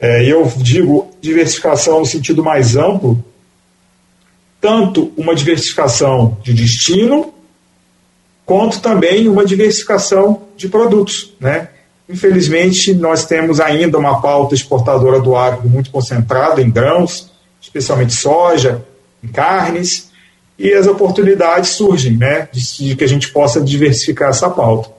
É, 0.00 0.24
eu 0.24 0.50
digo 0.56 1.10
diversificação 1.20 2.00
no 2.00 2.06
sentido 2.06 2.42
mais 2.42 2.74
amplo, 2.74 3.22
tanto 4.62 5.12
uma 5.14 5.34
diversificação 5.34 6.38
de 6.42 6.54
destino, 6.54 7.34
quanto 8.46 8.80
também 8.80 9.28
uma 9.28 9.44
diversificação 9.44 10.44
de 10.56 10.70
produtos. 10.70 11.34
Né? 11.38 11.68
Infelizmente, 12.08 12.94
nós 12.94 13.26
temos 13.26 13.60
ainda 13.60 13.98
uma 13.98 14.22
pauta 14.22 14.54
exportadora 14.54 15.20
do 15.20 15.36
agro 15.36 15.68
muito 15.68 15.90
concentrada 15.90 16.62
em 16.62 16.70
grãos, 16.70 17.33
especialmente 17.74 18.14
soja, 18.14 18.84
em 19.22 19.28
carnes, 19.28 20.10
e 20.56 20.72
as 20.72 20.86
oportunidades 20.86 21.70
surgem, 21.70 22.16
né, 22.16 22.48
de, 22.52 22.94
que 22.94 23.02
a 23.02 23.08
gente 23.08 23.32
possa 23.32 23.60
diversificar 23.60 24.30
essa 24.30 24.48
pauta. 24.48 24.90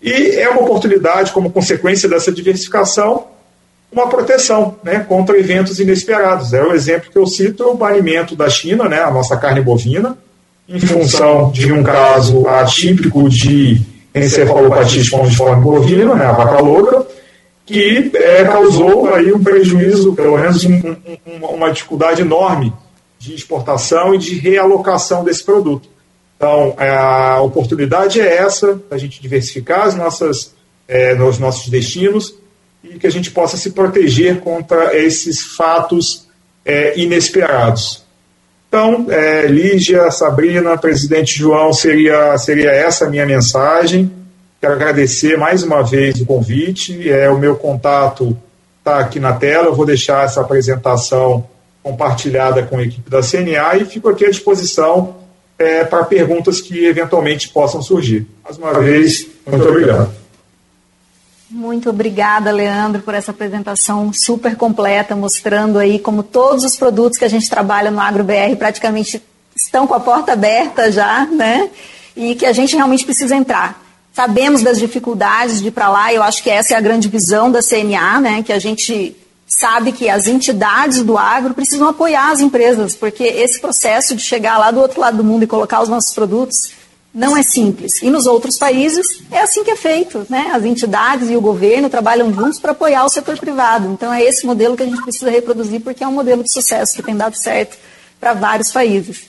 E 0.00 0.36
é 0.36 0.48
uma 0.48 0.62
oportunidade, 0.62 1.32
como 1.32 1.50
consequência 1.50 2.08
dessa 2.08 2.30
diversificação, 2.30 3.26
uma 3.90 4.08
proteção 4.08 4.76
né, 4.84 5.00
contra 5.00 5.38
eventos 5.38 5.80
inesperados. 5.80 6.52
É 6.52 6.62
o 6.62 6.72
exemplo 6.72 7.10
que 7.10 7.18
eu 7.18 7.26
cito 7.26 7.62
é 7.62 7.66
o 7.66 7.74
banimento 7.74 8.36
da 8.36 8.48
China, 8.48 8.88
né, 8.88 9.02
a 9.02 9.10
nossa 9.10 9.36
carne 9.36 9.60
bovina, 9.60 10.16
em 10.68 10.78
função 10.78 11.50
de 11.50 11.72
um 11.72 11.82
caso 11.82 12.46
atípico 12.46 13.28
de 13.28 13.80
encefalopatia 14.14 15.02
espongiforme 15.02 15.62
bovina, 15.62 16.14
né, 16.14 16.26
a 16.26 16.32
vaca 16.32 16.60
louca, 16.60 17.06
que 17.66 18.10
é, 18.14 18.44
causou 18.44 19.12
aí 19.12 19.32
um 19.32 19.42
prejuízo, 19.42 20.14
pelo 20.14 20.36
menos 20.36 20.64
um, 20.64 20.96
um, 21.26 21.46
uma 21.46 21.72
dificuldade 21.72 22.22
enorme 22.22 22.72
de 23.18 23.34
exportação 23.34 24.14
e 24.14 24.18
de 24.18 24.34
realocação 24.34 25.24
desse 25.24 25.42
produto. 25.42 25.88
Então, 26.36 26.74
é, 26.78 26.90
a 26.90 27.40
oportunidade 27.40 28.20
é 28.20 28.36
essa, 28.36 28.78
a 28.90 28.98
gente 28.98 29.20
diversificar 29.22 29.86
as 29.86 29.94
nossas, 29.94 30.54
é, 30.86 31.14
os 31.22 31.38
nossos 31.38 31.70
destinos 31.70 32.34
e 32.82 32.98
que 32.98 33.06
a 33.06 33.10
gente 33.10 33.30
possa 33.30 33.56
se 33.56 33.70
proteger 33.70 34.40
contra 34.40 34.94
esses 34.94 35.40
fatos 35.56 36.26
é, 36.64 36.98
inesperados. 37.00 38.04
Então, 38.68 39.06
é, 39.08 39.46
Lígia, 39.46 40.10
Sabrina, 40.10 40.76
presidente 40.76 41.38
João, 41.38 41.72
seria, 41.72 42.36
seria 42.36 42.70
essa 42.72 43.06
a 43.06 43.08
minha 43.08 43.24
mensagem. 43.24 44.10
Quero 44.64 44.76
agradecer 44.76 45.36
mais 45.36 45.62
uma 45.62 45.82
vez 45.82 46.18
o 46.22 46.24
convite. 46.24 47.10
É, 47.10 47.28
o 47.28 47.38
meu 47.38 47.54
contato 47.54 48.34
está 48.78 48.98
aqui 48.98 49.20
na 49.20 49.34
tela. 49.34 49.66
Eu 49.66 49.74
vou 49.74 49.84
deixar 49.84 50.24
essa 50.24 50.40
apresentação 50.40 51.46
compartilhada 51.82 52.62
com 52.62 52.78
a 52.78 52.82
equipe 52.82 53.10
da 53.10 53.20
CNA 53.20 53.76
e 53.76 53.84
fico 53.84 54.08
aqui 54.08 54.24
à 54.24 54.30
disposição 54.30 55.16
é, 55.58 55.84
para 55.84 56.02
perguntas 56.04 56.62
que 56.62 56.86
eventualmente 56.86 57.50
possam 57.50 57.82
surgir. 57.82 58.26
Mais 58.42 58.56
uma 58.56 58.72
vez, 58.80 59.26
muito 59.46 59.68
obrigado. 59.68 60.10
Muito 61.50 61.90
obrigada, 61.90 62.50
Leandro, 62.50 63.02
por 63.02 63.12
essa 63.12 63.32
apresentação 63.32 64.14
super 64.14 64.56
completa, 64.56 65.14
mostrando 65.14 65.78
aí 65.78 65.98
como 65.98 66.22
todos 66.22 66.64
os 66.64 66.74
produtos 66.74 67.18
que 67.18 67.24
a 67.26 67.28
gente 67.28 67.50
trabalha 67.50 67.90
no 67.90 68.00
AgroBR 68.00 68.56
praticamente 68.56 69.22
estão 69.54 69.86
com 69.86 69.92
a 69.92 70.00
porta 70.00 70.32
aberta 70.32 70.90
já, 70.90 71.26
né? 71.26 71.68
E 72.16 72.34
que 72.34 72.46
a 72.46 72.52
gente 72.54 72.74
realmente 72.74 73.04
precisa 73.04 73.36
entrar. 73.36 73.83
Sabemos 74.14 74.62
das 74.62 74.78
dificuldades 74.78 75.60
de 75.60 75.68
ir 75.68 75.70
para 75.72 75.88
lá, 75.88 76.14
eu 76.14 76.22
acho 76.22 76.40
que 76.40 76.48
essa 76.48 76.72
é 76.72 76.76
a 76.76 76.80
grande 76.80 77.08
visão 77.08 77.50
da 77.50 77.60
CNA, 77.60 78.20
né, 78.20 78.42
que 78.44 78.52
a 78.52 78.60
gente 78.60 79.16
sabe 79.44 79.90
que 79.90 80.08
as 80.08 80.28
entidades 80.28 81.02
do 81.02 81.18
agro 81.18 81.52
precisam 81.52 81.88
apoiar 81.88 82.30
as 82.30 82.40
empresas, 82.40 82.94
porque 82.94 83.24
esse 83.24 83.60
processo 83.60 84.14
de 84.14 84.22
chegar 84.22 84.56
lá 84.56 84.70
do 84.70 84.80
outro 84.80 85.00
lado 85.00 85.16
do 85.16 85.24
mundo 85.24 85.42
e 85.42 85.48
colocar 85.48 85.82
os 85.82 85.88
nossos 85.88 86.14
produtos 86.14 86.72
não 87.12 87.36
é 87.36 87.42
simples. 87.42 88.02
E 88.02 88.10
nos 88.10 88.26
outros 88.26 88.56
países 88.56 89.04
é 89.32 89.40
assim 89.40 89.64
que 89.64 89.70
é 89.70 89.76
feito, 89.76 90.26
né? 90.28 90.50
As 90.52 90.64
entidades 90.64 91.30
e 91.30 91.36
o 91.36 91.40
governo 91.40 91.88
trabalham 91.88 92.32
juntos 92.32 92.58
para 92.58 92.72
apoiar 92.72 93.04
o 93.04 93.08
setor 93.08 93.38
privado. 93.38 93.88
Então 93.92 94.12
é 94.12 94.22
esse 94.22 94.44
modelo 94.44 94.76
que 94.76 94.82
a 94.82 94.86
gente 94.86 95.02
precisa 95.02 95.30
reproduzir 95.30 95.80
porque 95.80 96.02
é 96.02 96.08
um 96.08 96.12
modelo 96.12 96.42
de 96.42 96.52
sucesso 96.52 96.94
que 96.94 97.02
tem 97.02 97.16
dado 97.16 97.36
certo 97.36 97.76
para 98.18 98.34
vários 98.34 98.72
países. 98.72 99.28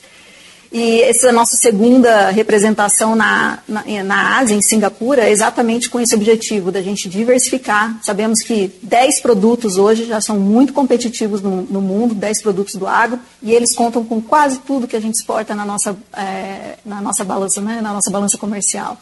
E 0.78 1.00
essa 1.04 1.28
é 1.28 1.30
a 1.30 1.32
nossa 1.32 1.56
segunda 1.56 2.28
representação 2.28 3.16
na, 3.16 3.60
na, 3.66 3.82
na, 4.04 4.38
Ásia, 4.38 4.54
em 4.54 4.60
Singapura, 4.60 5.24
é 5.24 5.30
exatamente 5.30 5.88
com 5.88 5.98
esse 5.98 6.14
objetivo, 6.14 6.70
da 6.70 6.82
gente 6.82 7.08
diversificar. 7.08 7.98
Sabemos 8.02 8.40
que 8.42 8.70
10 8.82 9.20
produtos 9.20 9.78
hoje 9.78 10.04
já 10.04 10.20
são 10.20 10.38
muito 10.38 10.74
competitivos 10.74 11.40
no, 11.40 11.62
no 11.62 11.80
mundo, 11.80 12.14
10 12.14 12.42
produtos 12.42 12.74
do 12.74 12.86
agro, 12.86 13.18
e 13.42 13.54
eles 13.54 13.74
contam 13.74 14.04
com 14.04 14.20
quase 14.20 14.58
tudo 14.58 14.86
que 14.86 14.94
a 14.94 15.00
gente 15.00 15.14
exporta 15.14 15.54
na 15.54 15.64
nossa, 15.64 15.96
é, 16.14 16.74
na 16.84 17.00
nossa, 17.00 17.24
balança, 17.24 17.58
né, 17.62 17.80
na 17.80 17.94
nossa 17.94 18.10
balança 18.10 18.36
comercial. 18.36 18.98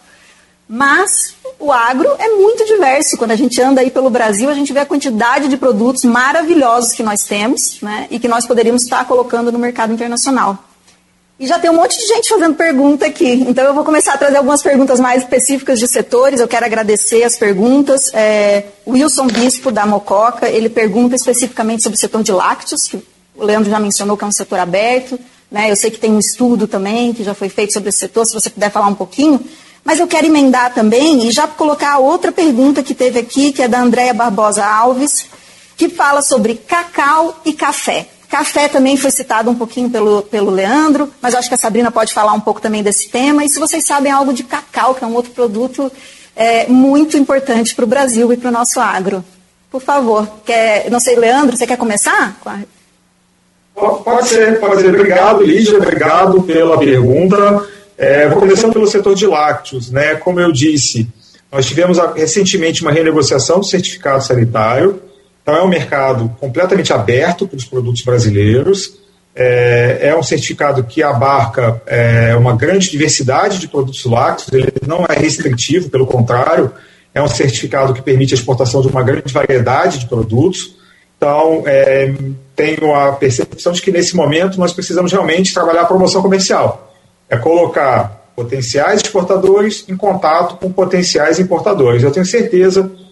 Mas 0.68 1.34
o 1.58 1.72
agro 1.72 2.08
é 2.20 2.28
muito 2.36 2.64
diverso. 2.66 3.16
Quando 3.16 3.32
a 3.32 3.36
gente 3.36 3.60
anda 3.60 3.80
aí 3.80 3.90
pelo 3.90 4.10
Brasil, 4.10 4.48
a 4.48 4.54
gente 4.54 4.72
vê 4.72 4.78
a 4.78 4.86
quantidade 4.86 5.48
de 5.48 5.56
produtos 5.56 6.04
maravilhosos 6.04 6.92
que 6.92 7.02
nós 7.02 7.24
temos 7.24 7.80
né, 7.82 8.06
e 8.12 8.20
que 8.20 8.28
nós 8.28 8.46
poderíamos 8.46 8.84
estar 8.84 9.04
colocando 9.06 9.50
no 9.50 9.58
mercado 9.58 9.92
internacional. 9.92 10.56
E 11.38 11.48
já 11.48 11.58
tem 11.58 11.68
um 11.68 11.74
monte 11.74 11.98
de 11.98 12.06
gente 12.06 12.28
fazendo 12.28 12.54
pergunta 12.54 13.06
aqui. 13.06 13.44
Então 13.48 13.64
eu 13.64 13.74
vou 13.74 13.84
começar 13.84 14.14
a 14.14 14.16
trazer 14.16 14.36
algumas 14.36 14.62
perguntas 14.62 15.00
mais 15.00 15.22
específicas 15.22 15.80
de 15.80 15.88
setores. 15.88 16.38
Eu 16.38 16.46
quero 16.46 16.64
agradecer 16.64 17.24
as 17.24 17.36
perguntas. 17.36 18.08
É, 18.14 18.66
Wilson 18.86 19.26
Bispo, 19.26 19.72
da 19.72 19.84
Mococa, 19.84 20.48
ele 20.48 20.68
pergunta 20.68 21.16
especificamente 21.16 21.82
sobre 21.82 21.96
o 21.96 22.00
setor 22.00 22.22
de 22.22 22.30
lácteos, 22.30 22.86
que 22.86 23.02
o 23.34 23.44
Leandro 23.44 23.68
já 23.68 23.80
mencionou 23.80 24.16
que 24.16 24.22
é 24.22 24.26
um 24.28 24.32
setor 24.32 24.60
aberto, 24.60 25.18
né? 25.50 25.72
Eu 25.72 25.76
sei 25.76 25.90
que 25.90 25.98
tem 25.98 26.12
um 26.12 26.20
estudo 26.20 26.68
também 26.68 27.12
que 27.12 27.24
já 27.24 27.34
foi 27.34 27.48
feito 27.48 27.72
sobre 27.72 27.88
esse 27.88 27.98
setor, 27.98 28.24
se 28.24 28.32
você 28.32 28.48
puder 28.48 28.70
falar 28.70 28.86
um 28.86 28.94
pouquinho. 28.94 29.44
Mas 29.84 29.98
eu 29.98 30.06
quero 30.06 30.26
emendar 30.26 30.72
também 30.72 31.26
e 31.26 31.32
já 31.32 31.48
colocar 31.48 31.98
outra 31.98 32.30
pergunta 32.30 32.80
que 32.80 32.94
teve 32.94 33.18
aqui, 33.18 33.52
que 33.52 33.60
é 33.60 33.66
da 33.66 33.80
Andréia 33.80 34.14
Barbosa 34.14 34.64
Alves, 34.64 35.26
que 35.76 35.88
fala 35.88 36.22
sobre 36.22 36.54
cacau 36.54 37.40
e 37.44 37.52
café. 37.52 38.06
Café 38.34 38.66
também 38.66 38.96
foi 38.96 39.12
citado 39.12 39.48
um 39.48 39.54
pouquinho 39.54 39.88
pelo, 39.88 40.22
pelo 40.22 40.50
Leandro, 40.50 41.08
mas 41.22 41.36
acho 41.36 41.48
que 41.48 41.54
a 41.54 41.56
Sabrina 41.56 41.92
pode 41.92 42.12
falar 42.12 42.32
um 42.32 42.40
pouco 42.40 42.60
também 42.60 42.82
desse 42.82 43.08
tema. 43.08 43.44
E 43.44 43.48
se 43.48 43.60
vocês 43.60 43.86
sabem 43.86 44.10
algo 44.10 44.34
de 44.34 44.42
cacau, 44.42 44.92
que 44.92 45.04
é 45.04 45.06
um 45.06 45.14
outro 45.14 45.30
produto 45.30 45.88
é, 46.34 46.66
muito 46.66 47.16
importante 47.16 47.76
para 47.76 47.84
o 47.84 47.86
Brasil 47.86 48.32
e 48.32 48.36
para 48.36 48.48
o 48.48 48.52
nosso 48.52 48.80
agro. 48.80 49.24
Por 49.70 49.80
favor, 49.80 50.28
quer, 50.44 50.90
não 50.90 50.98
sei, 50.98 51.14
Leandro, 51.14 51.56
você 51.56 51.64
quer 51.64 51.76
começar? 51.76 52.36
Pode 53.72 54.26
ser, 54.26 54.58
pode 54.58 54.80
ser. 54.80 54.92
Obrigado, 54.92 55.44
Lígia, 55.44 55.78
obrigado 55.78 56.42
pela 56.42 56.76
pergunta. 56.76 57.64
É, 57.96 58.28
vou 58.28 58.40
começando 58.40 58.72
pelo 58.72 58.88
setor 58.88 59.14
de 59.14 59.28
lácteos. 59.28 59.92
Né? 59.92 60.16
Como 60.16 60.40
eu 60.40 60.50
disse, 60.50 61.06
nós 61.52 61.66
tivemos 61.66 61.98
recentemente 62.16 62.82
uma 62.82 62.90
renegociação 62.90 63.60
do 63.60 63.64
certificado 63.64 64.24
sanitário. 64.24 65.00
Então, 65.44 65.54
é 65.54 65.62
um 65.62 65.68
mercado 65.68 66.34
completamente 66.40 66.90
aberto 66.90 67.46
para 67.46 67.58
os 67.58 67.66
produtos 67.66 68.00
brasileiros. 68.00 68.94
É, 69.36 69.98
é 70.08 70.16
um 70.16 70.22
certificado 70.22 70.82
que 70.84 71.02
abarca 71.02 71.82
é, 71.86 72.34
uma 72.34 72.56
grande 72.56 72.90
diversidade 72.90 73.58
de 73.58 73.68
produtos 73.68 74.04
lácteos, 74.06 74.50
ele 74.52 74.72
não 74.86 75.04
é 75.06 75.18
restritivo, 75.18 75.90
pelo 75.90 76.06
contrário, 76.06 76.72
é 77.12 77.20
um 77.20 77.28
certificado 77.28 77.92
que 77.92 78.00
permite 78.00 78.32
a 78.32 78.36
exportação 78.36 78.80
de 78.80 78.88
uma 78.88 79.02
grande 79.02 79.32
variedade 79.32 79.98
de 79.98 80.06
produtos. 80.06 80.76
Então, 81.18 81.62
é, 81.66 82.14
tenho 82.56 82.94
a 82.94 83.12
percepção 83.12 83.72
de 83.72 83.82
que 83.82 83.90
nesse 83.90 84.16
momento 84.16 84.58
nós 84.58 84.72
precisamos 84.72 85.12
realmente 85.12 85.52
trabalhar 85.52 85.82
a 85.82 85.86
promoção 85.86 86.22
comercial. 86.22 86.94
É 87.28 87.36
colocar 87.36 88.32
potenciais 88.34 89.02
exportadores 89.02 89.84
em 89.88 89.96
contato 89.96 90.56
com 90.56 90.72
potenciais 90.72 91.38
importadores. 91.38 92.02
Eu 92.02 92.10
tenho 92.10 92.24
certeza 92.24 92.82
que 92.82 93.03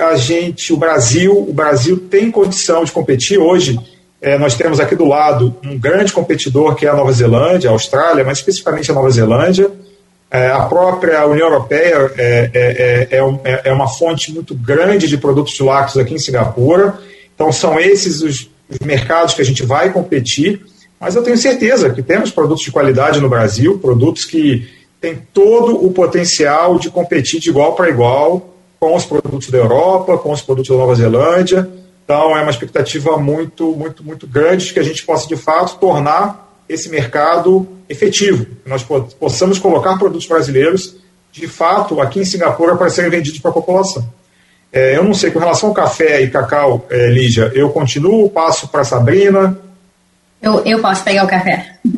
a 0.00 0.16
gente, 0.16 0.72
o 0.72 0.76
Brasil, 0.76 1.36
o 1.48 1.52
Brasil 1.52 1.96
tem 2.10 2.30
condição 2.30 2.84
de 2.84 2.92
competir 2.92 3.38
hoje. 3.38 3.78
É, 4.20 4.38
nós 4.38 4.54
temos 4.54 4.78
aqui 4.78 4.94
do 4.94 5.06
lado 5.06 5.56
um 5.64 5.78
grande 5.78 6.12
competidor 6.12 6.74
que 6.74 6.86
é 6.86 6.90
a 6.90 6.94
Nova 6.94 7.12
Zelândia, 7.12 7.70
a 7.70 7.72
Austrália, 7.72 8.24
mas 8.24 8.38
especificamente 8.38 8.90
a 8.90 8.94
Nova 8.94 9.10
Zelândia. 9.10 9.70
É, 10.30 10.48
a 10.48 10.60
própria 10.60 11.26
União 11.26 11.48
Europeia 11.48 12.12
é, 12.16 12.50
é, 12.54 13.08
é, 13.10 13.18
é, 13.44 13.60
é 13.64 13.72
uma 13.72 13.88
fonte 13.88 14.32
muito 14.32 14.54
grande 14.54 15.08
de 15.08 15.16
produtos 15.16 15.54
de 15.54 15.62
lácteos 15.62 15.98
aqui 15.98 16.14
em 16.14 16.18
Singapura. 16.18 16.98
Então, 17.34 17.50
são 17.50 17.80
esses 17.80 18.22
os 18.22 18.48
mercados 18.84 19.34
que 19.34 19.42
a 19.42 19.44
gente 19.44 19.64
vai 19.64 19.92
competir, 19.92 20.60
mas 21.00 21.16
eu 21.16 21.22
tenho 21.22 21.36
certeza 21.36 21.90
que 21.90 22.02
temos 22.02 22.30
produtos 22.30 22.62
de 22.62 22.70
qualidade 22.70 23.20
no 23.20 23.28
Brasil, 23.28 23.78
produtos 23.78 24.24
que 24.24 24.68
têm 25.00 25.18
todo 25.32 25.84
o 25.84 25.90
potencial 25.90 26.78
de 26.78 26.90
competir 26.90 27.40
de 27.40 27.48
igual 27.48 27.74
para 27.74 27.88
igual 27.88 28.49
com 28.80 28.96
os 28.96 29.04
produtos 29.04 29.50
da 29.50 29.58
Europa, 29.58 30.16
com 30.16 30.32
os 30.32 30.40
produtos 30.40 30.70
da 30.70 30.76
Nova 30.76 30.94
Zelândia. 30.94 31.68
Então, 32.02 32.36
é 32.36 32.40
uma 32.40 32.50
expectativa 32.50 33.18
muito, 33.18 33.76
muito, 33.76 34.02
muito 34.02 34.26
grande 34.26 34.66
de 34.66 34.72
que 34.72 34.80
a 34.80 34.82
gente 34.82 35.04
possa, 35.04 35.28
de 35.28 35.36
fato, 35.36 35.78
tornar 35.78 36.48
esse 36.66 36.88
mercado 36.88 37.68
efetivo, 37.88 38.46
que 38.46 38.68
nós 38.68 38.82
possamos 39.18 39.58
colocar 39.58 39.98
produtos 39.98 40.26
brasileiros, 40.26 40.96
de 41.30 41.46
fato, 41.46 42.00
aqui 42.00 42.20
em 42.20 42.24
Singapura 42.24 42.74
para 42.76 42.88
serem 42.88 43.10
vendidos 43.10 43.38
para 43.38 43.50
a 43.50 43.54
população. 43.54 44.08
É, 44.72 44.96
eu 44.96 45.04
não 45.04 45.12
sei, 45.12 45.30
com 45.30 45.38
relação 45.38 45.68
ao 45.68 45.74
café 45.74 46.22
e 46.22 46.30
cacau, 46.30 46.86
é, 46.88 47.08
Lígia, 47.10 47.50
eu 47.54 47.70
continuo, 47.70 48.30
passo 48.30 48.68
para 48.68 48.80
a 48.80 48.84
Sabrina. 48.84 49.58
Eu, 50.40 50.64
eu 50.64 50.80
posso 50.80 51.04
pegar 51.04 51.24
o 51.24 51.28
café. 51.28 51.78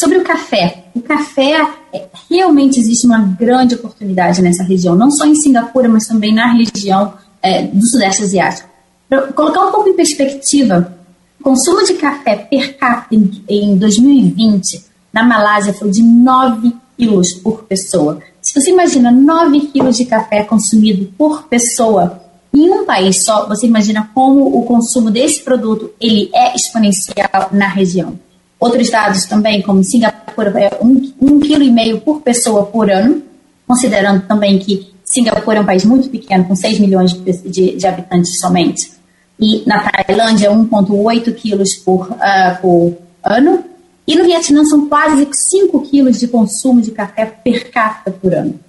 sobre 0.00 0.16
o 0.16 0.24
café, 0.24 0.84
o 0.94 1.02
café, 1.02 1.68
é, 1.92 2.08
realmente 2.30 2.80
existe 2.80 3.06
uma 3.06 3.18
grande 3.18 3.74
oportunidade 3.74 4.40
nessa 4.40 4.62
região, 4.62 4.96
não 4.96 5.10
só 5.10 5.26
em 5.26 5.34
Singapura, 5.34 5.90
mas 5.90 6.06
também 6.06 6.34
na 6.34 6.54
região 6.54 7.12
é, 7.42 7.64
do 7.64 7.86
Sudeste 7.86 8.22
Asiático. 8.22 8.66
Para 9.06 9.30
colocar 9.32 9.60
um 9.66 9.70
pouco 9.70 9.90
em 9.90 9.94
perspectiva, 9.94 10.96
o 11.38 11.44
consumo 11.44 11.84
de 11.84 11.94
café 11.94 12.34
per 12.34 12.78
capita 12.78 13.14
em, 13.14 13.44
em 13.46 13.76
2020 13.76 14.86
na 15.12 15.22
Malásia 15.22 15.74
foi 15.74 15.90
de 15.90 16.02
9 16.02 16.74
quilos 16.96 17.34
por 17.34 17.64
pessoa. 17.64 18.20
Se 18.40 18.58
você 18.58 18.70
imagina 18.70 19.10
9 19.10 19.60
quilos 19.66 19.98
de 19.98 20.06
café 20.06 20.44
consumido 20.44 21.12
por 21.18 21.42
pessoa 21.42 22.22
em 22.54 22.70
um 22.70 22.86
país 22.86 23.22
só, 23.22 23.46
você 23.46 23.66
imagina 23.66 24.10
como 24.14 24.58
o 24.58 24.64
consumo 24.64 25.10
desse 25.10 25.42
produto 25.42 25.92
ele 26.00 26.30
é 26.32 26.56
exponencial 26.56 27.50
na 27.52 27.68
região. 27.68 28.18
Outros 28.60 28.90
dados 28.90 29.24
também, 29.24 29.62
como 29.62 29.82
Singapura, 29.82 30.52
é 30.60 30.78
um, 30.84 31.10
um 31.18 31.40
quilo 31.40 31.62
e 31.62 31.70
meio 31.70 32.02
por 32.02 32.20
pessoa 32.20 32.66
por 32.66 32.90
ano, 32.90 33.22
considerando 33.66 34.26
também 34.26 34.58
que 34.58 34.92
Singapura 35.02 35.58
é 35.58 35.60
um 35.62 35.66
país 35.66 35.84
muito 35.84 36.10
pequeno, 36.10 36.44
com 36.44 36.54
6 36.54 36.78
milhões 36.78 37.14
de, 37.14 37.32
de, 37.48 37.76
de 37.76 37.86
habitantes 37.86 38.38
somente. 38.38 38.92
E 39.40 39.62
na 39.66 39.90
Tailândia, 39.90 40.50
1,8 40.50 41.34
quilos 41.34 41.74
por, 41.76 42.10
uh, 42.10 42.60
por 42.60 42.98
ano. 43.24 43.64
E 44.06 44.14
no 44.14 44.24
Vietnã 44.24 44.62
são 44.66 44.86
quase 44.86 45.26
5 45.32 45.80
quilos 45.88 46.20
de 46.20 46.28
consumo 46.28 46.82
de 46.82 46.90
café 46.90 47.24
per 47.24 47.70
capita 47.70 48.10
por 48.10 48.34
ano. 48.34 48.60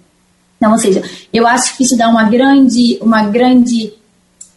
Então, 0.56 0.72
ou 0.72 0.78
seja, 0.78 1.04
eu 1.34 1.46
acho 1.46 1.76
que 1.76 1.84
isso 1.84 1.98
dá 1.98 2.08
uma 2.08 2.24
grande, 2.24 2.98
uma 3.02 3.24
grande 3.24 3.92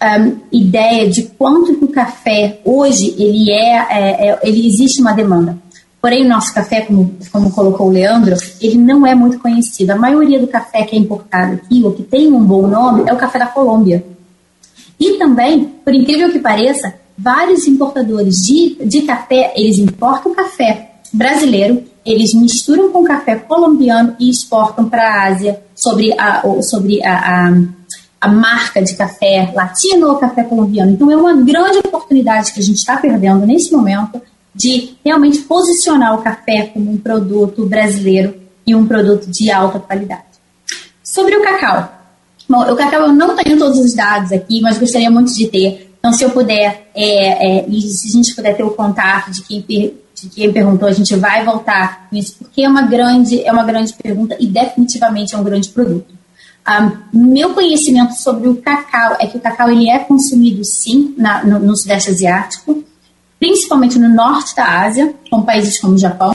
um, 0.04 0.36
ideia 0.52 1.08
de 1.08 1.22
quanto 1.22 1.76
que 1.76 1.84
o 1.84 1.88
café 1.88 2.60
hoje 2.64 3.14
ele 3.18 3.50
é, 3.50 3.76
é, 3.90 4.28
é, 4.28 4.40
ele 4.42 4.66
existe 4.66 5.00
uma 5.00 5.12
demanda. 5.12 5.56
Porém, 6.00 6.26
o 6.26 6.28
nosso 6.28 6.52
café, 6.52 6.82
como, 6.82 7.14
como 7.32 7.50
colocou 7.50 7.88
o 7.88 7.90
Leandro, 7.90 8.36
ele 8.60 8.76
não 8.76 9.06
é 9.06 9.14
muito 9.14 9.38
conhecido. 9.38 9.90
A 9.92 9.96
maioria 9.96 10.38
do 10.38 10.46
café 10.46 10.82
que 10.82 10.94
é 10.94 10.98
importado 10.98 11.54
aqui, 11.54 11.82
ou 11.82 11.92
que 11.92 12.02
tem 12.02 12.30
um 12.30 12.44
bom 12.44 12.66
nome, 12.66 13.08
é 13.08 13.12
o 13.12 13.16
café 13.16 13.38
da 13.38 13.46
Colômbia. 13.46 14.04
E 15.00 15.14
também, 15.14 15.64
por 15.82 15.94
incrível 15.94 16.30
que 16.30 16.38
pareça, 16.38 16.94
vários 17.16 17.66
importadores 17.66 18.44
de, 18.44 18.76
de 18.84 19.02
café, 19.02 19.54
eles 19.56 19.78
importam 19.78 20.34
café 20.34 20.90
brasileiro, 21.12 21.82
eles 22.04 22.34
misturam 22.34 22.90
com 22.90 23.04
café 23.04 23.36
colombiano 23.36 24.14
e 24.18 24.28
exportam 24.28 24.88
para 24.88 25.08
a 25.08 25.28
Ásia 25.28 25.62
sobre 25.74 26.12
a, 26.18 26.42
sobre 26.62 27.02
a, 27.02 27.48
a, 27.48 27.54
a, 28.24 28.28
marca 28.28 28.82
de 28.82 28.94
café 28.94 29.52
latino 29.54 30.08
ou 30.08 30.16
café 30.16 30.44
colombiano. 30.44 30.92
Então 30.92 31.10
é 31.10 31.16
uma 31.16 31.34
grande 31.34 31.78
oportunidade 31.78 32.52
que 32.52 32.60
a 32.60 32.62
gente 32.62 32.78
está 32.78 32.96
perdendo 32.96 33.46
nesse 33.46 33.72
momento 33.72 34.20
de 34.54 34.94
realmente 35.04 35.38
posicionar 35.38 36.14
o 36.14 36.22
café 36.22 36.70
como 36.72 36.90
um 36.90 36.96
produto 36.96 37.66
brasileiro 37.66 38.34
e 38.66 38.74
um 38.74 38.86
produto 38.86 39.26
de 39.26 39.50
alta 39.50 39.78
qualidade. 39.78 40.22
Sobre 41.02 41.36
o 41.36 41.42
cacau. 41.42 41.92
Bom, 42.48 42.60
o 42.72 42.76
cacau 42.76 43.02
eu 43.02 43.12
não 43.12 43.34
tenho 43.36 43.58
todos 43.58 43.78
os 43.78 43.94
dados 43.94 44.32
aqui, 44.32 44.60
mas 44.60 44.78
gostaria 44.78 45.10
muito 45.10 45.34
de 45.34 45.48
ter. 45.48 45.90
Então, 45.98 46.12
se 46.12 46.22
eu 46.22 46.30
puder, 46.30 46.90
é, 46.94 47.60
é, 47.60 47.68
e 47.68 47.80
se 47.80 48.08
a 48.08 48.12
gente 48.12 48.34
puder 48.34 48.56
ter 48.56 48.62
o 48.62 48.70
contato 48.70 49.30
de 49.30 49.42
quem, 49.42 49.60
de 50.14 50.28
quem 50.28 50.52
perguntou, 50.52 50.86
a 50.86 50.92
gente 50.92 51.16
vai 51.16 51.44
voltar 51.44 52.08
nisso, 52.12 52.36
porque 52.38 52.62
é 52.62 52.68
uma 52.68 52.82
grande, 52.82 53.42
é 53.42 53.50
uma 53.50 53.64
grande 53.64 53.92
pergunta 53.94 54.36
e 54.38 54.46
definitivamente 54.46 55.34
é 55.34 55.38
um 55.38 55.44
grande 55.44 55.70
produto. 55.70 56.23
Um, 56.66 57.28
meu 57.30 57.52
conhecimento 57.52 58.14
sobre 58.14 58.48
o 58.48 58.56
cacau 58.56 59.16
é 59.20 59.26
que 59.26 59.36
o 59.36 59.40
cacau 59.40 59.70
ele 59.70 59.90
é 59.90 59.98
consumido 59.98 60.64
sim 60.64 61.14
na, 61.18 61.44
no, 61.44 61.58
no, 61.58 61.76
Sudeste 61.76 62.10
Asiático, 62.10 62.82
principalmente 63.38 63.98
no 63.98 64.08
Norte 64.08 64.56
da 64.56 64.80
Ásia, 64.80 65.14
com 65.30 65.42
países 65.42 65.78
como 65.78 65.92
o 65.92 65.98
Japão, 65.98 66.32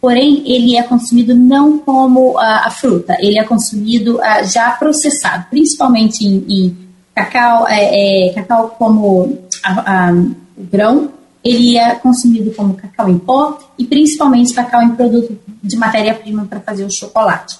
porém 0.00 0.44
ele 0.46 0.76
é 0.76 0.82
consumido 0.84 1.34
não 1.34 1.78
como 1.78 2.34
uh, 2.34 2.38
a 2.38 2.70
fruta, 2.70 3.16
ele 3.18 3.36
é 3.36 3.42
consumido 3.42 4.18
uh, 4.18 4.44
já 4.44 4.70
processado, 4.70 5.46
principalmente 5.50 6.24
em, 6.24 6.44
em 6.48 6.76
cacau, 7.12 7.66
é, 7.66 8.28
é, 8.28 8.32
cacau 8.32 8.76
como 8.78 9.40
a, 9.64 10.08
a, 10.08 10.12
grão, 10.56 11.10
ele 11.42 11.76
é 11.76 11.96
consumido 11.96 12.52
como 12.52 12.74
cacau 12.74 13.08
em 13.08 13.18
pó 13.18 13.58
e 13.76 13.84
principalmente 13.84 14.54
cacau 14.54 14.82
em 14.82 14.90
produto 14.90 15.36
de 15.62 15.76
matéria-prima 15.76 16.46
para 16.46 16.60
fazer 16.60 16.84
o 16.84 16.90
chocolate. 16.90 17.58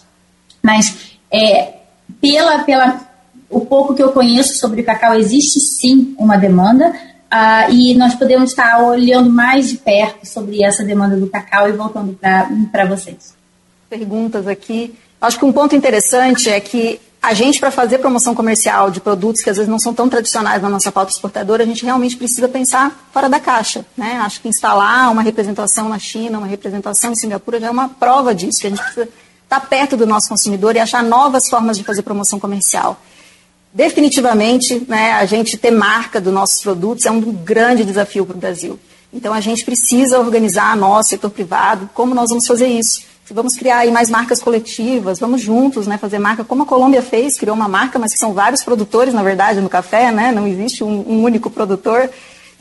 Mas 0.62 1.19
é, 1.31 1.84
pela, 2.25 2.64
pela 2.64 3.01
o 3.51 3.61
pouco 3.66 3.95
que 3.95 4.03
eu 4.03 4.11
conheço 4.11 4.59
sobre 4.59 4.81
o 4.81 4.85
cacau, 4.85 5.14
existe 5.14 5.61
sim 5.61 6.14
uma 6.18 6.39
demanda 6.39 6.89
uh, 6.89 7.70
e 7.70 7.95
nós 7.95 8.14
podemos 8.14 8.51
estar 8.51 8.83
olhando 8.83 9.29
mais 9.29 9.68
de 9.68 9.77
perto 9.77 10.27
sobre 10.27 10.64
essa 10.64 10.83
demanda 10.83 11.16
do 11.16 11.27
cacau 11.27 11.68
e 11.68 11.72
voltando 11.72 12.18
para 12.72 12.87
vocês. 12.87 13.35
Perguntas 13.91 14.49
aqui. 14.49 14.95
Acho 15.20 15.39
que 15.39 15.45
um 15.45 15.53
ponto 15.53 15.77
interessante 15.77 16.49
é 16.49 16.59
que 16.61 16.99
a 17.20 17.35
gente, 17.35 17.61
para 17.61 17.70
fazer 17.70 17.99
promoção 17.99 18.35
comercial 18.35 18.91
de 18.91 19.01
produtos 19.01 19.43
que 19.43 19.51
às 19.51 19.57
vezes 19.57 19.70
não 19.70 19.79
são 19.79 19.93
tão 19.93 20.09
tradicionais 20.09 20.62
na 20.62 20.68
nossa 20.70 20.91
pauta 20.91 21.12
exportadora, 21.12 21.62
a 21.62 21.66
gente 21.66 21.85
realmente 21.85 22.16
precisa 22.16 22.49
pensar 22.49 23.09
fora 23.12 23.29
da 23.29 23.39
caixa. 23.39 23.85
Né? 23.97 24.18
Acho 24.22 24.41
que 24.41 24.49
instalar 24.49 25.12
uma 25.12 25.22
representação 25.22 25.91
na 25.91 25.99
China, 25.99 26.39
uma 26.39 26.47
representação 26.47 27.12
em 27.12 27.14
Singapura 27.14 27.61
já 27.61 27.66
é 27.66 27.70
uma 27.70 27.89
prova 27.89 28.35
disso, 28.35 28.61
que 28.61 28.66
a 28.66 28.70
gente 28.70 28.83
precisa 28.83 29.09
estar 29.45 29.61
perto 29.61 29.97
do 29.97 30.07
nosso 30.07 30.29
consumidor 30.29 30.75
e 30.75 30.81
achar 30.81 31.03
novas 31.03 31.49
formas 31.49 31.79
de 31.79 31.85
fazer 31.85 32.03
promoção 32.03 32.41
comercial. 32.41 33.01
definitivamente, 33.73 34.85
né, 34.89 35.13
a 35.13 35.25
gente 35.25 35.57
ter 35.57 35.73
marca 35.73 36.21
dos 36.21 36.33
nossos 36.33 36.63
produtos 36.63 37.07
é 37.07 37.11
um 37.11 37.21
grande 37.21 37.85
desafio 37.85 38.25
para 38.25 38.37
o 38.37 38.39
Brasil. 38.39 38.79
Então, 39.13 39.33
a 39.33 39.41
gente 39.41 39.65
precisa 39.65 40.19
organizar 40.19 40.77
nosso 40.77 41.11
setor 41.11 41.31
privado, 41.31 41.91
como 41.93 42.15
nós 42.15 42.31
vamos 42.31 42.47
fazer 42.47 42.67
isso. 42.69 43.03
Vamos 43.31 43.57
criar 43.57 43.79
aí 43.79 43.91
mais 43.91 44.11
marcas 44.11 44.41
coletivas, 44.41 45.19
vamos 45.19 45.41
juntos 45.41 45.87
né, 45.87 45.97
fazer 45.97 46.19
marca, 46.19 46.45
como 46.45 46.65
a 46.65 46.67
Colômbia 46.67 47.01
fez, 47.01 47.37
criou 47.37 47.57
uma 47.57 47.69
marca, 47.69 47.99
mas 47.99 48.13
que 48.13 48.19
são 48.19 48.35
vários 48.35 48.63
produtores, 48.63 49.15
na 49.15 49.23
verdade, 49.23 49.61
no 49.61 49.69
café, 49.69 50.13
né, 50.13 50.31
não 50.31 50.47
existe 50.47 50.85
um, 50.85 51.05
um 51.09 51.23
único 51.23 51.49
produtor. 51.49 52.11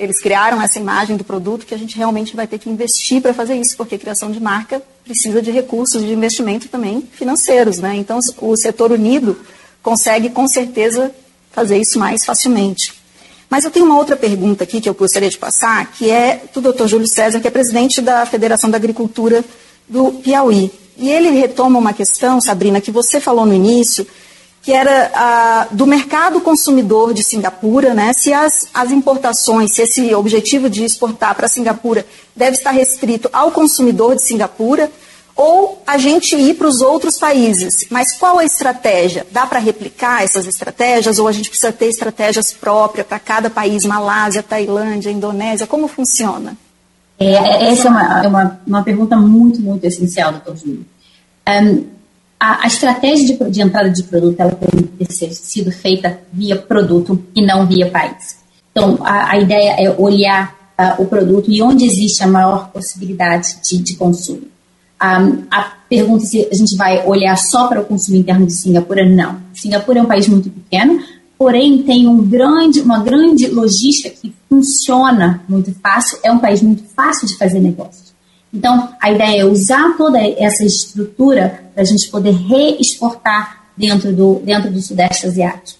Eles 0.03 0.21
criaram 0.21 0.61
essa 0.61 0.79
imagem 0.79 1.15
do 1.15 1.23
produto 1.23 1.65
que 1.65 1.73
a 1.73 1.77
gente 1.77 1.97
realmente 1.97 2.35
vai 2.35 2.45
ter 2.45 2.59
que 2.59 2.69
investir 2.69 3.21
para 3.21 3.33
fazer 3.33 3.55
isso, 3.55 3.77
porque 3.77 3.97
criação 3.97 4.31
de 4.31 4.39
marca 4.39 4.81
precisa 5.03 5.41
de 5.41 5.49
recursos 5.49 6.01
de 6.03 6.11
investimento 6.11 6.67
também 6.67 7.07
financeiros. 7.13 7.79
Né? 7.79 7.95
Então, 7.95 8.19
o 8.41 8.55
setor 8.57 8.91
unido 8.91 9.39
consegue, 9.81 10.29
com 10.29 10.47
certeza, 10.47 11.13
fazer 11.51 11.77
isso 11.77 11.97
mais 11.97 12.25
facilmente. 12.25 12.93
Mas 13.49 13.63
eu 13.63 13.71
tenho 13.71 13.85
uma 13.85 13.97
outra 13.97 14.15
pergunta 14.15 14.63
aqui 14.63 14.81
que 14.81 14.89
eu 14.89 14.93
gostaria 14.93 15.29
de 15.29 15.37
passar, 15.37 15.91
que 15.91 16.09
é 16.09 16.41
do 16.53 16.59
Dr. 16.59 16.87
Júlio 16.87 17.07
César, 17.07 17.39
que 17.39 17.47
é 17.47 17.51
presidente 17.51 18.01
da 18.01 18.25
Federação 18.25 18.69
da 18.69 18.77
Agricultura 18.77 19.43
do 19.87 20.11
Piauí. 20.13 20.71
E 20.97 21.09
ele 21.09 21.29
retoma 21.29 21.79
uma 21.79 21.93
questão, 21.93 22.41
Sabrina, 22.41 22.81
que 22.81 22.91
você 22.91 23.19
falou 23.19 23.45
no 23.45 23.53
início, 23.53 24.07
que 24.63 24.71
era 24.71 25.11
ah, 25.13 25.67
do 25.71 25.85
mercado 25.85 26.39
consumidor 26.39 27.13
de 27.13 27.21
Singapura, 27.21 27.93
né? 27.93 28.13
Se 28.13 28.31
as, 28.31 28.65
as 28.73 28.91
importações, 28.91 29.73
se 29.73 29.81
esse 29.81 30.15
objetivo 30.15 30.69
de 30.69 30.85
exportar 30.85 31.35
para 31.35 31.49
Singapura 31.49 32.05
deve 32.33 32.55
estar 32.55 32.71
restrito 32.71 33.29
ao 33.33 33.51
consumidor 33.51 34.15
de 34.15 34.23
Singapura 34.23 34.89
ou 35.35 35.81
a 35.85 35.97
gente 35.97 36.35
ir 36.37 36.53
para 36.53 36.67
os 36.67 36.79
outros 36.79 37.17
países. 37.17 37.85
Mas 37.89 38.17
qual 38.17 38.39
a 38.39 38.45
estratégia? 38.45 39.27
Dá 39.31 39.45
para 39.45 39.59
replicar 39.59 40.23
essas 40.23 40.47
estratégias 40.47 41.19
ou 41.19 41.27
a 41.27 41.33
gente 41.33 41.49
precisa 41.49 41.73
ter 41.73 41.87
estratégias 41.87 42.53
próprias 42.53 43.05
para 43.05 43.19
cada 43.19 43.49
país, 43.49 43.83
Malásia, 43.83 44.41
Tailândia, 44.41 45.11
Indonésia? 45.11 45.67
Como 45.67 45.89
funciona? 45.89 46.55
É, 47.19 47.69
essa 47.69 47.89
é 47.89 47.91
uma, 47.91 48.23
é 48.23 48.27
uma, 48.27 48.61
uma 48.65 48.83
pergunta 48.83 49.17
muito, 49.17 49.61
muito 49.61 49.83
essencial, 49.83 50.31
doutor 50.31 50.55
Júlio. 50.55 50.85
Um, 51.47 51.85
a, 52.43 52.65
a, 52.65 52.67
estratégia 52.67 53.37
de, 53.37 53.51
de, 53.51 53.61
entrada 53.61 53.89
de 53.89 54.03
produto 54.03 54.37
ela 54.37 54.51
tem 54.51 54.83
que 54.83 55.05
ter 55.05 55.33
sido 55.33 55.71
feita 55.71 56.19
via 56.33 56.57
produto 56.57 57.23
e 57.33 57.45
não 57.45 57.65
via 57.65 57.89
país. 57.89 58.37
Então, 58.69 58.97
a, 59.01 59.31
a 59.31 59.39
ideia 59.39 59.75
é 59.79 59.89
olhar 59.97 60.53
uh, 60.77 61.01
o 61.01 61.05
produto 61.05 61.49
e 61.49 61.61
onde 61.61 61.85
existe 61.85 62.21
a 62.21 62.27
maior 62.27 62.69
possibilidade 62.71 63.55
de, 63.63 63.77
de 63.77 63.95
consumo. 63.95 64.41
Um, 65.01 65.43
a 65.49 65.71
pergunta 65.87 66.25
se 66.25 66.45
a 66.51 66.53
gente 66.53 66.75
vai 66.75 67.05
olhar 67.05 67.37
só 67.37 67.67
para 67.67 67.79
o 67.79 67.85
consumo 67.85 68.17
interno 68.17 68.45
de 68.45 68.53
Singapura, 68.53 69.07
não. 69.07 69.37
Singapura 69.53 69.99
é 69.99 70.01
um 70.01 70.07
país 70.07 70.27
muito 70.27 70.49
pequeno, 70.49 71.01
porém 71.37 71.83
tem 71.83 72.07
um 72.07 72.25
grande, 72.25 72.81
uma 72.81 72.99
grande 72.99 73.47
logística 73.47 74.09
que 74.09 74.33
funciona 74.49 75.41
muito 75.47 75.73
fácil, 75.75 76.19
é 76.21 76.31
um 76.31 76.39
país 76.39 76.61
muito 76.61 76.83
fácil 76.93 77.25
de 77.25 77.37
fazer 77.37 77.61
negócios. 77.61 78.12
Então, 78.53 78.93
a 79.01 79.11
ideia 79.11 79.41
é 79.41 79.45
usar 79.45 79.97
toda 79.97 80.19
essa 80.19 80.63
estrutura 80.63 81.63
para 81.73 81.81
a 81.81 81.85
gente 81.85 82.07
poder 82.09 82.33
reexportar 82.33 83.63
dentro 83.75 84.13
do, 84.13 84.41
dentro 84.45 84.69
do 84.69 84.79
Sudeste 84.79 85.25
Asiático. 85.25 85.79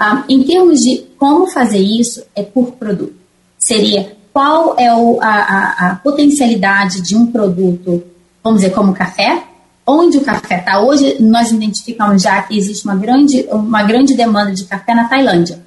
Um, 0.00 0.22
em 0.28 0.42
termos 0.44 0.80
de 0.82 0.98
como 1.18 1.48
fazer 1.48 1.78
isso, 1.78 2.22
é 2.36 2.42
por 2.42 2.72
produto. 2.72 3.14
Seria 3.58 4.14
qual 4.32 4.76
é 4.78 4.94
o, 4.94 5.18
a, 5.20 5.26
a, 5.26 5.88
a, 5.88 5.94
potencialidade 5.96 7.00
de 7.00 7.16
um 7.16 7.26
produto, 7.26 8.04
vamos 8.44 8.60
dizer, 8.60 8.74
como 8.74 8.92
café, 8.92 9.42
onde 9.86 10.18
o 10.18 10.20
café 10.20 10.58
está. 10.58 10.80
Hoje, 10.80 11.16
nós 11.20 11.50
identificamos 11.50 12.22
já 12.22 12.42
que 12.42 12.56
existe 12.56 12.84
uma 12.84 12.94
grande, 12.94 13.46
uma 13.50 13.82
grande 13.82 14.14
demanda 14.14 14.52
de 14.52 14.64
café 14.64 14.94
na 14.94 15.08
Tailândia 15.08 15.58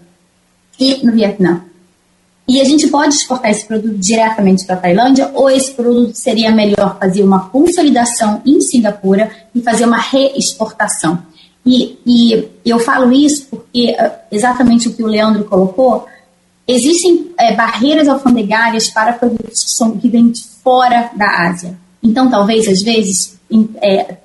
e 0.80 1.04
no 1.04 1.12
Vietnã. 1.12 1.64
E 2.50 2.60
a 2.60 2.64
gente 2.64 2.88
pode 2.88 3.14
exportar 3.14 3.52
esse 3.52 3.64
produto 3.64 3.95
diretamente 3.95 4.66
para 4.66 4.74
a 4.74 4.80
Tailândia, 4.80 5.30
ou 5.36 5.52
esse 5.52 5.72
produto 5.72 6.16
seria 6.16 6.52
melhor 6.52 6.97
fazer 7.00 7.22
uma 7.22 7.47
consolidação 7.47 8.41
em 8.43 8.60
Singapura 8.60 9.30
e 9.54 9.62
fazer 9.62 9.86
uma 9.86 10.00
reexportação. 10.00 11.20
E, 11.64 12.00
e 12.04 12.50
eu 12.66 12.80
falo 12.80 13.14
isso 13.14 13.45
porque 13.52 13.95
ah, 14.00 14.16
exatamente 14.32 14.88
o 14.88 14.93
que 14.95 15.04
o 15.04 15.06
Leandro 15.06 15.43
colocou, 15.43 16.08
existem 16.68 17.30
é, 17.38 17.56
barreiras 17.56 18.08
alfandegárias 18.08 18.89
para 18.89 19.14
produtos 19.14 19.64
que, 19.66 19.70
são, 19.70 19.95
que 19.95 20.10
vêm 20.10 20.32
de 20.32 20.41
fora 20.64 21.12
da 21.16 21.50
Ásia. 21.50 21.78
Então, 22.02 22.32
talvez, 22.32 22.68
às 22.68 22.82
vezes, 22.82 23.38
é, 23.80 24.18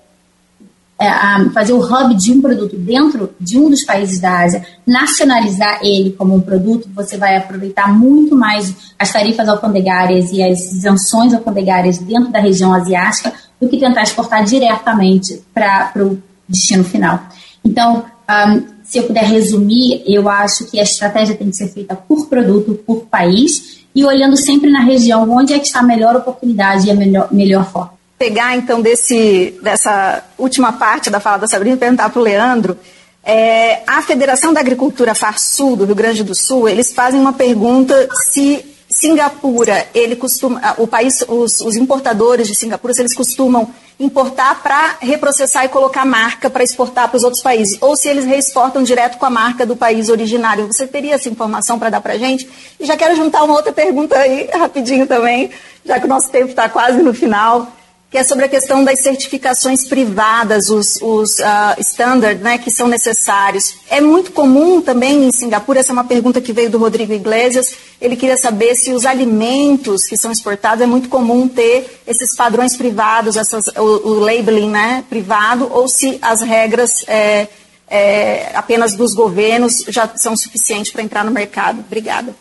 fazer 1.53 1.73
o 1.73 1.81
hub 1.81 2.15
de 2.15 2.33
um 2.33 2.41
produto 2.41 2.77
dentro 2.77 3.35
de 3.41 3.59
um 3.59 3.69
dos 3.69 3.85
países 3.85 4.21
da 4.21 4.45
Ásia, 4.45 4.65
nacionalizar 4.87 5.81
ele 5.83 6.13
como 6.13 6.35
um 6.35 6.41
produto, 6.41 6.89
você 6.95 7.17
vai 7.17 7.37
aproveitar 7.37 7.93
muito 7.93 8.37
mais 8.37 8.75
as 8.99 9.13
tarifas 9.13 9.49
alfandegárias 9.49 10.31
e 10.33 10.43
as 10.43 10.73
isenções 10.73 11.35
alfandegárias 11.35 11.99
dentro 11.99 12.31
da 12.31 12.39
região 12.39 12.73
asiática 12.73 13.33
do 13.61 13.69
que 13.69 13.79
tentar 13.79 14.03
exportar 14.03 14.45
diretamente 14.45 15.43
para 15.53 15.93
o 15.97 16.23
destino 16.49 16.85
final. 16.85 17.21
Então, 17.65 18.05
um, 18.29 18.75
se 18.85 18.99
eu 18.99 19.05
puder 19.05 19.25
resumir, 19.25 20.03
eu 20.07 20.29
acho 20.29 20.67
que 20.67 20.79
a 20.79 20.83
estratégia 20.83 21.35
tem 21.35 21.51
que 21.51 21.57
ser 21.57 21.69
feita 21.69 21.97
por 21.97 22.27
produto, 22.29 22.75
por 22.87 23.07
país, 23.07 23.85
e 23.95 24.05
olhando 24.05 24.37
sempre 24.37 24.71
na 24.71 24.81
região 24.81 25.29
onde 25.31 25.53
é 25.53 25.59
que 25.59 25.67
está 25.67 25.81
a 25.81 25.85
melhor 25.85 26.17
oportunidade 26.17 26.87
e 26.87 26.91
a 26.91 26.95
melhor, 26.95 27.29
melhor 27.33 27.65
forma 27.71 27.94
pegar 28.25 28.57
então 28.57 28.81
desse, 28.81 29.55
dessa 29.61 30.25
última 30.39 30.73
parte 30.73 31.11
da 31.11 31.21
fala 31.21 31.37
da 31.37 31.47
Sabrina 31.47 31.77
e 31.77 31.79
perguntar 31.79 32.09
para 32.09 32.19
o 32.19 32.23
Leandro. 32.23 32.79
É, 33.23 33.83
a 33.87 34.01
Federação 34.01 34.51
da 34.51 34.61
Agricultura 34.61 35.15
Farsul 35.15 35.77
do 35.77 35.85
Rio 35.85 35.95
Grande 35.95 36.25
do 36.25 36.35
Sul, 36.35 36.67
eles 36.67 36.91
fazem 36.91 37.21
uma 37.21 37.35
pergunta 37.35 38.09
se 38.31 38.65
Singapura, 38.89 39.87
ele 39.95 40.17
costuma, 40.17 40.75
o 40.79 40.87
país, 40.87 41.23
os, 41.29 41.61
os 41.61 41.77
importadores 41.77 42.49
de 42.49 42.55
Singapura, 42.55 42.95
se 42.95 43.03
eles 43.03 43.15
costumam 43.15 43.69
importar 44.01 44.63
para 44.63 44.97
reprocessar 45.01 45.67
e 45.67 45.69
colocar 45.69 46.05
marca 46.07 46.49
para 46.49 46.65
exportar 46.65 47.09
para 47.09 47.17
os 47.17 47.25
outros 47.25 47.43
países, 47.43 47.77
ou 47.81 47.95
se 47.95 48.09
eles 48.09 48.25
reexportam 48.25 48.83
direto 48.83 49.19
com 49.19 49.27
a 49.27 49.31
marca 49.31 49.67
do 49.67 49.77
país 49.77 50.09
originário. 50.09 50.67
Você 50.67 50.87
teria 50.87 51.15
essa 51.15 51.29
informação 51.29 51.79
para 51.79 51.91
dar 51.91 52.01
para 52.01 52.15
a 52.15 52.19
gente? 52.19 52.49
E 52.81 52.87
já 52.87 52.97
quero 52.97 53.17
juntar 53.17 53.43
uma 53.43 53.55
outra 53.55 53.73
pergunta 53.73 54.17
aí, 54.17 54.49
rapidinho 54.53 55.07
também, 55.07 55.51
já 55.85 56.01
que 56.01 56.07
o 56.07 56.09
nosso 56.09 56.31
tempo 56.31 56.51
está 56.51 56.69
quase 56.69 57.03
no 57.03 57.13
final 57.13 57.71
que 58.15 58.19
é 58.19 58.23
sobre 58.23 58.45
a 58.45 58.49
questão 58.49 58.85
das 58.85 59.03
certificações 59.03 59.89
privadas, 59.89 60.71
os, 60.71 61.03
os 61.03 61.41
uh, 61.41 61.75
standards 61.81 62.41
né, 62.41 62.59
que 62.59 62.71
são 62.71 62.87
necessários. 62.87 63.75
É 63.91 64.01
muito 64.01 64.31
comum 64.31 64.81
também 64.81 65.25
em 65.25 65.33
Singapura, 65.33 65.81
essa 65.81 65.91
é 65.91 65.95
uma 65.95 66.05
pergunta 66.05 66.41
que 66.41 66.53
veio 66.53 66.71
do 66.71 66.79
Rodrigo 66.79 67.13
Iglesias, 67.13 67.75
ele 68.01 68.15
queria 68.15 68.37
saber 68.37 68.77
se 68.77 68.93
os 68.93 69.05
alimentos 69.05 70.05
que 70.05 70.17
são 70.17 70.31
exportados 70.31 70.81
é 70.81 70.87
muito 70.87 71.09
comum 71.09 71.49
ter 71.49 72.03
esses 72.07 72.37
padrões 72.37 72.77
privados, 72.77 73.37
essas, 73.37 73.67
o, 73.77 73.83
o 73.83 74.21
labeling 74.21 74.71
né, 74.71 75.05
privado, 75.11 75.69
ou 75.73 75.89
se 75.89 76.17
as 76.23 76.41
regras 76.41 77.05
é, 77.09 77.49
é, 77.91 78.53
apenas 78.55 78.95
dos 78.95 79.13
governos 79.13 79.85
já 79.89 80.09
são 80.15 80.37
suficientes 80.37 80.93
para 80.93 81.03
entrar 81.03 81.25
no 81.25 81.33
mercado. 81.33 81.81
Obrigada. 81.85 82.33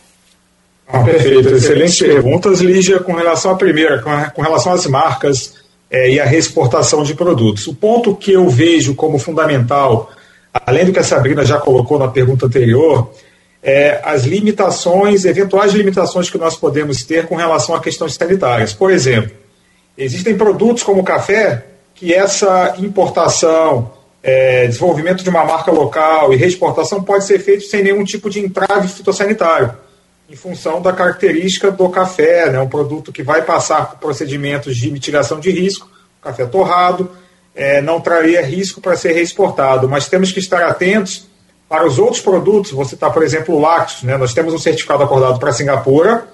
Ah, 0.88 1.04
perfeito, 1.04 1.50
excelentes 1.50 1.98
perguntas, 1.98 2.60
Lígia. 2.62 3.00
Com 3.00 3.14
relação 3.14 3.50
à 3.50 3.56
primeira, 3.56 4.04
com 4.36 4.42
relação 4.44 4.72
às 4.74 4.86
marcas, 4.86 5.63
é, 5.94 6.10
e 6.10 6.20
a 6.20 6.26
reexportação 6.26 7.04
de 7.04 7.14
produtos. 7.14 7.68
O 7.68 7.76
ponto 7.76 8.16
que 8.16 8.34
eu 8.34 8.50
vejo 8.50 8.96
como 8.96 9.20
fundamental, 9.20 10.10
além 10.66 10.86
do 10.86 10.92
que 10.92 10.98
a 10.98 11.04
Sabrina 11.04 11.46
já 11.46 11.60
colocou 11.60 12.00
na 12.00 12.08
pergunta 12.08 12.48
anterior, 12.48 13.12
é 13.62 14.02
as 14.04 14.24
limitações, 14.24 15.24
eventuais 15.24 15.72
limitações 15.72 16.32
que 16.32 16.38
nós 16.38 16.56
podemos 16.56 17.04
ter 17.04 17.28
com 17.28 17.36
relação 17.36 17.76
a 17.76 17.80
questões 17.80 18.16
sanitárias. 18.16 18.74
Por 18.74 18.90
exemplo, 18.90 19.32
existem 19.96 20.36
produtos 20.36 20.82
como 20.82 21.02
o 21.02 21.04
café 21.04 21.64
que 21.94 22.12
essa 22.12 22.74
importação, 22.80 23.94
é, 24.24 24.66
desenvolvimento 24.66 25.24
de 25.24 25.30
uma 25.30 25.46
marca 25.46 25.72
local 25.72 26.34
e 26.34 26.38
reexportação 26.38 27.04
pode 27.04 27.26
ser 27.26 27.38
feito 27.38 27.66
sem 27.66 27.84
nenhum 27.84 28.04
tipo 28.04 28.32
de 28.32 28.40
entrave 28.40 28.88
fitossanitário 28.88 29.76
em 30.30 30.36
função 30.36 30.82
da 30.82 30.94
característica 30.94 31.70
do 31.72 31.90
café, 31.90 32.50
né, 32.50 32.60
um 32.60 32.68
produto 32.68 33.12
que 33.12 33.24
vai 33.24 33.42
passar 33.42 33.90
por 33.90 34.00
procedimentos 34.00 34.78
de 34.78 34.90
mitigação 34.90 35.40
de 35.40 35.52
risco, 35.52 35.90
café 36.22 36.46
torrado, 36.46 37.12
é, 37.56 37.82
não 37.82 38.00
traria 38.00 38.42
risco 38.42 38.82
para 38.82 38.96
ser 38.96 39.14
reexportado, 39.14 39.88
mas 39.88 40.08
temos 40.08 40.32
que 40.32 40.40
estar 40.40 40.64
atentos 40.64 41.28
para 41.68 41.86
os 41.86 42.00
outros 42.00 42.22
produtos, 42.22 42.72
você 42.72 42.96
está, 42.96 43.10
por 43.10 43.24
exemplo, 43.24 43.56
o 43.56 43.60
lácteos, 43.60 44.04
né, 44.04 44.18
nós 44.18 44.34
temos 44.34 44.54
um 44.54 44.58
certificado 44.58 45.04
acordado 45.04 45.40
para 45.40 45.52
Singapura, 45.52 46.28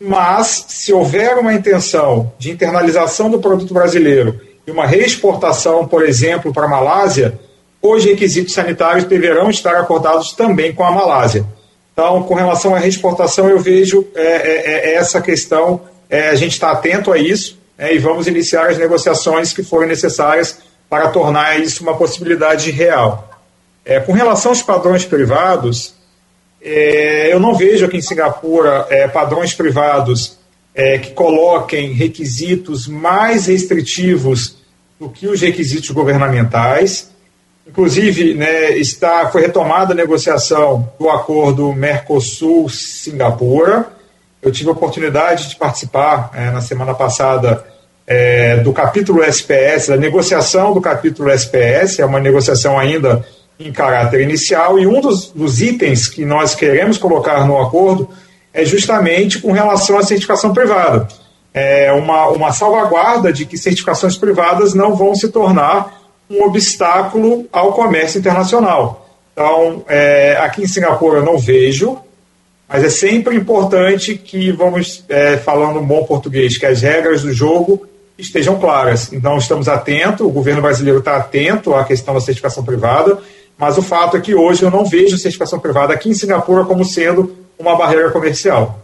mas 0.00 0.66
se 0.68 0.92
houver 0.92 1.38
uma 1.38 1.54
intenção 1.54 2.32
de 2.38 2.50
internalização 2.50 3.30
do 3.30 3.38
produto 3.38 3.72
brasileiro 3.72 4.40
e 4.66 4.70
uma 4.70 4.86
reexportação, 4.86 5.86
por 5.86 6.04
exemplo, 6.04 6.52
para 6.52 6.64
a 6.64 6.68
Malásia, 6.68 7.38
os 7.80 8.04
requisitos 8.04 8.54
sanitários 8.54 9.04
deverão 9.04 9.48
estar 9.50 9.76
acordados 9.76 10.32
também 10.32 10.72
com 10.72 10.84
a 10.84 10.90
Malásia. 10.90 11.44
Então, 11.92 12.22
com 12.22 12.34
relação 12.34 12.74
à 12.74 12.78
reexportação, 12.78 13.48
eu 13.48 13.58
vejo 13.58 14.06
é, 14.14 14.22
é, 14.22 14.90
é 14.90 14.94
essa 14.94 15.20
questão, 15.20 15.82
é, 16.08 16.28
a 16.28 16.34
gente 16.34 16.52
está 16.52 16.70
atento 16.70 17.12
a 17.12 17.18
isso 17.18 17.58
é, 17.76 17.94
e 17.94 17.98
vamos 17.98 18.26
iniciar 18.26 18.70
as 18.70 18.78
negociações 18.78 19.52
que 19.52 19.62
forem 19.62 19.88
necessárias 19.88 20.58
para 20.88 21.08
tornar 21.08 21.58
isso 21.58 21.82
uma 21.82 21.96
possibilidade 21.96 22.70
real. 22.70 23.30
É, 23.84 23.98
com 23.98 24.12
relação 24.12 24.52
aos 24.52 24.62
padrões 24.62 25.04
privados, 25.04 25.94
é, 26.62 27.32
eu 27.32 27.40
não 27.40 27.54
vejo 27.54 27.84
aqui 27.84 27.96
em 27.96 28.02
Singapura 28.02 28.86
é, 28.88 29.08
padrões 29.08 29.52
privados 29.52 30.38
é, 30.74 30.98
que 30.98 31.10
coloquem 31.10 31.92
requisitos 31.92 32.86
mais 32.86 33.46
restritivos 33.46 34.56
do 34.98 35.08
que 35.08 35.26
os 35.26 35.40
requisitos 35.40 35.90
governamentais. 35.90 37.10
Inclusive, 37.66 38.34
né, 38.34 38.76
está, 38.76 39.30
foi 39.30 39.40
retomada 39.42 39.92
a 39.92 39.96
negociação 39.96 40.92
do 40.98 41.08
acordo 41.08 41.72
Mercosul-Singapura. 41.72 43.86
Eu 44.42 44.50
tive 44.50 44.68
a 44.68 44.72
oportunidade 44.72 45.48
de 45.48 45.54
participar 45.56 46.32
é, 46.34 46.50
na 46.50 46.60
semana 46.60 46.92
passada 46.92 47.64
é, 48.06 48.56
do 48.56 48.72
capítulo 48.72 49.22
SPS, 49.22 49.88
da 49.88 49.96
negociação 49.96 50.74
do 50.74 50.80
capítulo 50.80 51.30
SPS, 51.30 52.00
é 52.00 52.04
uma 52.04 52.18
negociação 52.18 52.76
ainda 52.78 53.24
em 53.60 53.72
caráter 53.72 54.22
inicial, 54.22 54.78
e 54.78 54.86
um 54.86 54.98
dos, 55.00 55.28
dos 55.28 55.60
itens 55.60 56.08
que 56.08 56.24
nós 56.24 56.54
queremos 56.54 56.96
colocar 56.98 57.46
no 57.46 57.60
acordo 57.60 58.08
é 58.52 58.64
justamente 58.64 59.38
com 59.38 59.52
relação 59.52 59.98
à 59.98 60.02
certificação 60.02 60.52
privada. 60.52 61.06
É 61.54 61.92
uma, 61.92 62.26
uma 62.28 62.52
salvaguarda 62.52 63.32
de 63.32 63.46
que 63.46 63.56
certificações 63.56 64.16
privadas 64.16 64.74
não 64.74 64.96
vão 64.96 65.14
se 65.14 65.28
tornar 65.28 66.01
um 66.30 66.44
obstáculo 66.44 67.46
ao 67.52 67.72
comércio 67.72 68.18
internacional. 68.18 69.08
Então, 69.32 69.84
é, 69.88 70.36
aqui 70.40 70.62
em 70.62 70.66
Singapura 70.66 71.18
eu 71.18 71.24
não 71.24 71.38
vejo, 71.38 71.98
mas 72.68 72.84
é 72.84 72.88
sempre 72.88 73.36
importante 73.36 74.14
que, 74.14 74.50
vamos 74.52 75.04
é, 75.08 75.36
falando 75.36 75.78
um 75.78 75.86
bom 75.86 76.04
português, 76.04 76.56
que 76.56 76.66
as 76.66 76.82
regras 76.82 77.22
do 77.22 77.32
jogo 77.32 77.86
estejam 78.18 78.58
claras. 78.58 79.12
Então, 79.12 79.36
estamos 79.36 79.68
atentos, 79.68 80.26
o 80.26 80.30
governo 80.30 80.62
brasileiro 80.62 80.98
está 80.98 81.16
atento 81.16 81.74
à 81.74 81.84
questão 81.84 82.14
da 82.14 82.20
certificação 82.20 82.64
privada, 82.64 83.18
mas 83.58 83.78
o 83.78 83.82
fato 83.82 84.16
é 84.16 84.20
que 84.20 84.34
hoje 84.34 84.62
eu 84.62 84.70
não 84.70 84.84
vejo 84.84 85.18
certificação 85.18 85.58
privada 85.58 85.92
aqui 85.92 86.08
em 86.08 86.14
Singapura 86.14 86.64
como 86.64 86.84
sendo 86.84 87.36
uma 87.58 87.76
barreira 87.76 88.10
comercial. 88.10 88.81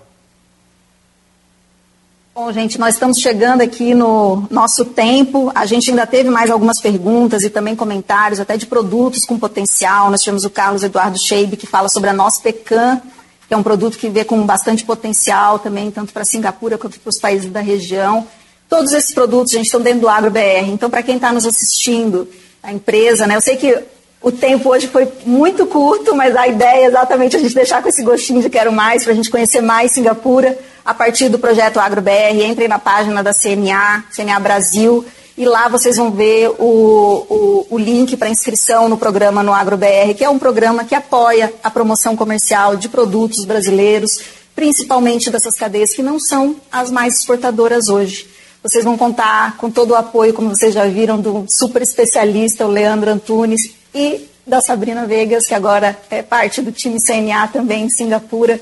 Bom, 2.41 2.53
gente, 2.53 2.79
nós 2.79 2.95
estamos 2.95 3.19
chegando 3.19 3.63
aqui 3.63 3.95
no 3.95 4.47
nosso 4.49 4.85
tempo. 4.85 5.51
A 5.57 5.67
gente 5.67 5.91
ainda 5.91 6.07
teve 6.07 6.31
mais 6.31 6.53
algumas 6.53 6.81
perguntas 6.81 7.43
e 7.43 7.51
também 7.51 7.75
comentários, 7.75 8.39
até 8.39 8.57
de 8.57 8.65
produtos 8.65 9.25
com 9.25 9.37
potencial. 9.37 10.09
Nós 10.09 10.21
tivemos 10.21 10.45
o 10.45 10.51
Carlos 10.51 10.85
Eduardo 10.85 11.19
Scheib, 11.19 11.57
que 11.57 11.67
fala 11.67 11.89
sobre 11.89 12.11
a 12.11 12.13
nossa 12.13 12.41
Pecan, 12.41 13.03
que 13.49 13.53
é 13.53 13.57
um 13.57 13.63
produto 13.65 13.99
que 13.99 14.09
vê 14.09 14.25
com 14.25 14.47
bastante 14.47 14.85
potencial 14.85 15.59
também, 15.59 15.91
tanto 15.91 16.13
para 16.13 16.25
Singapura 16.25 16.79
quanto 16.79 17.01
para 17.01 17.11
os 17.11 17.19
países 17.19 17.51
da 17.51 17.59
região. 17.59 18.25
Todos 18.69 18.93
esses 18.93 19.13
produtos, 19.13 19.53
gente, 19.53 19.67
estão 19.67 19.81
dentro 19.81 20.03
do 20.03 20.09
AgroBR. 20.09 20.71
Então, 20.71 20.89
para 20.89 21.03
quem 21.03 21.17
está 21.17 21.33
nos 21.33 21.45
assistindo, 21.45 22.29
a 22.63 22.73
empresa, 22.73 23.27
né? 23.27 23.35
Eu 23.35 23.41
sei 23.41 23.57
que 23.57 23.77
o 24.23 24.31
tempo 24.31 24.69
hoje 24.69 24.87
foi 24.87 25.09
muito 25.27 25.67
curto, 25.67 26.15
mas 26.15 26.37
a 26.37 26.47
ideia 26.47 26.85
é 26.85 26.87
exatamente 26.87 27.35
a 27.35 27.41
gente 27.41 27.53
deixar 27.53 27.83
com 27.83 27.89
esse 27.89 28.05
gostinho 28.05 28.41
de 28.41 28.49
quero 28.49 28.71
mais, 28.71 29.03
para 29.03 29.13
a 29.13 29.17
gente 29.17 29.29
conhecer 29.29 29.61
mais 29.61 29.91
Singapura 29.91 30.57
a 30.89 30.95
partir 30.95 31.29
do 31.29 31.39
projeto 31.39 31.79
AgroBR. 31.79 32.43
Entrem 32.43 32.67
na 32.67 32.79
página 32.79 33.23
da 33.23 33.35
CNA, 33.35 34.05
CNA 34.11 34.41
Brasil, 34.41 35.05
e 35.37 35.45
lá 35.45 35.69
vocês 35.69 35.99
vão 35.99 36.11
ver 36.11 36.49
o, 36.49 37.27
o, 37.29 37.67
o 37.69 37.79
link 37.79 38.17
para 38.17 38.31
inscrição 38.31 38.89
no 38.89 38.97
programa 38.97 39.43
no 39.43 39.53
AgroBR, 39.53 40.15
que 40.17 40.25
é 40.25 40.31
um 40.31 40.39
programa 40.39 40.87
que 40.87 40.95
apoia 40.95 41.53
a 41.63 41.71
promoção 41.71 42.17
comercial 42.17 42.75
de 42.75 42.89
produtos 42.89 43.45
brasileiros, 43.45 44.19
principalmente 44.57 45.31
dessas 45.31 45.55
cadeias 45.55 45.93
que 45.93 46.03
não 46.03 46.19
são 46.19 46.57
as 46.73 46.91
mais 46.91 47.17
exportadoras 47.19 47.91
hoje. 47.91 48.27
Vocês 48.63 48.83
vão 48.83 48.97
contar 48.97 49.59
com 49.59 49.71
todo 49.71 49.91
o 49.91 49.95
apoio, 49.95 50.33
como 50.33 50.49
vocês 50.49 50.73
já 50.73 50.87
viram, 50.87 51.21
do 51.21 51.45
super 51.51 51.83
especialista, 51.83 52.67
o 52.67 52.71
Leandro 52.71 53.11
Antunes, 53.11 53.75
e 53.95 54.27
da 54.47 54.63
Sabrina 54.63 55.05
Vegas, 55.07 55.47
que 55.47 55.55
agora 55.55 55.99
é 56.09 56.23
parte 56.23 56.63
do 56.63 56.73
time 56.73 56.97
CNA 56.99 57.47
também 57.49 57.85
em 57.85 57.91
Singapura. 57.91 58.59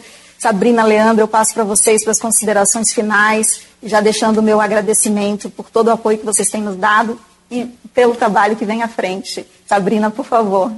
Sabrina, 0.47 0.84
Leandro, 0.84 1.24
eu 1.24 1.26
passo 1.26 1.53
para 1.53 1.64
vocês 1.64 2.05
para 2.05 2.12
as 2.12 2.20
considerações 2.20 2.92
finais, 2.92 3.62
já 3.82 4.01
deixando 4.01 4.38
o 4.38 4.42
meu 4.42 4.61
agradecimento 4.61 5.51
por 5.51 5.68
todo 5.68 5.88
o 5.88 5.90
apoio 5.90 6.18
que 6.18 6.24
vocês 6.24 6.49
têm 6.49 6.62
nos 6.62 6.76
dado 6.76 7.18
e 7.51 7.66
pelo 7.92 8.14
trabalho 8.14 8.55
que 8.55 8.64
vem 8.64 8.80
à 8.80 8.86
frente. 8.86 9.44
Sabrina, 9.66 10.09
por 10.09 10.24
favor. 10.24 10.70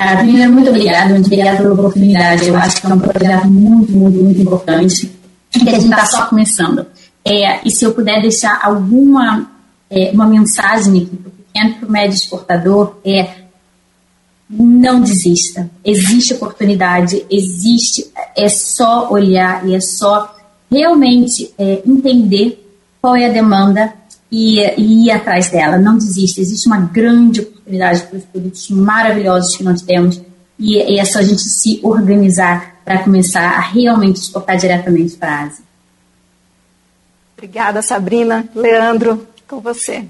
Sabrina, 0.00 0.48
muito 0.48 0.70
obrigada, 0.70 1.08
muito 1.08 1.26
obrigada 1.26 1.56
pela 1.56 1.74
oportunidade. 1.74 2.46
Eu 2.46 2.56
acho 2.56 2.80
que 2.80 2.86
é 2.86 2.94
um 2.94 3.00
projeto 3.00 3.46
muito, 3.48 3.90
muito, 3.90 4.22
muito 4.22 4.40
importante 4.40 5.10
e 5.52 5.58
que 5.58 5.68
a 5.68 5.72
gente 5.72 5.90
está 5.90 6.06
só 6.06 6.26
começando. 6.26 6.86
É, 7.24 7.66
e 7.66 7.70
se 7.72 7.84
eu 7.84 7.92
puder 7.92 8.22
deixar 8.22 8.60
alguma 8.62 9.50
é, 9.90 10.12
uma 10.12 10.28
mensagem 10.28 11.02
aqui 11.02 11.16
pequeno 11.16 11.74
para 11.80 11.88
o 11.88 11.90
médio 11.90 12.14
exportador 12.14 12.94
é 13.04 13.39
não 14.50 15.00
desista. 15.00 15.70
Existe 15.84 16.34
oportunidade, 16.34 17.24
existe, 17.30 18.10
é 18.36 18.48
só 18.48 19.08
olhar 19.10 19.66
e 19.68 19.74
é 19.74 19.80
só 19.80 20.36
realmente 20.70 21.54
é, 21.56 21.82
entender 21.86 22.66
qual 23.00 23.14
é 23.14 23.26
a 23.26 23.32
demanda 23.32 23.92
e, 24.30 24.60
e, 24.76 25.06
ir 25.06 25.10
atrás 25.12 25.48
dela. 25.50 25.78
Não 25.78 25.96
desista. 25.96 26.40
Existe 26.40 26.66
uma 26.66 26.80
grande 26.80 27.40
oportunidade 27.40 28.02
para 28.02 28.18
os 28.18 28.24
produtos 28.24 28.70
maravilhosos 28.70 29.56
que 29.56 29.62
nós 29.62 29.82
temos 29.82 30.20
e, 30.58 30.76
e 30.76 30.98
é 30.98 31.04
só 31.04 31.20
a 31.20 31.22
gente 31.22 31.42
se 31.42 31.78
organizar 31.82 32.80
para 32.84 33.04
começar 33.04 33.50
a 33.52 33.60
realmente 33.60 34.16
exportar 34.16 34.56
diretamente 34.56 35.16
para 35.16 35.32
a 35.32 35.42
Ásia. 35.44 35.64
Obrigada, 37.36 37.80
Sabrina. 37.80 38.48
Leandro, 38.54 39.26
com 39.48 39.60
você. 39.60 40.04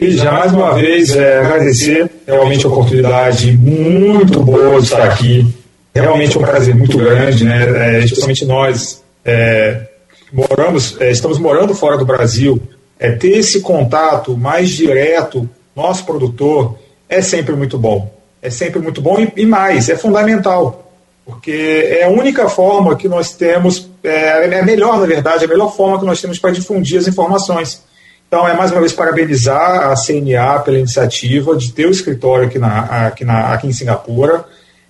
E 0.00 0.12
já 0.12 0.30
mais 0.30 0.52
uma 0.52 0.74
vez 0.74 1.16
é, 1.16 1.38
agradecer 1.38 2.08
realmente 2.24 2.64
a 2.64 2.68
oportunidade 2.68 3.56
muito 3.56 4.40
boa 4.44 4.78
de 4.78 4.84
estar 4.84 5.02
aqui. 5.02 5.44
Realmente 5.92 6.36
é 6.36 6.40
um 6.40 6.44
prazer 6.44 6.72
muito 6.72 6.96
grande, 6.96 7.44
né? 7.44 7.96
É, 7.96 8.04
especialmente 8.04 8.44
nós 8.44 9.02
é, 9.24 9.88
moramos, 10.32 10.96
é, 11.00 11.10
estamos 11.10 11.36
morando 11.40 11.74
fora 11.74 11.98
do 11.98 12.04
Brasil. 12.04 12.62
É, 12.96 13.10
ter 13.10 13.38
esse 13.38 13.60
contato 13.60 14.36
mais 14.36 14.70
direto, 14.70 15.50
nosso 15.74 16.04
produtor, 16.06 16.78
é 17.08 17.20
sempre 17.20 17.56
muito 17.56 17.76
bom. 17.76 18.14
É 18.40 18.50
sempre 18.50 18.78
muito 18.78 19.02
bom 19.02 19.18
e, 19.18 19.32
e 19.36 19.44
mais, 19.44 19.88
é 19.88 19.96
fundamental. 19.96 20.92
Porque 21.26 21.88
é 22.00 22.04
a 22.04 22.08
única 22.08 22.48
forma 22.48 22.94
que 22.94 23.08
nós 23.08 23.32
temos, 23.32 23.90
é, 24.04 24.44
é 24.44 24.62
melhor, 24.62 25.00
na 25.00 25.06
verdade, 25.06 25.44
a 25.44 25.48
melhor 25.48 25.74
forma 25.76 25.98
que 25.98 26.06
nós 26.06 26.20
temos 26.20 26.38
para 26.38 26.52
difundir 26.52 27.00
as 27.00 27.08
informações 27.08 27.82
então, 28.28 28.46
é 28.46 28.52
mais 28.54 28.70
uma 28.70 28.80
vez 28.80 28.92
parabenizar 28.92 29.90
a 29.90 29.94
CNA 29.96 30.60
pela 30.60 30.78
iniciativa 30.78 31.56
de 31.56 31.72
ter 31.72 31.86
o 31.86 31.90
escritório 31.90 32.46
aqui, 32.46 32.58
na, 32.58 33.06
aqui, 33.06 33.24
na, 33.24 33.54
aqui 33.54 33.66
em 33.66 33.72
Singapura. 33.72 34.44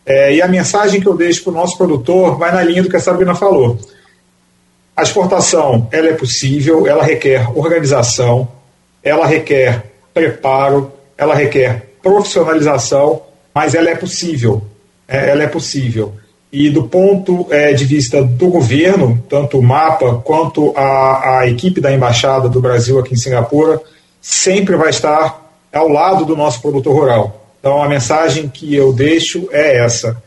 É, 0.04 0.34
e 0.34 0.42
a 0.42 0.48
mensagem 0.48 1.00
que 1.00 1.06
eu 1.06 1.16
deixo 1.16 1.44
para 1.44 1.52
o 1.52 1.54
nosso 1.54 1.78
produtor 1.78 2.36
vai 2.36 2.50
na 2.50 2.64
linha 2.64 2.82
do 2.82 2.90
que 2.90 2.96
a 2.96 3.00
Sabrina 3.00 3.36
falou. 3.36 3.78
A 4.96 5.02
exportação 5.02 5.86
ela 5.92 6.08
é 6.08 6.14
possível, 6.14 6.88
ela 6.88 7.04
requer 7.04 7.48
organização, 7.56 8.48
ela 9.04 9.24
requer 9.24 9.84
preparo, 10.12 10.92
ela 11.16 11.36
requer 11.36 11.90
profissionalização, 12.02 13.22
mas 13.54 13.72
ela 13.72 13.88
é 13.88 13.94
possível. 13.94 14.64
É, 15.06 15.30
ela 15.30 15.44
é 15.44 15.46
possível. 15.46 16.12
E 16.50 16.70
do 16.70 16.84
ponto 16.84 17.46
é, 17.50 17.72
de 17.74 17.84
vista 17.84 18.22
do 18.22 18.48
governo, 18.48 19.22
tanto 19.28 19.58
o 19.58 19.62
MAPA 19.62 20.14
quanto 20.24 20.72
a, 20.74 21.40
a 21.40 21.48
equipe 21.48 21.80
da 21.80 21.92
Embaixada 21.92 22.48
do 22.48 22.60
Brasil 22.60 22.98
aqui 22.98 23.12
em 23.12 23.18
Singapura, 23.18 23.80
sempre 24.20 24.74
vai 24.76 24.88
estar 24.88 25.46
ao 25.72 25.88
lado 25.88 26.24
do 26.24 26.34
nosso 26.34 26.62
produtor 26.62 26.94
rural. 26.94 27.52
Então 27.60 27.82
a 27.82 27.88
mensagem 27.88 28.48
que 28.48 28.74
eu 28.74 28.92
deixo 28.92 29.48
é 29.50 29.78
essa. 29.78 30.22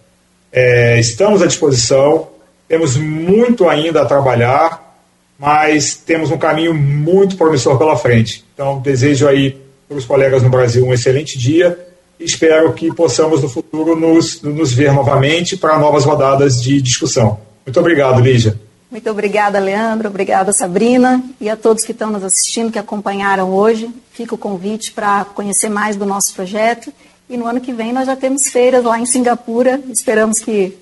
É, 0.51 0.99
estamos 0.99 1.41
à 1.41 1.47
disposição, 1.47 2.27
temos 2.67 2.95
muito 2.95 3.67
ainda 3.67 4.01
a 4.03 4.05
trabalhar, 4.05 4.95
mas 5.39 5.95
temos 5.95 6.29
um 6.29 6.37
caminho 6.37 6.73
muito 6.73 7.35
promissor 7.35 7.79
pela 7.79 7.97
frente. 7.97 8.45
Então 8.53 8.79
desejo 8.79 9.27
aí 9.27 9.57
para 9.87 9.97
os 9.97 10.05
colegas 10.05 10.43
no 10.43 10.49
Brasil 10.49 10.85
um 10.85 10.93
excelente 10.93 11.37
dia 11.37 11.77
espero 12.23 12.73
que 12.73 12.93
possamos 12.93 13.41
no 13.41 13.49
futuro 13.49 13.95
nos, 13.95 14.41
nos 14.41 14.73
ver 14.73 14.93
novamente 14.93 15.57
para 15.57 15.77
novas 15.77 16.05
rodadas 16.05 16.61
de 16.61 16.81
discussão. 16.81 17.39
Muito 17.65 17.79
obrigado, 17.79 18.19
Lígia. 18.21 18.59
Muito 18.89 19.09
obrigada, 19.09 19.57
Leandro. 19.57 20.09
Obrigada, 20.09 20.51
Sabrina. 20.51 21.23
E 21.39 21.49
a 21.49 21.55
todos 21.55 21.85
que 21.85 21.93
estão 21.93 22.11
nos 22.11 22.23
assistindo, 22.23 22.71
que 22.71 22.79
acompanharam 22.79 23.53
hoje. 23.53 23.89
Fica 24.11 24.35
o 24.35 24.37
convite 24.37 24.91
para 24.91 25.23
conhecer 25.23 25.69
mais 25.69 25.95
do 25.95 26.05
nosso 26.05 26.33
projeto. 26.33 26.91
E 27.29 27.37
no 27.37 27.47
ano 27.47 27.61
que 27.61 27.71
vem 27.71 27.93
nós 27.93 28.05
já 28.05 28.15
temos 28.17 28.49
feiras 28.49 28.83
lá 28.83 28.99
em 28.99 29.05
Singapura. 29.05 29.81
Esperamos 29.89 30.39
que 30.39 30.77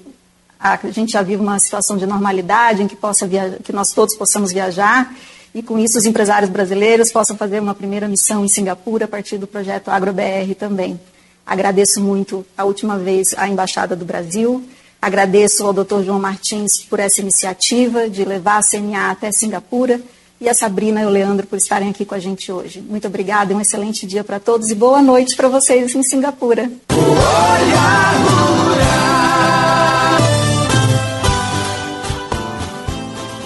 a 0.60 0.78
gente 0.90 1.12
já 1.12 1.22
viva 1.22 1.44
uma 1.44 1.60
situação 1.60 1.98
de 1.98 2.08
normalidade, 2.08 2.82
em 2.82 2.88
que, 2.88 2.96
possa 2.96 3.28
viajar, 3.28 3.60
que 3.64 3.72
nós 3.72 3.94
todos 3.94 4.16
possamos 4.16 4.52
viajar. 4.52 5.14
E 5.54 5.62
com 5.62 5.78
isso 5.78 5.98
os 5.98 6.06
empresários 6.06 6.50
brasileiros 6.50 7.12
possam 7.12 7.38
fazer 7.38 7.60
uma 7.60 7.76
primeira 7.76 8.08
missão 8.08 8.44
em 8.44 8.50
Singapura 8.50 9.06
a 9.06 9.08
partir 9.08 9.38
do 9.38 9.46
projeto 9.46 9.90
AgroBR 9.90 10.56
também. 10.56 11.00
Agradeço 11.50 12.00
muito 12.00 12.46
a 12.56 12.64
última 12.64 12.96
vez 13.00 13.34
à 13.36 13.50
Embaixada 13.50 13.96
do 13.96 14.06
Brasil. 14.06 14.64
Agradeço 15.02 15.66
ao 15.66 15.74
Dr. 15.74 16.04
João 16.06 16.20
Martins 16.20 16.84
por 16.88 17.00
essa 17.00 17.22
iniciativa 17.22 18.08
de 18.08 18.24
levar 18.24 18.60
a 18.60 18.62
CNA 18.62 19.10
até 19.10 19.32
Singapura. 19.32 20.00
e 20.40 20.48
a 20.48 20.54
Sabrina 20.54 21.02
e 21.02 21.06
o 21.06 21.10
Leandro 21.10 21.48
por 21.48 21.58
estarem 21.58 21.90
aqui 21.90 22.06
com 22.06 22.14
a 22.14 22.20
gente 22.20 22.52
hoje. 22.52 22.80
Muito 22.80 23.08
obrigada 23.08 23.54
um 23.54 23.60
excelente 23.60 24.06
dia 24.06 24.24
para 24.24 24.40
todos 24.40 24.70
e 24.70 24.76
boa 24.76 25.02
noite 25.02 25.36
para 25.36 25.50
vocês 25.50 25.94
em 25.96 26.04
Singapura. 26.04 26.72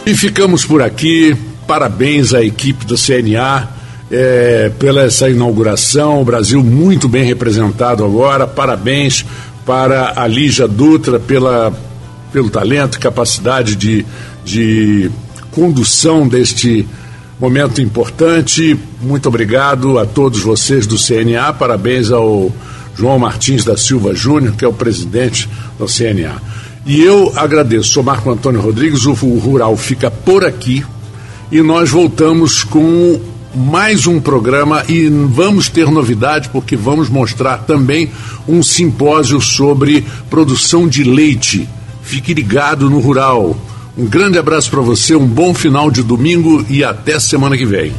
E 0.05 0.13
ficamos 0.13 0.65
por 0.65 0.81
aqui. 0.81 1.35
Parabéns 1.65 2.33
à 2.33 2.43
equipe 2.43 2.85
do 2.85 2.95
CNA 2.95 3.82
é, 4.13 4.71
pela 4.77 5.01
essa 5.01 5.27
inauguração. 5.27 6.21
O 6.21 6.25
Brasil 6.25 6.63
muito 6.63 7.09
bem 7.09 7.23
representado 7.23 8.05
agora. 8.05 8.45
Parabéns 8.45 9.25
para 9.65 10.13
a 10.15 10.27
Lígia 10.27 10.67
Dutra 10.67 11.19
pela, 11.19 11.73
pelo 12.31 12.49
talento 12.49 12.99
capacidade 12.99 13.75
de, 13.75 14.05
de 14.45 15.09
condução 15.49 16.27
deste 16.27 16.87
momento 17.39 17.81
importante. 17.81 18.77
Muito 19.01 19.27
obrigado 19.27 19.97
a 19.97 20.05
todos 20.05 20.41
vocês 20.41 20.85
do 20.85 20.95
CNA. 20.95 21.51
Parabéns 21.53 22.11
ao 22.11 22.51
João 22.95 23.17
Martins 23.17 23.65
da 23.65 23.75
Silva 23.75 24.13
Júnior, 24.13 24.53
que 24.55 24.63
é 24.63 24.67
o 24.67 24.73
presidente 24.73 25.49
do 25.79 25.87
CNA. 25.87 26.39
E 26.85 27.01
eu 27.01 27.33
agradeço, 27.35 27.89
sou 27.89 28.03
Marco 28.03 28.29
Antônio 28.29 28.61
Rodrigues, 28.61 29.05
o 29.05 29.13
Rural 29.13 29.75
fica 29.75 30.11
por 30.11 30.45
aqui 30.45 30.85
e 31.49 31.61
nós 31.61 31.89
voltamos 31.89 32.63
com 32.63 33.32
mais 33.53 34.07
um 34.07 34.19
programa 34.19 34.83
e 34.87 35.07
vamos 35.07 35.69
ter 35.69 35.89
novidade 35.89 36.49
porque 36.49 36.75
vamos 36.75 37.09
mostrar 37.09 37.59
também 37.59 38.11
um 38.47 38.63
simpósio 38.63 39.39
sobre 39.39 40.05
produção 40.29 40.87
de 40.87 41.03
leite. 41.03 41.67
Fique 42.01 42.33
ligado 42.33 42.89
no 42.89 42.99
Rural. 42.99 43.55
Um 43.97 44.05
grande 44.05 44.37
abraço 44.37 44.71
para 44.71 44.81
você, 44.81 45.15
um 45.15 45.27
bom 45.27 45.53
final 45.53 45.91
de 45.91 46.01
domingo 46.01 46.65
e 46.67 46.83
até 46.83 47.19
semana 47.19 47.55
que 47.55 47.65
vem. 47.65 47.93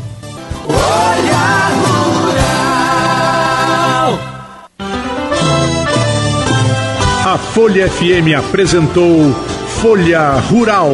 A 7.27 7.39
Folha 7.39 7.89
FM 7.89 8.37
apresentou 8.37 9.35
Folha 9.81 10.33
Rural. 10.41 10.91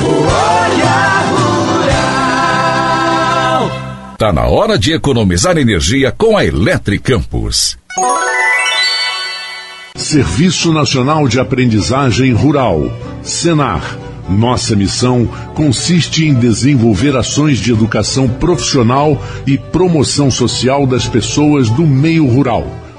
Folha 0.00 1.11
Tá 4.22 4.32
na 4.32 4.46
hora 4.46 4.78
de 4.78 4.92
economizar 4.92 5.58
energia 5.58 6.12
com 6.12 6.36
a 6.36 6.44
Eletricampus. 6.44 7.76
Serviço 9.96 10.72
Nacional 10.72 11.26
de 11.26 11.40
Aprendizagem 11.40 12.32
Rural, 12.32 12.84
Senar 13.20 13.98
nossa 14.28 14.76
missão 14.76 15.28
consiste 15.54 16.24
em 16.24 16.34
desenvolver 16.34 17.16
ações 17.16 17.58
de 17.58 17.72
educação 17.72 18.28
profissional 18.28 19.20
e 19.44 19.58
promoção 19.58 20.30
social 20.30 20.86
das 20.86 21.08
pessoas 21.08 21.68
do 21.68 21.84
meio 21.84 22.24
rural, 22.26 22.64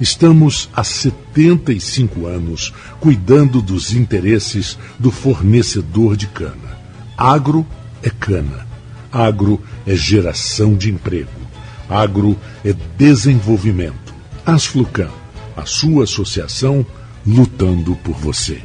Estamos 0.00 0.68
há 0.74 0.84
75 0.84 2.26
anos 2.26 2.72
cuidando 3.00 3.60
dos 3.60 3.92
interesses 3.92 4.78
do 4.98 5.10
fornecedor 5.10 6.16
de 6.16 6.28
cana. 6.28 6.78
Agro 7.16 7.66
é 8.02 8.10
cana. 8.10 8.66
Agro 9.10 9.60
é 9.86 9.96
geração 9.96 10.76
de 10.76 10.90
emprego. 10.90 11.30
Agro 11.88 12.38
é 12.64 12.72
desenvolvimento. 12.96 14.14
Asflucan, 14.46 15.10
a 15.56 15.66
sua 15.66 16.04
associação 16.04 16.86
lutando 17.26 17.96
por 17.96 18.14
você. 18.14 18.62